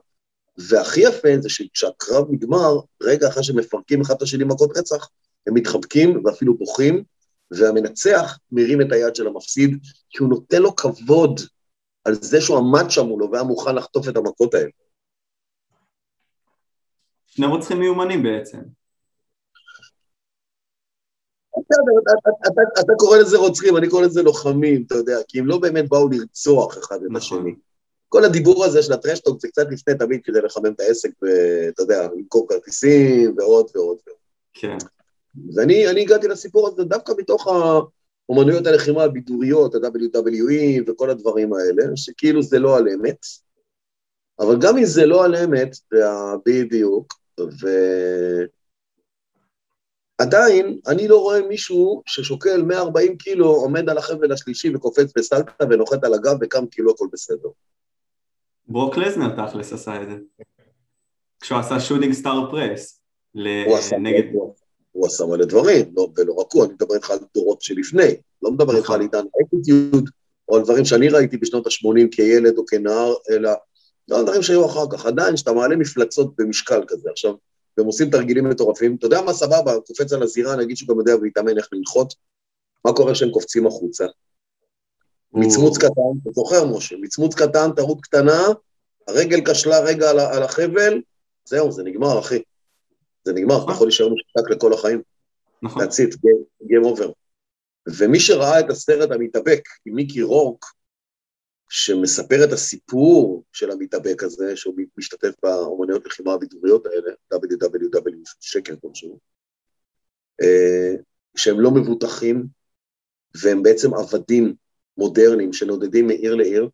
[0.58, 5.10] והכי יפה זה שכשהקרב נגמר, רגע אחרי שמפרקים אחד את השני מכות רצח,
[5.48, 7.04] הם מתחבקים ואפילו בוכים,
[7.52, 9.78] והמנצח מרים את היד של המפסיד,
[10.10, 11.40] כי הוא נותן לו כבוד
[12.04, 14.70] על זה שהוא עמד שם מולו והיה מוכן לחטוף את המכות האלה.
[17.28, 18.58] שני רוצחים מיומנים בעצם.
[22.80, 26.10] אתה קורא לזה רוצחים, אני קורא לזה לוחמים, אתה יודע, כי הם לא באמת באו
[26.10, 27.40] לרצוח אחד את נכון.
[27.40, 27.56] השני.
[28.10, 32.08] כל הדיבור הזה של הטרשטוק זה קצת לפני תמיד כדי לחמם את העסק, ואתה יודע,
[32.16, 34.18] למכור כרטיסים ועוד ועוד ועוד.
[34.54, 34.78] כן.
[35.56, 42.60] ואני הגעתי לסיפור הזה דווקא מתוך האומנויות הלחימה הבידוריות, ה-WWE וכל הדברים האלה, שכאילו זה
[42.60, 43.26] לא על אמת,
[44.40, 45.76] אבל גם אם זה לא על אמת,
[46.46, 47.68] בדיוק, ו...
[50.18, 56.03] עדיין, אני לא רואה מישהו ששוקל 140 קילו, עומד על החבל השלישי וקופץ בסלטה ונוחת
[56.03, 57.49] על הגב וקם כאילו הכל בסדר.
[58.68, 60.44] ברוק לזנר תכלס עשה את זה.
[61.41, 63.02] כשהוא עשה שוטינג סטאר פרס.
[63.98, 64.23] נגד...
[64.91, 68.52] הוא עשה מלא דברים, לא, ולא רק הוא, אני מדבר איתך על דורות שלפני, לא
[68.52, 70.10] מדבר איתך על עידן אקטיוד,
[70.49, 73.52] או על דברים שאני ראיתי בשנות ה-80 כילד או כנער, אלא
[74.07, 75.06] לא על דברים שהיו אחר כך.
[75.06, 77.34] עדיין, כשאתה מעלה מפלצות במשקל כזה, עכשיו,
[77.78, 78.95] והם עושים תרגילים מטורפים.
[78.95, 82.14] אתה יודע מה סבבה, קופץ על הזירה, נגיד שהוא גם יודע להתאמן איך לנחות,
[82.86, 84.06] מה קורה כשהם קופצים החוצה?
[85.34, 88.41] מצמוץ קטן, אתה זוכר משה, מצמוץ קטן, טעות קטנה,
[89.08, 91.02] הרגל כשלה רגע על, על החבל,
[91.45, 92.41] זהו, זה נגמר, אחי.
[93.24, 95.02] זה נגמר, אתה יכול להישאר משותק לכל החיים.
[95.62, 95.82] נכון.
[95.82, 96.16] להציץ,
[96.68, 97.12] גיים אובר.
[97.88, 100.66] ומי שראה את הסרט המתאבק עם מיקי רורק,
[101.69, 109.19] שמספר את הסיפור של המתאבק הזה, שהוא משתתף באומנויות לחימה הבידוריות האלה, www, שקר כלשהו,
[110.41, 110.95] אה,
[111.35, 112.48] שהם לא מבוטחים,
[113.44, 114.53] והם בעצם עבדים
[114.98, 116.69] מודרניים שנודדים מעיר לעיר,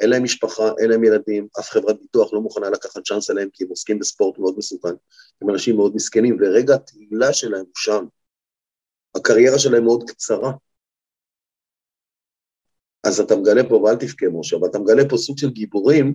[0.00, 3.64] אין להם משפחה, אין להם ילדים, אף חברת ביטוח לא מוכנה לקחת צ'אנס עליהם כי
[3.64, 4.94] הם עוסקים בספורט מאוד מסוכן,
[5.42, 8.04] הם אנשים מאוד מסכנים, ורגע התהילה שלהם הוא שם.
[9.14, 10.52] הקריירה שלהם מאוד קצרה.
[13.04, 16.14] אז אתה מגלה פה, ואל תבכה משה, אבל אתה מגלה פה סוג של גיבורים,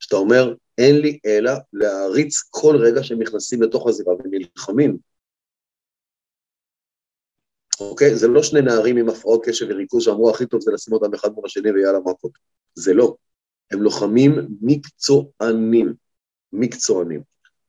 [0.00, 4.96] שאתה אומר, אין לי אלא להעריץ כל רגע שהם נכנסים לתוך הזירה ונלחמים.
[7.80, 8.16] אוקיי?
[8.16, 11.32] זה לא שני נערים עם הפרעות קשב וריכוז שאמרו הכי טוב זה לשים אותם אחד
[11.32, 12.32] מול השני ויאללה מכות.
[12.74, 13.16] זה לא.
[13.70, 15.94] הם לוחמים מקצוענים.
[16.52, 17.22] מקצוענים.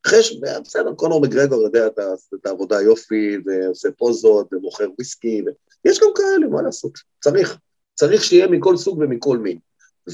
[0.08, 5.50] חש, בסדר, קונור מגרגור יודע את, העבודה יופי, ועושה פוזות, ומוכר וויסקי, ו...
[5.86, 7.00] יש גם כאלה, מה לעשות?
[7.22, 7.58] צריך.
[8.00, 9.60] צריך שיהיה מכל סוג ומכל מין.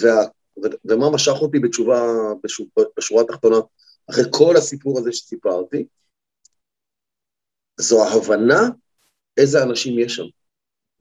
[0.01, 0.25] וה,
[0.63, 2.01] ו, ומה משך אותי בתשובה,
[2.43, 3.55] בשורה, בשורה התחתונה,
[4.09, 5.85] אחרי כל הסיפור הזה שסיפרתי,
[7.77, 8.69] זו ההבנה
[9.37, 10.23] איזה אנשים יש שם.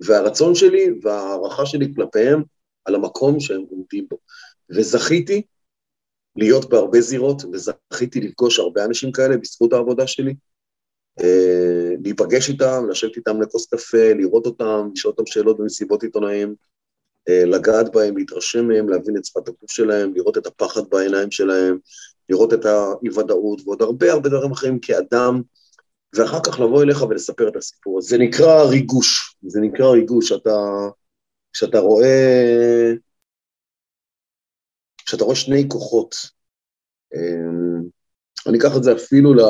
[0.00, 2.42] והרצון שלי וההערכה שלי כלפיהם
[2.84, 4.18] על המקום שהם עומדים בו.
[4.70, 5.42] וזכיתי
[6.36, 10.34] להיות בהרבה זירות, וזכיתי לפגוש הרבה אנשים כאלה בזכות העבודה שלי,
[11.20, 16.54] אה, להיפגש איתם, לשבת איתם לכוס קפה, לראות אותם, לשאול אותם שאלות במסיבות עיתונאים,
[17.28, 21.78] לגעת בהם, להתרשם מהם, להבין את שפת הגוף שלהם, לראות את הפחד בעיניים שלהם,
[22.28, 25.42] לראות את האי-ודאות ועוד הרבה הרבה דברים אחרים כאדם,
[26.14, 28.00] ואחר כך לבוא אליך ולספר את הסיפור.
[28.00, 30.56] זה נקרא ריגוש, זה נקרא ריגוש, אתה,
[31.52, 32.92] כשאתה רואה,
[35.06, 36.14] כשאתה רואה שני כוחות,
[37.14, 37.82] אמ,
[38.46, 39.40] אני אקח את זה אפילו ל...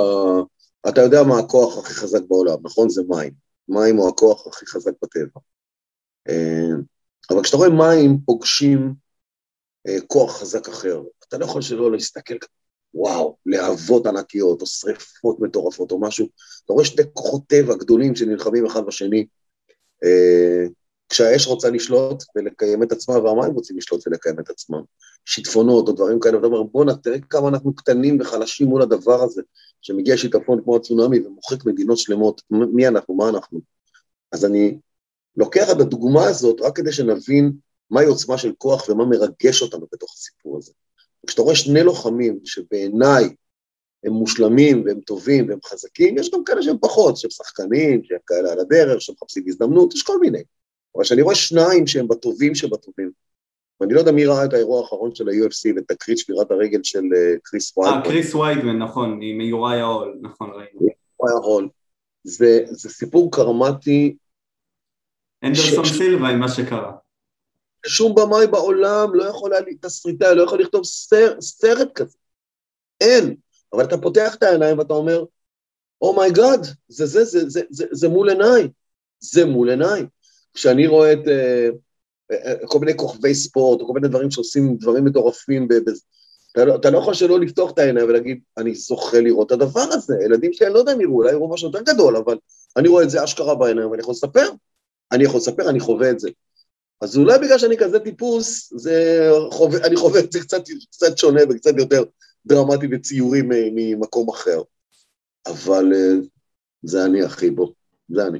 [0.88, 2.88] אתה יודע מה הכוח הכי חזק בעולם, נכון?
[2.88, 3.32] זה מים.
[3.68, 5.40] מים הוא הכוח הכי חזק בטבע.
[7.30, 8.94] אבל כשאתה רואה מים פוגשים
[9.86, 12.34] אה, כוח חזק אחר, אתה לא יכול שלא להסתכל
[12.94, 16.28] וואו, להבות ענקיות, או שריפות מטורפות, או משהו.
[16.64, 19.26] אתה רואה שתי כוחות טבע גדולים שנלחמים אחד בשני,
[20.04, 20.66] אה,
[21.08, 24.82] כשהאש רוצה לשלוט ולקיים את עצמה, והמים רוצים לשלוט ולקיים את עצמם.
[25.24, 29.42] שיטפונות או דברים כאלה, ואתה אומר, בואנה, תראה כמה אנחנו קטנים וחלשים מול הדבר הזה,
[29.82, 33.60] שמגיע שיטפון כמו הצונאמי ומוחק מדינות שלמות, מי אנחנו, מה אנחנו.
[34.32, 34.78] אז אני
[35.36, 37.52] לוקח את הדוגמה הזאת רק כדי שנבין
[37.90, 40.72] מהי עוצמה של כוח ומה מרגש אותנו בתוך הסיפור הזה.
[41.26, 43.34] כשאתה רואה שני לוחמים שבעיניי
[44.04, 48.52] הם מושלמים והם טובים והם חזקים, יש גם כאלה שהם פחות, שהם שחקנים, שהם כאלה
[48.52, 50.42] על הדרך, שמחפשים הזדמנות, יש כל מיני.
[50.96, 53.10] אבל כשאני רואה שניים שהם בטובים שבטובים,
[53.80, 57.02] ואני לא יודע מי ראה את האירוע האחרון של ה-UFC ואת תקרית שבירת הרגל של
[57.16, 57.98] אה, קריס ויידמן.
[57.98, 60.80] אה, קריס ויידמן, נכון, עם יוראי ההול, נכון, ראינו.
[60.80, 61.68] יורייה הול.
[62.24, 64.16] זה, זה סיפור קארמתי.
[65.44, 65.84] אנדרסון.
[65.84, 66.92] סילבה עם מה שקרה.
[67.86, 72.16] שום במאי בעולם לא יכול היה, תסריטאי, לא יכול לכתוב סר, סרט כזה.
[73.00, 73.34] אין.
[73.72, 75.24] אבל אתה פותח את העיניים ואתה אומר,
[76.02, 78.68] oh my god, oh זה זה, זה, זה, זה, זה מול עיניי.
[79.20, 80.06] זה מול עיניי.
[80.54, 81.74] כשאני רואה את uh,
[82.32, 85.90] uh, כל מיני כוכבי ספורט, או כל מיני דברים שעושים דברים מטורפים, ב, ב,
[86.52, 89.80] אתה, לא, אתה לא יכול שלא לפתוח את העיניים ולהגיד, אני זוכה לראות את הדבר
[89.80, 90.14] הזה.
[90.24, 92.38] ילדים שלי, אני לא יודע אם יראו, אולי יראו משהו יותר גדול, אבל
[92.76, 94.48] אני רואה את זה אשכרה בעיניים, ואני יכול לספר.
[95.14, 96.30] אני יכול לספר, אני חווה את זה.
[97.00, 101.40] אז אולי בגלל שאני כזה טיפוס, זה חווה, אני חווה את זה קצת, קצת שונה
[101.50, 102.04] וקצת יותר
[102.46, 104.62] דרמטי וציורי ממקום אחר.
[105.46, 106.14] אבל אה,
[106.82, 107.72] זה אני הכי בו,
[108.08, 108.38] זה אני.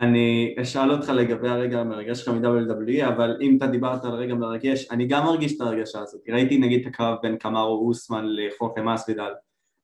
[0.00, 4.86] אני אשאל אותך לגבי הרגע המרגש שלך מ-WWE, אבל אם אתה דיברת על רגע מרגש,
[4.90, 6.20] אני גם מרגיש את הרגשה הזאת.
[6.28, 9.32] ראיתי נגיד את הקרב בין קמארו אוסמן לחורכה מסוידל,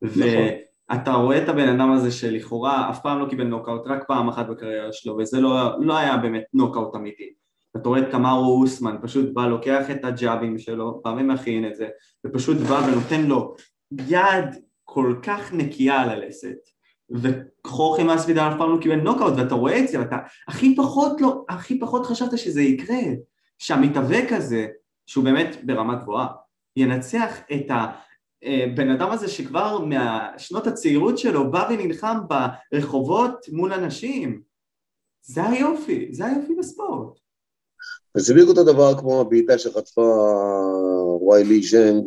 [0.03, 0.49] נכון.
[0.91, 4.47] ואתה רואה את הבן אדם הזה שלכאורה אף פעם לא קיבל נוקאוט, רק פעם אחת
[4.47, 7.33] בקריירה שלו, וזה לא, לא היה באמת נוקאוט אמיתי.
[7.77, 11.89] אתה רואה את קמארו אוסמן, פשוט בא, לוקח את הג'אבים שלו, בא ומכין את זה,
[12.27, 13.55] ופשוט בא ונותן לו
[14.09, 14.45] יד
[14.85, 16.57] כל כך נקייה על הלסת,
[17.11, 20.17] וחורכי מאסווידל אף פעם לא קיבל נוקאוט, ואתה רואה את זה, ואתה
[20.49, 23.03] הכי פחות לא, הכי פחות חשבת שזה יקרה,
[23.59, 24.67] שהמתאבק הזה,
[25.07, 26.27] שהוא באמת ברמה גבוהה,
[26.77, 27.71] ינצח את
[28.43, 32.17] הבן אדם הזה שכבר מהשנות הצעירות שלו בא ונלחם
[32.73, 34.43] ברחובות מול אנשים.
[35.23, 37.19] זה היופי, זה היופי בספורט.
[38.17, 40.03] וזה בדיוק אותו דבר כמו הבעיטה שחטפה
[41.29, 42.05] ויילי ז'נג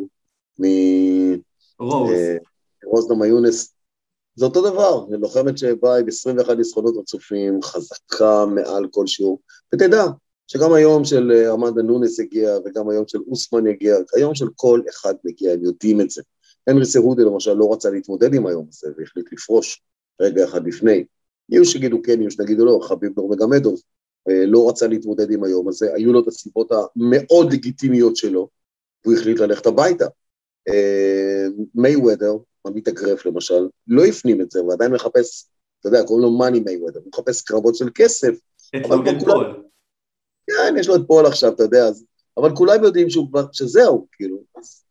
[2.84, 3.74] מרוז נמה יונס.
[4.34, 9.40] זה אותו דבר, לוחמת שבאה עם 21 ניסחונות רצופים, חזקה מעל כל שיעור.
[9.74, 10.04] ותדע
[10.52, 14.80] שגם היום של אה, עמדה נונס הגיע, וגם היום של אוסמן יגיע, היום של כל
[14.90, 16.22] אחד מגיע, הם יודעים את זה.
[16.66, 19.82] הנרי סהודי למשל לא רצה להתמודד עם היום הזה, והחליט לפרוש
[20.20, 21.04] רגע אחד לפני.
[21.48, 23.80] יהיו שיגידו כן, יהיו שיגידו לא, חביב נורמגמדוב
[24.30, 28.48] אה, לא רצה להתמודד עם היום הזה, היו לו את הסיבות המאוד לגיטימיות שלו,
[29.04, 30.06] והוא החליט ללכת הביתה.
[31.74, 35.48] מייוודר, אה, עמית אגרף למשל, לא הפנים את זה, הוא עדיין מחפש,
[35.80, 38.34] אתה יודע, קוראים לו מאני מייוודר, הוא מחפש קרבות של כסף.
[38.76, 39.69] את לוגן פול.
[40.56, 42.04] כן, יש לו את פול עכשיו, אתה יודע, אז
[42.36, 44.84] אבל כולם יודעים שהוא כבר, שזהו, כאילו, אז,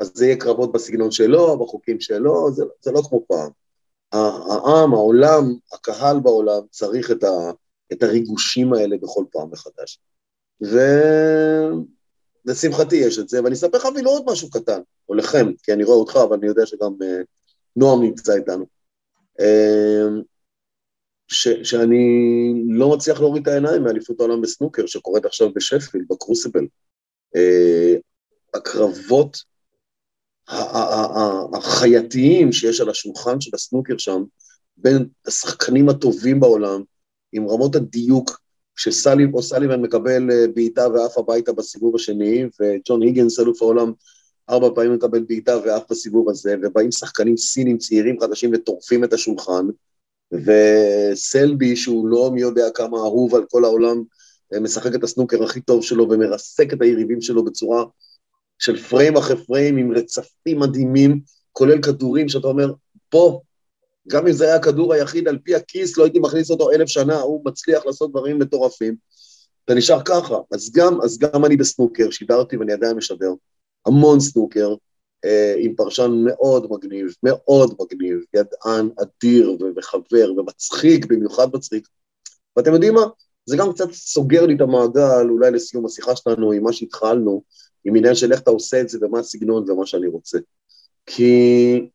[0.00, 3.50] אז זה יהיה קרבות בסגנון שלו, בחוקים שלו, זה, זה לא כמו פעם.
[4.12, 7.50] העם, העולם, הקהל בעולם צריך את, ה,
[7.92, 10.00] את הריגושים האלה בכל פעם מחדש.
[12.46, 15.84] ולשמחתי יש את זה, ואני אספר לך אפילו עוד משהו קטן, או לכם, כי אני
[15.84, 17.24] רואה אותך, אבל אני יודע שגם uh,
[17.76, 18.66] נועם נמצא איתנו.
[19.40, 19.44] Uh,
[21.28, 22.04] ש, שאני
[22.68, 26.66] לא מצליח להוריד את העיניים מאליפות העולם בסנוקר, שקורית עכשיו בשפילד, בקרוסיבל.
[27.36, 28.00] Uh,
[28.54, 29.38] הקרבות
[31.54, 34.22] החייתיים שיש על השולחן של הסנוקר שם,
[34.76, 36.82] בין השחקנים הטובים בעולם,
[37.32, 38.40] עם רמות הדיוק,
[38.76, 43.92] כשסליב או סליבן מקבל אה, בעיטה ועף הביתה בסיבוב השני, וג'ון היגנס, אלוף העולם,
[44.50, 49.66] ארבע פעמים מקבל בעיטה ועף בסיבוב הזה, ובאים שחקנים סינים צעירים חדשים וטורפים את השולחן,
[50.32, 54.02] וסלבי, שהוא לא מי יודע כמה אהוב על כל העולם,
[54.54, 57.84] אה, משחק את הסנוקר הכי טוב שלו ומרסק את היריבים שלו בצורה
[58.58, 61.20] של פריים אחרי פריים עם רצפים מדהימים,
[61.52, 62.72] כולל כדורים שאתה אומר,
[63.08, 63.40] פה,
[64.08, 67.20] גם אם זה היה הכדור היחיד על פי הכיס, לא הייתי מכניס אותו אלף שנה,
[67.20, 68.96] הוא מצליח לעשות דברים מטורפים.
[69.64, 70.36] אתה נשאר ככה.
[70.52, 73.30] אז גם, אז גם אני בסנוקר, שידרתי ואני עדיין משדר,
[73.86, 74.74] המון סנוקר,
[75.58, 81.88] עם פרשן מאוד מגניב, מאוד מגניב, ידען אדיר וחבר ומצחיק, במיוחד מצחיק.
[82.56, 83.06] ואתם יודעים מה?
[83.46, 87.42] זה גם קצת סוגר לי את המעגל, אולי לסיום השיחה שלנו, עם מה שהתחלנו,
[87.84, 90.38] עם עניין של איך אתה עושה את זה ומה הסגנון ומה שאני רוצה.
[91.06, 91.90] כי,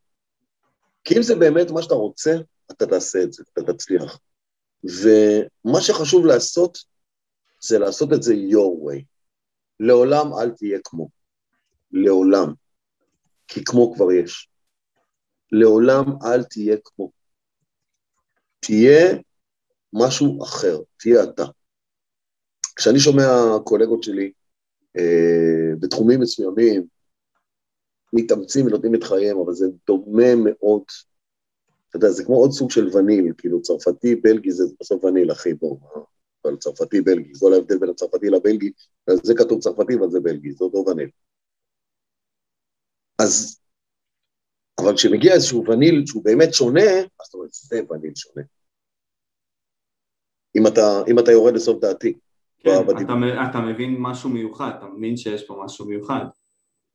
[1.03, 2.35] כי אם זה באמת מה שאתה רוצה,
[2.71, 4.19] אתה תעשה את זה, אתה תצליח.
[4.83, 6.77] ומה שחשוב לעשות,
[7.61, 9.03] זה לעשות את זה your way.
[9.79, 11.09] לעולם אל תהיה כמו.
[11.91, 12.53] לעולם.
[13.53, 14.49] כי כמו כבר יש.
[15.51, 17.11] לעולם אל תהיה כמו.
[18.59, 19.17] תהיה
[19.93, 21.43] משהו אחר, תהיה אתה.
[22.75, 23.23] כשאני שומע
[23.63, 24.31] קולגות שלי
[24.97, 26.87] אה, בתחומים מסוימים,
[28.13, 30.83] מתאמצים ונותנים את חייהם, אבל זה דומה מאוד,
[31.89, 35.53] אתה יודע, זה כמו עוד סוג של וניל, כאילו צרפתי, בלגי זה בסוף וניל, אחי,
[35.53, 35.77] בוא,
[36.45, 38.71] אבל צרפתי, בלגי, כל ההבדל בין הצרפתי לבלגי,
[39.23, 41.09] זה כתוב צרפתי, אבל זה בלגי, זה אותו וניל.
[43.23, 43.59] אז,
[44.79, 48.45] אבל כשמגיע איזשהו וניל שהוא באמת שונה, אז זאת אומרת, זה וניל שונה.
[50.55, 52.13] אם אתה, אם אתה יורד לסוף דעתי.
[52.59, 56.25] כן, אתה, אתה מבין משהו מיוחד, אתה מבין שיש פה משהו מיוחד.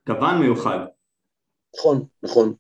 [0.08, 0.78] גוון מיוחד.
[1.76, 2.54] נכון, נכון.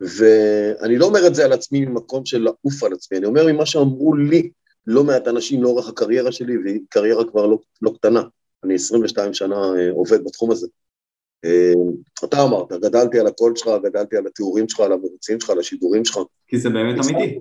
[0.00, 3.66] ואני לא אומר את זה על עצמי ממקום של לעוף על עצמי, אני אומר ממה
[3.66, 4.50] שאמרו לי
[4.86, 8.22] לא מעט אנשים לאורך הקריירה שלי, והיא קריירה כבר לא, לא קטנה.
[8.64, 10.66] אני 22 שנה אה, עובד בתחום הזה.
[11.44, 11.72] אה,
[12.24, 16.04] אתה אמרת, גדלתי על הקול שלך, גדלתי על התיאורים שלך, על המרוצים שלך, על השידורים
[16.04, 16.18] שלך.
[16.48, 17.38] כי זה באמת אמיתי.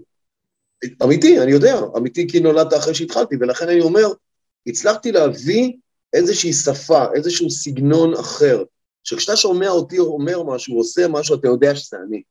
[1.04, 4.08] אמיתי, אני יודע, אמיתי כי נולדת אחרי שהתחלתי, ולכן אני אומר,
[4.68, 5.74] הצלחתי להביא
[6.14, 8.64] איזושהי שפה, איזשהו סגנון אחר,
[9.04, 12.22] שכשאתה שומע אותי אומר משהו, עושה משהו, אתה יודע שזה אני.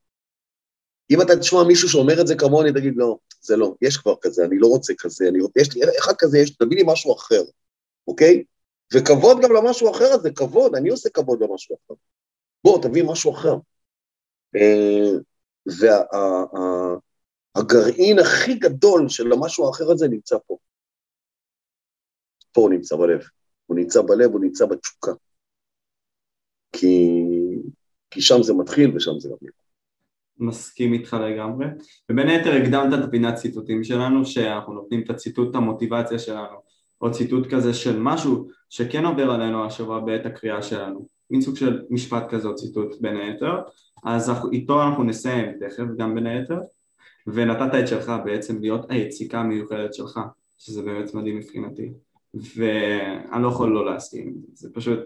[1.10, 4.44] אם אתה תשמע מישהו שאומר את זה כמוני, תגיד, לא, זה לא, יש כבר כזה,
[4.44, 7.42] אני לא רוצה כזה, אני, יש לי, אחד כזה, יש, תביא לי משהו אחר,
[8.08, 8.42] אוקיי?
[8.94, 11.94] וכבוד גם למשהו אחר הזה, כבוד, אני עושה כבוד למשהו אחר.
[12.64, 13.54] בוא, תביא משהו אחר.
[14.56, 15.10] אה,
[17.56, 20.56] והגרעין הכי גדול של המשהו האחר הזה נמצא פה.
[22.52, 23.20] פה הוא נמצא בלב.
[23.66, 25.12] הוא נמצא בלב, הוא נמצא בתשוקה.
[26.72, 27.16] כי,
[28.10, 29.52] כי שם זה מתחיל ושם זה נראה.
[30.38, 31.66] מסכים איתך לגמרי.
[32.10, 36.56] ובין היתר הקדמת את הפינת ציטוטים שלנו, שאנחנו נותנים את הציטוט המוטיבציה שלנו,
[37.00, 41.06] או ציטוט כזה של משהו שכן עובר עלינו השבוע בעת הקריאה שלנו.
[41.30, 43.60] מין סוג של משפט כזה או ציטוט בין היתר.
[44.04, 46.58] אז איתו אנחנו נסיים תכף גם בין היתר.
[47.26, 50.20] ונתת את שלך בעצם להיות היציקה המיוחדת שלך,
[50.58, 51.92] שזה באמת מדהים מבחינתי.
[52.34, 54.98] ואני לא יכול לא להסכים, זה פשוט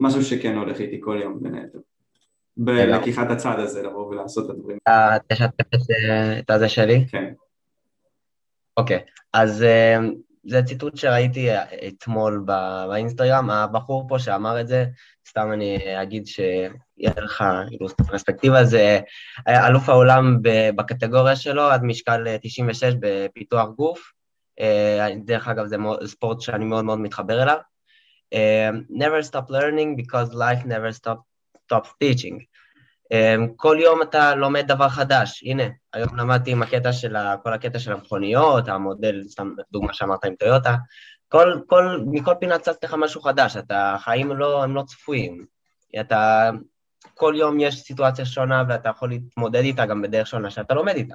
[0.00, 1.78] משהו שכן הולך איתי כל יום בין היתר.
[2.56, 4.78] בלקיחת הצד הזה, לבוא ולעשות את הדברים.
[4.82, 5.66] אתה תשתף
[6.38, 7.04] את הזה שלי?
[7.08, 7.32] כן.
[8.76, 8.98] אוקיי,
[9.32, 9.98] אז אה,
[10.44, 11.48] זה ציטוט שראיתי
[11.88, 12.44] אתמול
[12.88, 14.84] באינסטגרם, הבחור פה שאמר את זה,
[15.28, 17.44] סתם אני אגיד שיהיה לך
[18.06, 19.00] פרספקטיבה, זה
[19.48, 20.38] אלוף העולם
[20.76, 24.12] בקטגוריה שלו עד משקל 96 בפיתוח גוף,
[24.60, 27.58] אה, דרך אגב, זה ספורט שאני מאוד מאוד מתחבר אליו.
[28.32, 31.18] אה, never stop learning because life never stop,
[31.66, 32.38] stops teaching.
[33.12, 35.42] אה, כל יום אתה לומד דבר חדש.
[35.46, 35.62] הנה,
[35.92, 40.34] היום למדתי עם הקטע של, ה, כל הקטע של המכוניות, המודל, סתם דוגמה שאמרת עם
[40.34, 40.76] טויוטה.
[41.28, 45.44] כל, כל, מכל פינה צצת לך משהו חדש, אתה, החיים לא, הם לא צפויים.
[46.00, 46.50] אתה,
[47.14, 51.14] כל יום יש סיטואציה שונה ואתה יכול להתמודד איתה גם בדרך שונה שאתה לומד איתה.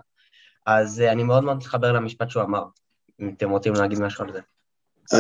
[0.66, 2.64] אז אני מאוד מאוד מתחבר למשפט שהוא אמר.
[3.22, 4.40] אם אתם רוצים להגיד משהו על זה.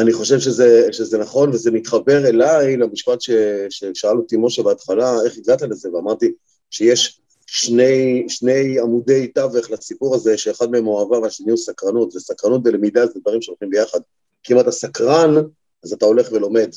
[0.01, 3.29] אני חושב שזה, שזה נכון, וזה מתחבר אליי למשפט ש,
[3.69, 6.31] ששאל אותי משה בהתחלה, איך הגעת לזה, ואמרתי
[6.69, 12.61] שיש שני, שני עמודי תווך לסיפור הזה, שאחד מהם הוא אהבה והשני הוא סקרנות, וסקרנות
[12.65, 13.99] ולמידה זה דברים שהולכים ביחד.
[14.43, 15.35] כי אם אתה סקרן,
[15.83, 16.69] אז אתה הולך ולומד.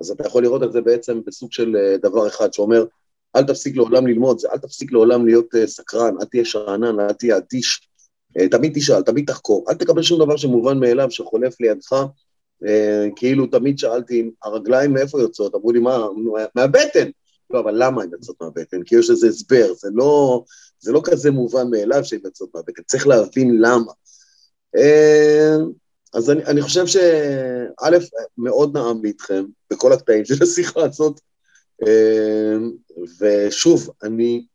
[0.00, 2.84] אז אתה יכול לראות את זה בעצם בסוג של אה, דבר אחד, שאומר,
[3.36, 7.12] אל תפסיק לעולם ללמוד, זה אל תפסיק לעולם להיות uh, סקרן, אל תהיה שאנן, אל
[7.12, 7.88] תהיה אדיש,
[8.38, 12.04] uh, תמיד תשאל, תמיד תחקור, אל תקבל שום דבר שמובן מאליו, שחולף לידך,
[13.16, 15.54] כאילו תמיד שאלתי, הרגליים מאיפה יוצאות?
[15.54, 16.06] אמרו לי, מה,
[16.54, 17.10] מהבטן.
[17.50, 18.82] לא, אבל למה הן יוצאות מהבטן?
[18.82, 20.44] כי יש לזה הסבר, זה לא,
[20.80, 23.92] זה לא כזה מובן מאליו שהן יוצאות מהבטן, צריך להבין למה.
[26.14, 27.98] אז אני, אני חושב שא',
[28.38, 31.20] מאוד נעם איתכם בכל הקטעים של השיחה הזאת,
[31.82, 32.72] אמ,
[33.20, 34.46] ושוב, אני,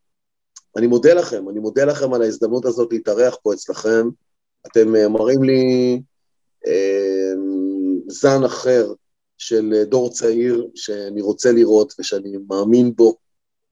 [0.77, 4.09] אני מודה לכם, אני מודה לכם על ההזדמנות הזאת להתארח פה אצלכם.
[4.67, 6.01] אתם אה, מראים לי
[8.07, 8.93] זן אחר
[9.47, 13.17] של דור צעיר שאני רוצה לראות ושאני מאמין בו,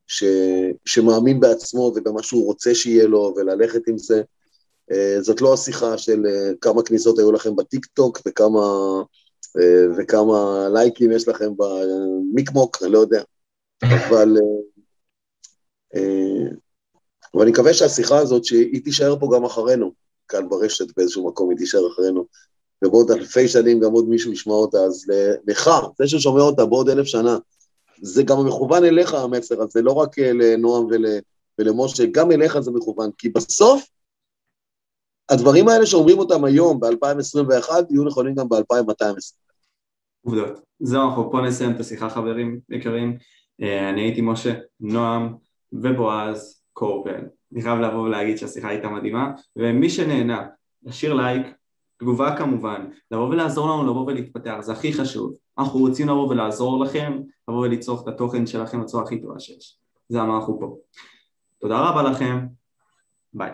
[0.07, 0.23] ש,
[0.85, 4.21] שמאמין בעצמו ובמה שהוא רוצה שיהיה לו וללכת עם זה.
[4.91, 8.67] אה, זאת לא השיחה של אה, כמה כניסות היו לכם בטיק טוק וכמה,
[9.97, 13.23] וכמה לייקים יש לכם במיקמוק, אני לא יודע.
[13.83, 14.37] אבל,
[15.95, 16.49] אה,
[17.33, 19.91] אבל אני מקווה שהשיחה הזאת, שהיא תישאר פה גם אחרינו,
[20.27, 22.25] כאן ברשת באיזשהו מקום, היא תישאר אחרינו,
[22.83, 25.05] ובעוד אלפי שנים גם עוד מישהו ישמע אותה, אז
[25.47, 27.37] לך, זה ששומע אותה בעוד אלף שנה,
[28.01, 31.05] זה גם מכוון אליך המסר הזה, לא רק אה, לנועם ול,
[31.59, 33.85] ולמשה, גם אליך זה מכוון, כי בסוף,
[35.29, 39.41] הדברים האלה שאומרים אותם היום, ב-2021, יהיו נכונים גם ב-2220.
[40.21, 40.59] עובדות.
[40.79, 43.17] זהו, אנחנו פה נסיים את השיחה, חברים יקרים.
[43.61, 45.35] אה, אני הייתי משה, נועם
[45.73, 47.21] ובועז קורפל.
[47.53, 50.47] אני חייב לבוא ולהגיד שהשיחה הייתה מדהימה, ומי שנהנה,
[50.83, 51.47] להשאיר לייק,
[52.01, 55.33] תגובה כמובן, לבוא ולעזור לנו לבוא ולהתפתח, זה הכי חשוב.
[55.57, 59.77] אנחנו רוצים לבוא ולעזור לכם, לבוא ולצרוך את התוכן שלכם בצורה הכי טובה שיש.
[60.09, 60.77] זה מה אנחנו פה.
[61.59, 62.47] תודה רבה לכם,
[63.33, 63.51] ביי.